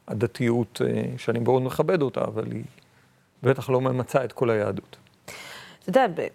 הדתיות, 0.08 0.82
uh, 0.84 1.20
שאני 1.20 1.40
מאוד 1.40 1.62
מכבד 1.62 2.02
אותה, 2.02 2.22
אבל 2.22 2.52
היא 2.52 2.64
בטח 3.44 3.70
לא 3.70 3.82
ממצה 3.82 4.24
את 4.24 4.34
כל 4.34 4.50
היהדות. 4.50 4.98
אתה 5.80 5.90
יודע, 5.90 6.08
ב... 6.16 6.28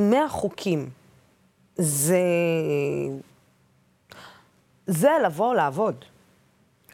100 0.00 0.28
חוקים, 0.28 0.90
זה... 1.76 2.18
זה 4.86 5.10
לבוא 5.24 5.54
לעבוד. 5.54 6.04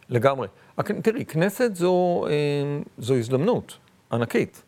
לגמרי. 0.09 0.49
תראי, 1.03 1.25
כנסת 1.25 1.75
זו, 1.75 2.25
אה, 2.27 2.33
זו 2.99 3.15
הזדמנות 3.15 3.79
ענקית. 4.13 4.63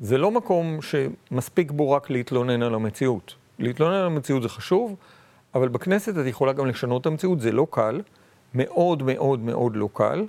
זה 0.00 0.18
לא 0.18 0.30
מקום 0.30 0.78
שמספיק 0.82 1.70
בו 1.70 1.90
רק 1.90 2.10
להתלונן 2.10 2.62
על 2.62 2.74
המציאות. 2.74 3.34
להתלונן 3.58 3.94
על 3.94 4.06
המציאות 4.06 4.42
זה 4.42 4.48
חשוב, 4.48 4.96
אבל 5.54 5.68
בכנסת 5.68 6.18
את 6.18 6.26
יכולה 6.26 6.52
גם 6.52 6.66
לשנות 6.66 7.00
את 7.00 7.06
המציאות, 7.06 7.40
זה 7.40 7.52
לא 7.52 7.66
קל, 7.70 8.00
מאוד 8.54 9.02
מאוד 9.02 9.40
מאוד 9.40 9.76
לא 9.76 9.88
קל, 9.92 10.26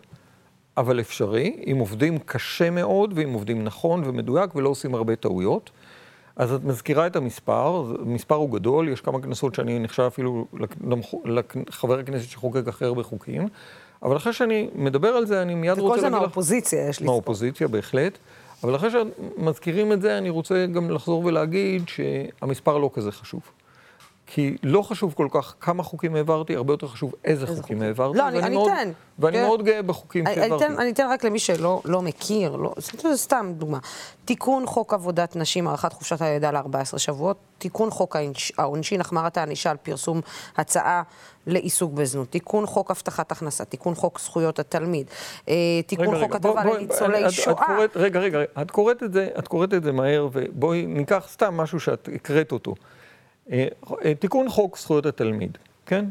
אבל 0.78 1.00
אפשרי, 1.00 1.64
אם 1.72 1.78
עובדים 1.80 2.18
קשה 2.18 2.70
מאוד, 2.70 3.14
ואם 3.16 3.34
עובדים 3.34 3.64
נכון 3.64 4.02
ומדויק 4.06 4.56
ולא 4.56 4.70
עושים 4.70 4.96
הרבה 4.96 5.16
טעויות. 5.16 5.72
אז 6.36 6.54
את 6.54 6.64
מזכירה 6.64 7.08
את 7.08 7.16
המספר, 7.16 7.96
המספר 8.02 8.36
הוא 8.36 8.50
גדול, 8.50 8.90
יש 8.90 9.02
כמה 9.02 9.22
כנסות 9.22 9.56
שאני 9.56 9.80
נחשב 9.80 10.04
אפילו 10.04 10.48
לחבר 11.26 12.00
הכנסת 12.00 12.30
שחוקק 12.30 12.68
הכי 12.68 12.86
הרבה 12.86 13.04
חוקים, 13.04 13.48
אבל 14.04 14.18
אחרי 14.18 14.34
שאני 14.34 14.70
מדבר 14.76 15.08
על 15.08 15.26
זה, 15.26 15.42
אני 15.42 15.56
מיד 15.56 15.72
רוצה 15.72 15.82
וכל 15.82 15.96
להגיד 15.96 16.02
זה 16.02 16.16
לך... 16.16 16.22
מהאופוזיציה, 16.22 16.90
יש 16.90 17.00
לי 17.00 17.06
מהאופוזיציה, 17.06 17.68
בהחלט. 17.68 18.18
אבל 18.64 18.76
אחרי 18.76 18.90
שמזכירים 18.92 19.92
את 19.92 20.02
זה, 20.02 20.18
אני 20.18 20.30
רוצה 20.30 20.66
גם 20.66 20.90
לחזור 20.92 21.26
ולהגיד 21.26 21.84
שהמספר 21.88 22.78
לא 22.78 22.90
כזה 22.94 23.12
חשוב. 23.12 23.42
כי 24.28 24.58
לא 24.64 24.82
חשוב 24.82 25.14
כל 25.14 25.28
כך 25.32 25.56
כמה 25.60 25.84
חוקים 25.84 26.16
העברתי, 26.16 26.56
הרבה 26.56 26.74
יותר 26.74 26.88
חשוב 26.88 27.14
איזה 27.26 27.48
חוקים 27.48 27.82
העברתי. 27.82 28.18
לא, 28.18 28.28
אני- 28.28 28.40
אני 28.40 28.56
מאוד- 28.56 28.70
אתן. 28.72 28.92
ואני 29.20 29.38
כן. 29.38 29.44
מאוד 29.44 29.64
גאה 29.64 29.82
בחוקים 29.82 30.28
אני- 30.28 30.36
שהעברתי. 30.36 30.66
אני 30.66 30.74
אתן- 30.74 30.82
אני 30.82 30.92
אתן 30.92 31.08
רק 31.12 31.24
למי 31.24 31.40
שלא 31.40 31.82
לא 31.86 32.02
מכיר, 32.02 32.56
לא, 32.56 32.74
זה 33.02 33.18
סתם 33.18 33.52
דוגמה. 33.58 33.78
תיקון 34.26 34.66
חוק 34.66 34.94
עבודת 34.94 35.36
נשים, 35.36 35.68
הארכת 35.68 35.94
חופשת 35.94 36.22
הלידה 36.22 36.52
ל-14 36.52 36.98
שבועות, 36.98 37.38
תיקון 37.58 37.90
חוק 37.90 38.16
העונש- 38.16 38.52
העונשין, 38.58 39.02
החמרת 39.02 39.38
הענישה 39.38 39.72
על 39.72 39.78
פרסום 39.78 40.22
הצעה 40.58 41.04
לעיסוק 41.48 41.94
בזנות, 41.94 42.30
תיקון 42.30 42.66
חוק 42.66 42.92
הבטחת 42.92 43.32
הכנסה, 43.32 43.66
תיקון 43.66 43.96
חוק 43.96 44.20
זכויות 44.20 44.60
התלמיד, 44.60 45.08
אה, 45.50 45.54
תיקון 45.88 46.08
רגע, 46.08 46.24
חוק 46.26 46.36
הטבה 46.36 46.64
לניצולי 46.64 47.22
את- 47.22 47.26
את 47.26 47.32
שואה. 47.32 47.56
קוראת- 47.66 47.98
רגע, 47.98 48.20
רגע, 48.20 48.40
את 48.62 48.72
קוראת 48.72 49.04
את 49.04 49.14
זה, 49.14 49.28
את 49.40 49.48
קוראת 49.48 49.74
את 49.74 49.84
זה 49.84 49.92
מהר, 49.92 50.28
ובואי 50.32 50.86
ניקח 50.86 51.28
סתם 51.32 51.54
משהו 51.58 51.80
שאת 51.80 52.10
הקראת 52.16 52.52
אותו. 52.52 52.76
אה, 53.52 53.66
אה, 54.06 54.16
תיקון 54.16 54.50
חוק 54.50 54.78
זכויות 54.78 55.06
התלמיד, 55.06 55.58
כן? 55.86 56.06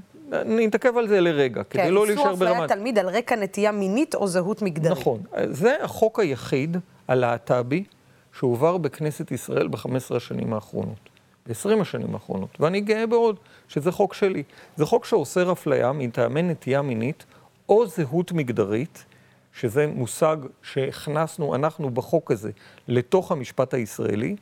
נתעכב 0.46 0.96
על 0.96 1.08
זה 1.08 1.20
לרגע, 1.20 1.62
כדי 1.64 1.82
כן, 1.82 1.90
לא 1.92 2.04
איסור 2.04 2.16
להישאר 2.24 2.34
אפליית 2.34 2.56
ברמת... 2.56 2.68
תלמיד 2.72 2.98
על 2.98 3.08
רקע 3.08 3.36
נטייה 3.36 3.72
מינית 3.72 4.14
או 4.14 4.26
זהות 4.28 4.62
מגדרית. 4.62 4.98
נכון. 4.98 5.20
זה 5.50 5.76
החוק 5.82 6.20
היחיד 6.20 6.76
הלהט"בי 7.08 7.84
שהועבר 8.38 8.76
בכנסת 8.76 9.30
ישראל 9.30 9.68
ב-15 9.68 9.86
השנים 10.16 10.52
האחרונות, 10.54 11.08
ב-20 11.48 11.80
השנים 11.80 12.14
האחרונות, 12.14 12.60
ואני 12.60 12.80
גאה 12.80 13.06
מאוד 13.06 13.36
שזה 13.68 13.92
חוק 13.92 14.14
שלי. 14.14 14.42
זה 14.76 14.86
חוק 14.86 15.04
שאוסר 15.04 15.52
אפליה 15.52 15.92
מטעמי 15.92 16.42
נטייה 16.42 16.82
מינית 16.82 17.24
או 17.68 17.86
זהות 17.86 18.32
מגדרית, 18.32 19.04
שזה 19.52 19.86
מושג 19.86 20.36
שהכנסנו 20.62 21.54
אנחנו 21.54 21.90
בחוק 21.90 22.30
הזה 22.30 22.50
לתוך 22.88 23.32
המשפט 23.32 23.74
הישראלי, 23.74 24.36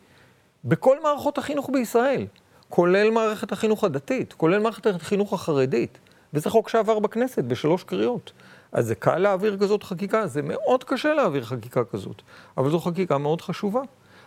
בכל 0.64 1.03
מערכות 1.03 1.38
החינוך 1.38 1.70
בישראל, 1.72 2.26
כולל 2.68 3.11
מערכת 3.11 3.53
החינוך 3.53 3.84
הדתית, 3.84 4.32
כולל 4.32 4.59
מערכת 4.59 4.86
החינוך 4.86 5.32
החרדית, 5.32 5.98
וזה 6.34 6.50
חוק 6.50 6.68
שעבר 6.68 6.98
בכנסת 6.98 7.44
בשלוש 7.44 7.84
קריאות. 7.84 8.32
אז 8.72 8.86
זה 8.86 8.94
קל 8.94 9.18
להעביר 9.18 9.59
כזאת 9.59 9.82
חקיקה, 9.82 10.26
זה 10.26 10.42
מאוד 10.42 10.84
קשה 10.84 11.14
להעביר 11.14 11.44
חקיקה 11.44 11.84
כזאת, 11.84 12.22
אבל 12.57 12.70
זו 12.70 12.78
חקיקה 12.78 13.18
מאוד 13.18 13.40
חשובה. 13.40 13.82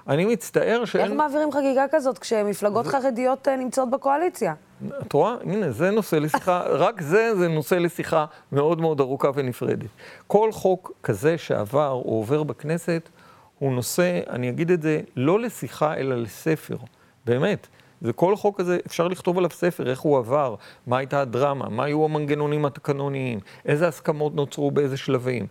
אני 0.07 0.25
מצטער 0.25 0.81
איך 0.81 0.91
שאין... 0.91 1.17
מעבירים 1.17 1.51
חקיקה 1.51 1.85
כזאת 1.91 2.17
כשמפלגות 2.17 2.87
חרדיות 2.87 3.47
אה, 3.47 3.55
נמצאות 3.55 3.89
בקואליציה? 3.89 4.53
את 5.01 5.13
רואה? 5.13 5.35
הנה, 5.43 5.71
זה 5.71 5.91
נושא 5.91 6.15
לשיחה, 6.15 6.61
רק 6.85 7.01
זה, 7.01 7.35
זה 7.35 7.47
נושא 7.47 7.75
לשיחה 7.75 8.25
מאוד 8.51 8.81
מאוד 8.81 8.99
ארוכה 8.99 9.29
ונפרדת. 9.35 9.89
כל 10.27 10.51
חוק 10.51 10.91
כזה 11.03 11.37
שעבר 11.37 11.89
או 11.89 12.15
עובר 12.17 12.43
בכנסת, 12.43 13.09
הוא 13.59 13.73
נושא, 13.73 14.19
אני 14.29 14.49
אגיד 14.49 14.71
את 14.71 14.81
זה, 14.81 15.01
לא 15.15 15.39
לשיחה, 15.39 15.95
אלא 15.95 16.15
לספר. 16.15 16.77
באמת. 17.25 17.67
זה 18.01 18.13
כל 18.13 18.35
חוק 18.35 18.57
כזה, 18.57 18.77
אפשר 18.87 19.07
לכתוב 19.07 19.37
עליו 19.37 19.49
ספר, 19.49 19.89
איך 19.89 19.99
הוא 19.99 20.17
עבר, 20.17 20.55
מה 20.87 20.97
הייתה 20.97 21.21
הדרמה, 21.21 21.69
מה 21.69 21.83
היו 21.83 22.05
המנגנונים 22.05 22.65
התקנוניים, 22.65 23.39
איזה 23.65 23.87
הסכמות 23.87 24.35
נוצרו 24.35 24.71
באיזה 24.71 24.97
שלבים. 24.97 25.47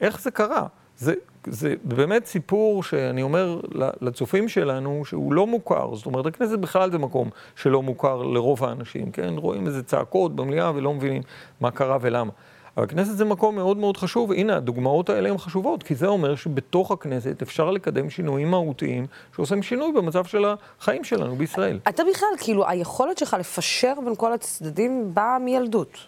איך 0.00 0.20
זה 0.20 0.30
קרה? 0.30 0.66
זה, 0.96 1.14
זה 1.46 1.74
באמת 1.84 2.26
סיפור 2.26 2.82
שאני 2.82 3.22
אומר 3.22 3.60
לצופים 4.00 4.48
שלנו 4.48 5.04
שהוא 5.04 5.32
לא 5.32 5.46
מוכר. 5.46 5.94
זאת 5.94 6.06
אומרת, 6.06 6.26
הכנסת 6.26 6.58
בכלל 6.58 6.90
זה 6.90 6.98
מקום 6.98 7.30
שלא 7.56 7.82
מוכר 7.82 8.22
לרוב 8.22 8.64
האנשים, 8.64 9.10
כן? 9.10 9.34
רואים 9.36 9.66
איזה 9.66 9.82
צעקות 9.82 10.36
במליאה 10.36 10.72
ולא 10.74 10.94
מבינים 10.94 11.22
מה 11.60 11.70
קרה 11.70 11.98
ולמה. 12.00 12.32
אבל 12.76 12.84
הכנסת 12.84 13.16
זה 13.16 13.24
מקום 13.24 13.56
מאוד 13.56 13.76
מאוד 13.76 13.96
חשוב, 13.96 14.30
והנה, 14.30 14.56
הדוגמאות 14.56 15.10
האלה 15.10 15.30
הן 15.30 15.38
חשובות, 15.38 15.82
כי 15.82 15.94
זה 15.94 16.06
אומר 16.06 16.36
שבתוך 16.36 16.90
הכנסת 16.90 17.42
אפשר 17.42 17.70
לקדם 17.70 18.10
שינויים 18.10 18.50
מהותיים 18.50 19.06
שעושים 19.36 19.62
שינוי 19.62 19.92
במצב 19.92 20.24
של 20.24 20.44
החיים 20.80 21.04
שלנו 21.04 21.36
בישראל. 21.36 21.78
אתה 21.88 22.02
בכלל, 22.12 22.28
כאילו, 22.38 22.68
היכולת 22.68 23.18
שלך 23.18 23.36
לפשר 23.40 23.94
בין 24.04 24.14
כל 24.16 24.32
הצדדים 24.32 25.10
באה 25.14 25.38
מילדות. 25.38 25.98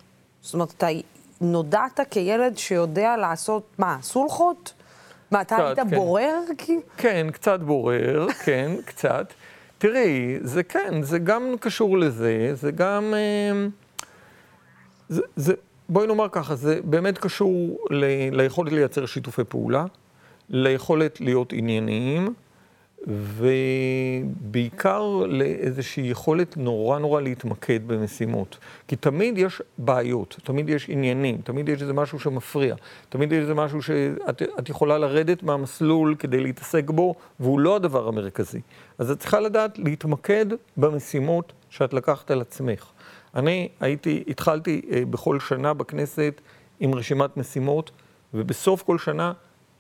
זאת 0.42 0.54
אומרת, 0.54 0.74
אתה 0.76 0.86
נודעת 1.40 2.00
כילד 2.10 2.58
שיודע 2.58 3.16
לעשות, 3.16 3.62
מה, 3.78 3.96
סולחות? 4.02 4.72
מה, 5.30 5.40
אתה 5.40 5.66
היית 5.66 5.78
כן. 5.78 5.96
בורר? 5.96 6.38
כן, 6.96 7.26
קצת 7.32 7.60
בורר, 7.60 8.26
כן, 8.44 8.70
קצת. 8.84 9.32
תראי, 9.78 10.38
זה 10.40 10.62
כן, 10.62 11.02
זה 11.02 11.18
גם 11.18 11.54
קשור 11.60 11.98
לזה, 11.98 12.50
זה 12.54 12.70
גם... 12.70 13.14
אה, 13.14 13.66
זה, 15.08 15.22
זה, 15.36 15.54
בואי 15.88 16.06
נאמר 16.06 16.26
ככה, 16.32 16.54
זה 16.54 16.80
באמת 16.84 17.18
קשור 17.18 17.78
ל, 17.90 18.04
ליכולת 18.32 18.72
לייצר 18.72 19.06
שיתופי 19.06 19.44
פעולה, 19.44 19.84
ליכולת 20.48 21.20
להיות 21.20 21.52
ענייניים, 21.52 22.34
ובעיקר 23.06 25.02
לאיזושהי 25.28 26.06
יכולת 26.06 26.56
נורא 26.56 26.98
נורא 26.98 27.20
להתמקד 27.20 27.88
במשימות. 27.88 28.58
כי 28.88 28.96
תמיד 28.96 29.38
יש 29.38 29.62
בעיות, 29.78 30.36
תמיד 30.44 30.68
יש 30.68 30.88
עניינים, 30.88 31.40
תמיד 31.44 31.68
יש 31.68 31.82
איזה 31.82 31.92
משהו 31.92 32.18
שמפריע, 32.18 32.74
תמיד 33.08 33.32
יש 33.32 33.38
איזה 33.38 33.54
משהו 33.54 33.82
שאת 33.82 34.42
את 34.58 34.68
יכולה 34.68 34.98
לרדת 34.98 35.42
מהמסלול 35.42 36.14
כדי 36.18 36.40
להתעסק 36.40 36.90
בו, 36.90 37.14
והוא 37.40 37.60
לא 37.60 37.76
הדבר 37.76 38.08
המרכזי. 38.08 38.60
אז 38.98 39.10
את 39.10 39.18
צריכה 39.18 39.40
לדעת 39.40 39.78
להתמקד 39.78 40.46
במשימות 40.76 41.52
שאת 41.70 41.92
לקחת 41.92 42.30
על 42.30 42.40
עצמך. 42.40 42.86
אני 43.34 43.68
הייתי, 43.80 44.24
התחלתי 44.28 44.80
אה, 44.90 45.02
בכל 45.10 45.40
שנה 45.40 45.74
בכנסת 45.74 46.40
עם 46.80 46.94
רשימת 46.94 47.36
משימות, 47.36 47.90
ובסוף 48.34 48.82
כל 48.82 48.98
שנה 48.98 49.32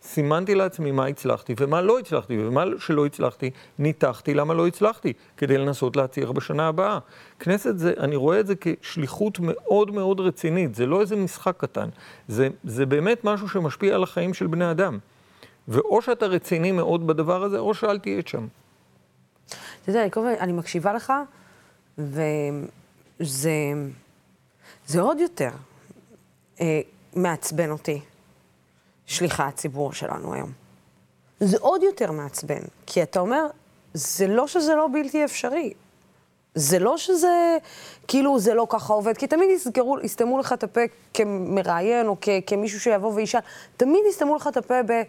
סימנתי 0.02 0.54
לעצמי 0.54 0.90
מה 0.90 1.06
הצלחתי 1.06 1.54
ומה 1.58 1.80
לא 1.82 1.98
הצלחתי, 1.98 2.46
ומה 2.46 2.64
שלא 2.78 3.06
הצלחתי, 3.06 3.50
ניתחתי 3.78 4.34
למה 4.34 4.54
לא 4.54 4.66
הצלחתי, 4.66 5.12
כדי 5.36 5.58
לנסות 5.58 5.96
להצליח 5.96 6.30
בשנה 6.30 6.68
הבאה. 6.68 6.98
כנסת 7.38 7.78
זה, 7.78 7.92
אני 7.98 8.16
רואה 8.16 8.40
את 8.40 8.46
זה 8.46 8.54
כשליחות 8.60 9.38
מאוד 9.40 9.90
מאוד 9.90 10.20
רצינית, 10.20 10.74
זה 10.74 10.86
לא 10.86 11.00
איזה 11.00 11.16
משחק 11.16 11.54
קטן, 11.56 11.88
זה, 12.28 12.48
זה 12.64 12.86
באמת 12.86 13.24
משהו 13.24 13.48
שמשפיע 13.48 13.94
על 13.94 14.02
החיים 14.02 14.34
של 14.34 14.46
בני 14.46 14.70
אדם. 14.70 14.98
ואו 15.68 16.02
שאתה 16.02 16.26
רציני 16.26 16.72
מאוד 16.72 17.06
בדבר 17.06 17.42
הזה, 17.42 17.58
או 17.58 17.74
שאל 17.74 17.98
תהיה 17.98 18.22
שם. 18.26 18.46
אתה 19.82 19.90
יודע, 19.90 20.02
אני 20.02 20.38
אני 20.40 20.52
מקשיבה 20.52 20.92
לך, 20.92 21.12
וזה 21.98 23.52
זה 24.86 25.00
עוד 25.00 25.20
יותר 25.20 25.50
אה, 26.60 26.80
מעצבן 27.16 27.70
אותי, 27.70 28.00
שליחי 29.10 29.42
הציבור 29.42 29.92
שלנו 29.92 30.34
היום. 30.34 30.52
זה 31.40 31.56
עוד 31.60 31.82
יותר 31.82 32.12
מעצבן, 32.12 32.60
כי 32.86 33.02
אתה 33.02 33.20
אומר, 33.20 33.46
זה 33.94 34.26
לא 34.26 34.46
שזה 34.46 34.74
לא 34.74 34.88
בלתי 34.92 35.24
אפשרי. 35.24 35.72
זה 36.54 36.78
לא 36.78 36.98
שזה, 36.98 37.56
כאילו, 38.08 38.38
זה 38.38 38.54
לא 38.54 38.66
ככה 38.70 38.92
עובד, 38.92 39.16
כי 39.16 39.26
תמיד 39.26 39.50
יסגרו, 39.50 40.00
יסתמו 40.00 40.38
לך 40.38 40.52
את 40.52 40.62
הפה 40.62 40.80
כמראיין, 41.14 42.06
או 42.06 42.16
כ, 42.20 42.28
כמישהו 42.46 42.80
שיבוא 42.80 43.12
וישאל, 43.14 43.40
תמיד 43.76 44.00
יסתמו 44.10 44.36
לך 44.36 44.46
את 44.46 44.56
הפה 44.56 44.82
ב... 44.82 45.02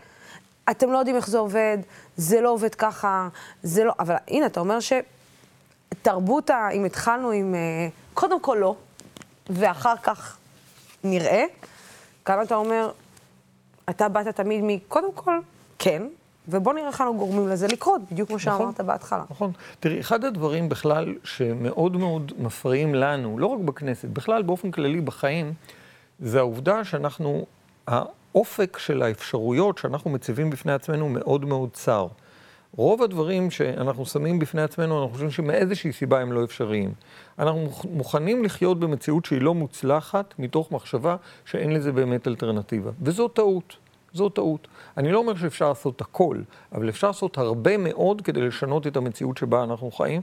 אתם 0.71 0.91
לא 0.91 0.97
יודעים 0.97 1.15
איך 1.15 1.27
זה 1.27 1.37
עובד, 1.37 1.77
זה 2.17 2.41
לא 2.41 2.49
עובד 2.49 2.75
ככה, 2.75 3.27
זה 3.63 3.83
לא... 3.83 3.93
אבל 3.99 4.15
הנה, 4.27 4.45
אתה 4.45 4.59
אומר 4.59 4.77
שתרבות 4.79 6.49
ה... 6.49 6.69
אם 6.69 6.85
התחלנו 6.85 7.31
עם... 7.31 7.55
אה, 7.55 7.87
קודם 8.13 8.39
כל 8.39 8.57
לא, 8.61 8.75
ואחר 9.49 9.97
כך 10.03 10.37
נראה, 11.03 11.43
כאן 12.25 12.41
אתה 12.41 12.55
אומר, 12.55 12.91
אתה 13.89 14.09
באת 14.09 14.27
תמיד 14.27 14.61
מקודם 14.63 15.11
כל, 15.15 15.39
כן, 15.79 16.03
ובוא 16.47 16.73
נראה 16.73 16.87
איך 16.87 17.01
אנו 17.01 17.17
גורמים 17.17 17.47
לזה 17.47 17.67
לקרות, 17.67 18.01
בדיוק 18.11 18.29
כמו 18.29 18.39
שאמרת 18.39 18.81
בהתחלה. 18.81 19.23
נכון. 19.29 19.51
תראי, 19.79 19.99
אחד 19.99 20.25
הדברים 20.25 20.69
בכלל 20.69 21.15
שמאוד 21.23 21.97
מאוד 21.97 22.31
מפריעים 22.39 22.95
לנו, 22.95 23.39
לא 23.39 23.45
רק 23.45 23.59
בכנסת, 23.59 24.09
בכלל 24.09 24.41
באופן 24.41 24.71
כללי 24.71 25.01
בחיים, 25.01 25.53
זה 26.19 26.39
העובדה 26.39 26.83
שאנחנו, 26.83 27.45
האופק 27.87 28.77
של 28.77 29.01
האפשרויות 29.01 29.77
שאנחנו 29.77 30.09
מציבים 30.09 30.49
בפני 30.49 30.73
עצמנו 30.73 31.09
מאוד 31.09 31.45
מאוד 31.45 31.69
צר. 31.73 32.07
רוב 32.77 33.03
הדברים 33.03 33.51
שאנחנו 33.51 34.05
שמים 34.05 34.39
בפני 34.39 34.61
עצמנו, 34.61 34.97
אנחנו 34.97 35.11
חושבים 35.11 35.31
שמאיזושהי 35.31 35.91
סיבה 35.91 36.19
הם 36.19 36.31
לא 36.31 36.43
אפשריים. 36.43 36.93
אנחנו 37.39 37.69
מוכנים 37.89 38.43
לחיות 38.43 38.79
במציאות 38.79 39.25
שהיא 39.25 39.41
לא 39.41 39.53
מוצלחת, 39.53 40.33
מתוך 40.39 40.71
מחשבה 40.71 41.15
שאין 41.45 41.73
לזה 41.73 41.91
באמת 41.91 42.27
אלטרנטיבה. 42.27 42.91
וזו 43.01 43.27
טעות. 43.27 43.75
זו 44.13 44.29
טעות. 44.29 44.67
אני 44.97 45.11
לא 45.11 45.17
אומר 45.17 45.35
שאפשר 45.35 45.69
לעשות 45.69 46.01
הכל, 46.01 46.37
אבל 46.71 46.89
אפשר 46.89 47.07
לעשות 47.07 47.37
הרבה 47.37 47.77
מאוד 47.77 48.21
כדי 48.21 48.41
לשנות 48.41 48.87
את 48.87 48.97
המציאות 48.97 49.37
שבה 49.37 49.63
אנחנו 49.63 49.91
חיים. 49.91 50.21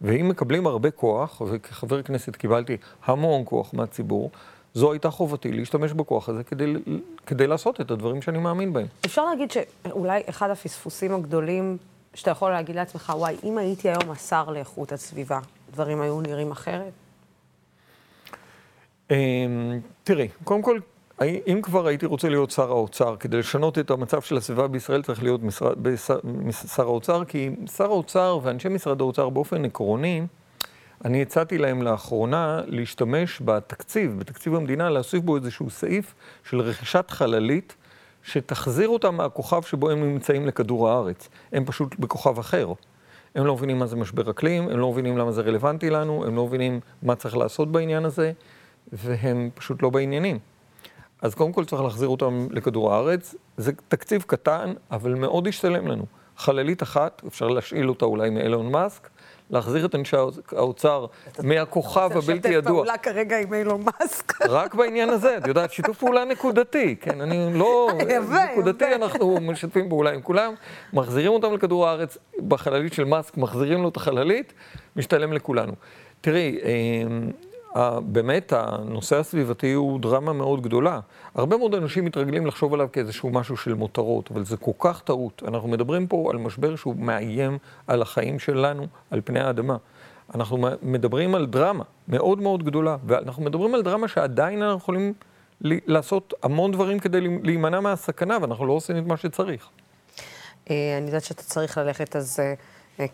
ואם 0.00 0.28
מקבלים 0.28 0.66
הרבה 0.66 0.90
כוח, 0.90 1.42
וכחבר 1.50 2.02
כנסת 2.02 2.36
קיבלתי 2.36 2.76
המון 3.04 3.42
כוח 3.44 3.74
מהציבור, 3.74 4.30
זו 4.74 4.92
הייתה 4.92 5.10
חובתי 5.10 5.52
להשתמש 5.52 5.92
בכוח 5.92 6.28
הזה 6.28 6.44
כדי, 6.44 6.74
כדי 7.26 7.46
לעשות 7.46 7.80
את 7.80 7.90
הדברים 7.90 8.22
שאני 8.22 8.38
מאמין 8.38 8.72
בהם. 8.72 8.86
אפשר 9.06 9.24
להגיד 9.24 9.50
שאולי 9.50 10.22
אחד 10.28 10.50
הפספוסים 10.50 11.14
הגדולים 11.14 11.76
שאתה 12.14 12.30
יכול 12.30 12.50
להגיד 12.50 12.76
לעצמך, 12.76 13.12
וואי, 13.16 13.36
אם 13.44 13.58
הייתי 13.58 13.88
היום 13.88 14.10
השר 14.10 14.50
לאיכות 14.50 14.92
הסביבה, 14.92 15.40
דברים 15.72 16.00
היו 16.00 16.20
נראים 16.20 16.50
אחרת? 16.50 16.92
תראי, 20.04 20.28
קודם 20.44 20.62
כל, 20.62 20.78
אם 21.22 21.60
כבר 21.62 21.86
הייתי 21.86 22.06
רוצה 22.06 22.28
להיות 22.28 22.50
שר 22.50 22.70
האוצר, 22.70 23.16
כדי 23.16 23.38
לשנות 23.38 23.78
את 23.78 23.90
המצב 23.90 24.22
של 24.22 24.36
הסביבה 24.36 24.68
בישראל 24.68 25.02
צריך 25.02 25.22
להיות 25.22 25.42
משרד, 25.42 25.82
בשר, 25.82 26.18
שר 26.74 26.82
האוצר, 26.82 27.24
כי 27.24 27.50
שר 27.76 27.84
האוצר 27.84 28.38
ואנשי 28.42 28.68
משרד 28.68 29.00
האוצר 29.00 29.28
באופן 29.28 29.64
עקרוני, 29.64 30.22
אני 31.04 31.22
הצעתי 31.22 31.58
להם 31.58 31.82
לאחרונה 31.82 32.60
להשתמש 32.66 33.42
בתקציב, 33.44 34.18
בתקציב 34.18 34.54
המדינה, 34.54 34.90
להוסיף 34.90 35.22
בו 35.22 35.36
איזשהו 35.36 35.70
סעיף 35.70 36.14
של 36.48 36.60
רכישת 36.60 37.10
חללית, 37.10 37.76
שתחזיר 38.22 38.88
אותם 38.88 39.14
מהכוכב 39.14 39.62
שבו 39.62 39.90
הם 39.90 40.04
נמצאים 40.04 40.46
לכדור 40.46 40.88
הארץ. 40.88 41.28
הם 41.52 41.64
פשוט 41.64 41.98
בכוכב 41.98 42.38
אחר. 42.38 42.72
הם 43.34 43.46
לא 43.46 43.54
מבינים 43.54 43.78
מה 43.78 43.86
זה 43.86 43.96
משבר 43.96 44.30
אקלים, 44.30 44.68
הם 44.68 44.78
לא 44.78 44.92
מבינים 44.92 45.18
למה 45.18 45.32
זה 45.32 45.42
רלוונטי 45.42 45.90
לנו, 45.90 46.24
הם 46.26 46.36
לא 46.36 46.46
מבינים 46.46 46.80
מה 47.02 47.14
צריך 47.14 47.36
לעשות 47.36 47.72
בעניין 47.72 48.04
הזה. 48.04 48.32
והם 48.92 49.50
פשוט 49.54 49.82
לא 49.82 49.90
בעניינים. 49.90 50.38
אז 51.22 51.34
קודם 51.34 51.52
כל 51.52 51.64
צריך 51.64 51.82
להחזיר 51.82 52.08
אותם 52.08 52.46
לכדור 52.50 52.94
הארץ. 52.94 53.34
זה 53.56 53.72
תקציב 53.88 54.24
קטן, 54.26 54.72
אבל 54.90 55.14
מאוד 55.14 55.46
ישתלם 55.46 55.86
לנו. 55.86 56.06
חללית 56.36 56.82
אחת, 56.82 57.22
אפשר 57.26 57.48
להשאיל 57.48 57.88
אותה 57.88 58.04
אולי 58.04 58.30
מאילון 58.30 58.72
מאסק, 58.72 59.08
להחזיר 59.50 59.86
את 59.86 59.94
אנשי 59.94 60.16
האוצר 60.52 61.06
מהכוכב 61.42 62.10
הבלתי 62.14 62.48
ידוע. 62.48 62.58
לשתף 62.58 62.68
פעולה 62.70 62.98
כרגע 62.98 63.38
עם 63.38 63.54
אילון 63.54 63.82
מאסק. 63.84 64.42
רק 64.48 64.74
בעניין 64.74 65.08
הזה, 65.08 65.36
את 65.36 65.46
יודעת, 65.46 65.72
שיתוף 65.72 65.98
פעולה 65.98 66.24
נקודתי, 66.24 66.96
כן, 67.00 67.20
אני 67.20 67.58
לא... 67.58 67.90
נקודתי. 68.52 68.94
אנחנו 68.94 69.40
משתפים 69.40 69.88
פעולה 69.88 70.10
עם 70.10 70.22
כולם, 70.22 70.54
מחזירים 70.92 71.32
אותם 71.32 71.54
לכדור 71.54 71.88
הארץ, 71.88 72.18
בחללית 72.48 72.92
של 72.92 73.04
מאסק 73.04 73.36
מחזירים 73.36 73.82
לו 73.82 73.88
את 73.88 73.96
החללית, 73.96 74.52
משתלם 74.96 75.32
לכולנו. 75.32 75.72
תראי, 76.20 76.58
אה, 76.62 76.70
באמת 78.04 78.52
הנושא 78.52 79.18
הסביבתי 79.18 79.72
הוא 79.72 80.00
דרמה 80.00 80.32
מאוד 80.32 80.62
גדולה. 80.62 81.00
הרבה 81.34 81.56
מאוד 81.56 81.74
אנשים 81.74 82.04
מתרגלים 82.04 82.46
לחשוב 82.46 82.74
עליו 82.74 82.88
כאיזשהו 82.92 83.30
משהו 83.30 83.56
של 83.56 83.74
מותרות, 83.74 84.30
אבל 84.30 84.44
זה 84.44 84.56
כל 84.56 84.70
כך 84.78 85.00
טעות. 85.00 85.42
אנחנו 85.48 85.68
מדברים 85.68 86.06
פה 86.06 86.28
על 86.30 86.36
משבר 86.36 86.76
שהוא 86.76 86.96
מאיים 86.96 87.58
על 87.86 88.02
החיים 88.02 88.38
שלנו, 88.38 88.86
על 89.10 89.20
פני 89.24 89.40
האדמה. 89.40 89.76
אנחנו 90.34 90.68
מדברים 90.82 91.34
על 91.34 91.46
דרמה 91.46 91.84
מאוד 92.08 92.40
מאוד 92.40 92.62
גדולה, 92.62 92.96
ואנחנו 93.06 93.42
מדברים 93.42 93.74
על 93.74 93.82
דרמה 93.82 94.08
שעדיין 94.08 94.62
אנחנו 94.62 94.78
יכולים 94.78 95.12
לעשות 95.60 96.34
המון 96.42 96.72
דברים 96.72 96.98
כדי 96.98 97.20
להימנע 97.42 97.80
מהסכנה, 97.80 98.38
ואנחנו 98.40 98.66
לא 98.66 98.72
עושים 98.72 98.98
את 98.98 99.06
מה 99.06 99.16
שצריך. 99.16 99.68
אה, 100.70 100.98
אני 100.98 101.06
יודעת 101.06 101.24
שאתה 101.24 101.42
צריך 101.42 101.78
ללכת, 101.78 102.16
אז... 102.16 102.40
אה, 102.40 102.54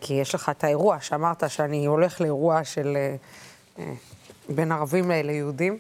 כי 0.01 0.15
יש 0.15 0.35
לך 0.35 0.49
את 0.49 0.65
האירוע 0.65 1.01
שאמרת 1.01 1.51
שאני 1.51 1.87
הולך 1.87 2.21
לאירוע 2.21 2.65
של... 2.65 2.97
בין 4.55 4.73
ערבים 4.73 5.11
ליהודים. 5.11 5.79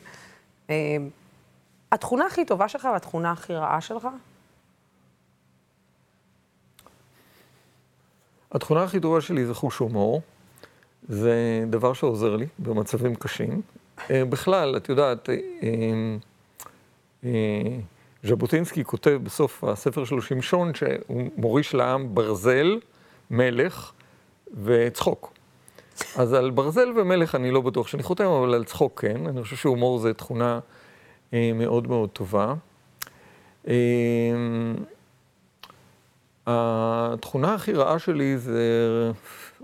התכונה 1.92 2.26
הכי 2.26 2.44
טובה 2.44 2.68
שלך 2.68 2.88
והתכונה 2.92 3.32
הכי 3.32 3.52
רעה 3.52 3.80
שלך? 3.80 4.08
התכונה 8.52 8.82
הכי 8.82 9.00
טובה 9.00 9.20
שלי 9.20 9.46
זה 9.46 9.54
חוש 9.54 9.78
הומור. 9.78 10.22
זה 11.08 11.64
דבר 11.70 11.92
שעוזר 11.92 12.36
לי 12.36 12.46
במצבים 12.58 13.14
קשים. 13.14 13.62
בכלל, 14.10 14.76
את 14.76 14.88
יודעת, 14.88 15.28
ז'בוטינסקי 18.24 18.84
כותב 18.84 19.20
בסוף 19.22 19.64
הספר 19.64 20.04
שלו 20.04 20.22
שמשון 20.22 20.74
שהוא 20.74 21.30
מוריש 21.36 21.74
לעם 21.74 22.14
ברזל, 22.14 22.80
מלך 23.30 23.92
וצחוק. 24.64 25.32
אז 26.16 26.32
על 26.32 26.50
ברזל 26.50 26.88
ומלך 26.96 27.34
אני 27.34 27.50
לא 27.50 27.60
בטוח 27.60 27.86
שאני 27.86 28.02
חותם, 28.02 28.24
אבל 28.24 28.54
על 28.54 28.64
צחוק 28.64 29.00
כן. 29.00 29.26
אני 29.26 29.42
חושב 29.42 29.56
שהומור 29.56 29.98
זה 29.98 30.14
תכונה 30.14 30.60
אה, 31.34 31.50
מאוד 31.54 31.88
מאוד 31.88 32.08
טובה. 32.08 32.54
אה, 33.68 33.74
התכונה 36.46 37.54
הכי 37.54 37.72
רעה 37.72 37.98
שלי 37.98 38.38
זה 38.38 38.62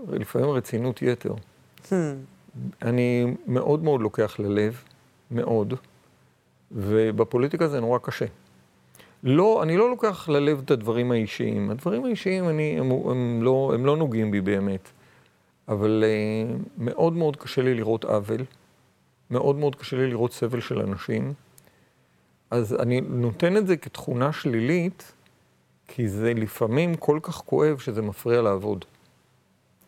לפעמים 0.09 0.49
רצינות 0.49 1.01
יתר. 1.01 1.33
Hmm. 1.83 1.93
אני 2.81 3.35
מאוד 3.47 3.83
מאוד 3.83 4.01
לוקח 4.01 4.39
ללב, 4.39 4.81
מאוד, 5.31 5.73
ובפוליטיקה 6.71 7.67
זה 7.67 7.79
נורא 7.79 7.99
קשה. 7.99 8.25
לא, 9.23 9.63
אני 9.63 9.77
לא 9.77 9.89
לוקח 9.89 10.29
ללב 10.29 10.61
את 10.65 10.71
הדברים 10.71 11.11
האישיים. 11.11 11.69
הדברים 11.69 12.05
האישיים, 12.05 12.49
אני, 12.49 12.79
הם, 12.79 12.91
הם, 12.91 13.39
לא, 13.43 13.71
הם 13.73 13.85
לא 13.85 13.97
נוגעים 13.97 14.31
בי 14.31 14.41
באמת. 14.41 14.89
אבל 15.69 16.03
uh, 16.03 16.63
מאוד 16.77 17.13
מאוד 17.13 17.35
קשה 17.35 17.61
לי 17.61 17.73
לראות 17.73 18.05
עוול, 18.05 18.45
מאוד 19.31 19.55
מאוד 19.55 19.75
קשה 19.75 19.97
לי 19.97 20.07
לראות 20.09 20.33
סבל 20.33 20.59
של 20.59 20.79
אנשים. 20.79 21.33
אז 22.51 22.75
אני 22.79 23.01
נותן 23.01 23.57
את 23.57 23.67
זה 23.67 23.77
כתכונה 23.77 24.33
שלילית, 24.33 25.11
כי 25.87 26.07
זה 26.07 26.33
לפעמים 26.33 26.95
כל 26.95 27.19
כך 27.21 27.35
כואב 27.35 27.77
שזה 27.79 28.01
מפריע 28.01 28.41
לעבוד. 28.41 28.85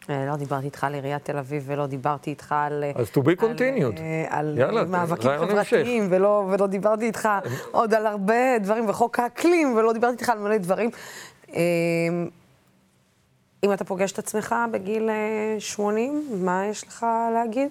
לא 0.09 0.35
דיברתי 0.35 0.65
איתך 0.65 0.83
על 0.83 0.93
עיריית 0.93 1.25
תל 1.25 1.37
אביב 1.37 1.63
ולא 1.65 1.87
דיברתי 1.87 2.29
איתך 2.29 2.55
על... 2.57 2.83
אז 2.95 3.09
to 3.09 3.19
be 3.19 3.41
continued. 3.41 3.99
על, 4.29 4.57
יאללה, 4.57 4.83
מאבקים 4.83 5.31
חברתיים, 5.39 6.07
ולא, 6.09 6.49
ולא 6.51 6.67
דיברתי 6.67 7.05
איתך 7.05 7.29
עוד 7.71 7.93
על 7.93 8.05
הרבה 8.05 8.59
דברים, 8.59 8.89
וחוק 8.89 9.19
האקלים, 9.19 9.75
ולא 9.77 9.93
דיברתי 9.93 10.13
איתך 10.13 10.29
על 10.29 10.39
מלא 10.39 10.57
דברים. 10.57 10.89
אם 13.63 13.73
אתה 13.73 13.83
פוגש 13.83 14.11
את 14.11 14.19
עצמך 14.19 14.55
בגיל 14.71 15.09
80, 15.59 16.23
מה 16.45 16.65
יש 16.65 16.83
לך 16.83 17.05
להגיד? 17.33 17.69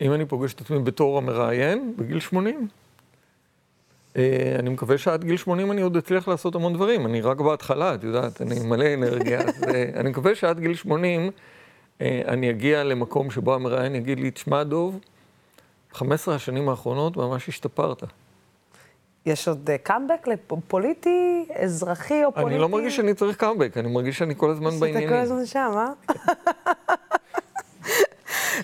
אם 0.00 0.12
אני 0.12 0.26
פוגש 0.26 0.54
את 0.54 0.60
עצמי 0.60 0.78
בתור 0.78 1.18
המראיין, 1.18 1.94
בגיל 1.96 2.20
80, 2.20 2.68
אה, 4.16 4.56
אני 4.58 4.70
מקווה 4.70 4.98
שעד 4.98 5.24
גיל 5.24 5.36
80 5.36 5.72
אני 5.72 5.80
עוד 5.80 5.96
אצליח 5.96 6.28
לעשות 6.28 6.54
המון 6.54 6.74
דברים. 6.74 7.06
אני 7.06 7.20
רק 7.20 7.40
בהתחלה, 7.40 7.94
את 7.94 8.04
יודעת, 8.04 8.42
אני 8.42 8.60
מלא 8.60 8.94
אנרגיה. 8.94 9.40
אז, 9.48 9.64
אה, 9.64 9.90
אני 9.94 10.10
מקווה 10.10 10.34
שעד 10.34 10.60
גיל 10.60 10.74
80 10.74 11.30
אה, 12.00 12.22
אני 12.28 12.50
אגיע 12.50 12.84
למקום 12.84 13.30
שבו 13.30 13.54
המראיין 13.54 13.94
יגיד 13.94 14.20
לי, 14.20 14.30
תשמע 14.30 14.62
דוב, 14.62 15.00
15 15.92 16.34
השנים 16.34 16.68
האחרונות 16.68 17.16
ממש 17.16 17.48
השתפרת. 17.48 18.02
יש 19.26 19.48
עוד 19.48 19.70
קאמבק 19.82 20.28
לפוליטי, 20.28 21.46
אזרחי 21.54 22.24
או 22.24 22.32
פוליטי? 22.32 22.50
אני 22.50 22.58
לא 22.58 22.68
מרגיש 22.68 22.96
שאני 22.96 23.14
צריך 23.14 23.36
קאמבק, 23.36 23.76
אני 23.76 23.88
מרגיש 23.88 24.18
שאני 24.18 24.34
כל 24.36 24.50
הזמן 24.50 24.70
בעניינים. 24.80 25.08
שאתה 25.08 25.12
כל 25.12 25.22
הזמן 25.22 25.46
שם, 25.46 25.72
אה? 25.76 25.92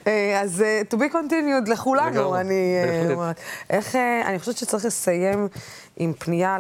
אז 0.43 0.65
to 0.91 0.97
be 0.97 1.13
continued 1.13 1.71
לכולנו, 1.71 2.37
אני 2.37 2.77
אומרת. 3.15 3.41
איך, 3.71 3.97
אני 4.25 4.39
חושבת 4.39 4.57
שצריך 4.57 4.85
לסיים 4.85 5.49
עם 5.97 6.13
פנייה 6.19 6.57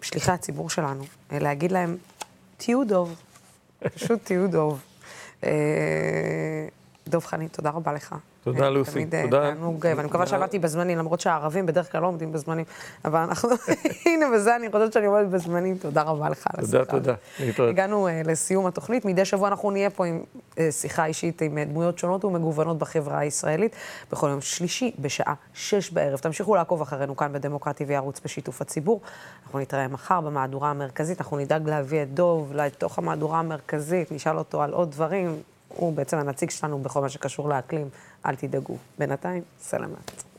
לשליחי 0.00 0.32
הציבור 0.32 0.70
שלנו, 0.70 1.04
להגיד 1.30 1.72
להם, 1.72 1.96
תהיו 2.56 2.84
דוב, 2.84 3.14
פשוט 3.94 4.20
תהיו 4.24 4.48
דוב. 4.48 4.80
דב 7.08 7.20
חנין, 7.20 7.48
תודה 7.48 7.70
רבה 7.70 7.92
לך. 7.92 8.14
תודה, 8.44 8.70
לוסי. 8.70 9.06
תודה. 9.06 9.40
תענוג, 9.40 9.86
ואני 9.96 10.08
מקווה 10.08 10.26
שעמדתי 10.26 10.58
בזמנים, 10.58 10.98
למרות 10.98 11.20
שהערבים 11.20 11.66
בדרך 11.66 11.92
כלל 11.92 12.02
לא 12.02 12.06
עומדים 12.06 12.32
בזמנים, 12.32 12.64
אבל 13.04 13.20
אנחנו, 13.20 13.48
הנה, 14.06 14.26
בזה 14.34 14.56
אני 14.56 14.70
חושבת 14.72 14.92
שאני 14.92 15.06
עומדת 15.06 15.28
בזמנים. 15.28 15.78
תודה 15.78 16.02
רבה 16.02 16.28
לך 16.28 16.46
על 16.52 16.64
השיחה. 16.64 16.84
תודה, 16.84 17.14
תודה. 17.46 17.70
הגענו 17.70 18.08
לסיום 18.24 18.66
התוכנית. 18.66 19.04
מדי 19.04 19.24
שבוע 19.24 19.48
אנחנו 19.48 19.70
נהיה 19.70 19.90
פה 19.90 20.06
עם 20.06 20.22
שיחה 20.70 21.06
אישית 21.06 21.42
עם 21.42 21.58
דמויות 21.58 21.98
שונות 21.98 22.24
ומגוונות 22.24 22.78
בחברה 22.78 23.18
הישראלית, 23.18 23.76
בכל 24.12 24.28
יום 24.28 24.40
שלישי 24.40 24.92
בשעה 24.98 25.34
שש 25.54 25.90
בערב. 25.90 26.18
תמשיכו 26.18 26.54
לעקוב 26.54 26.82
אחרינו 26.82 27.16
כאן 27.16 27.32
בדמוקרטי 27.32 27.84
ויערוץ 27.84 28.20
בשיתוף 28.24 28.60
הציבור. 28.60 29.00
אנחנו 29.44 29.58
נתראה 29.58 29.88
מחר 29.88 30.20
במהדורה 30.20 30.70
המרכזית. 30.70 31.20
אנחנו 31.20 31.36
נדאג 31.36 31.68
להביא 31.68 32.02
את 32.02 32.14
דוב 32.14 32.52
לתוך 32.54 32.98
המהדורה 32.98 33.38
המרכזית, 33.38 34.12
נשאל 34.12 34.38
אותו 34.38 34.62
על 34.62 34.72
עוד 34.72 34.90
דברים. 34.90 35.36
הוא 35.68 35.92
בעצם 35.92 36.18
הנציג 36.18 36.50
שלנו 36.50 36.78
בכל 36.78 37.00
מה 37.00 37.08
שקשור 37.08 37.48
לאקלים. 37.48 37.88
אל 38.26 38.34
תדאגו. 38.34 38.76
בינתיים, 38.98 39.42
סלמת. 39.60 40.33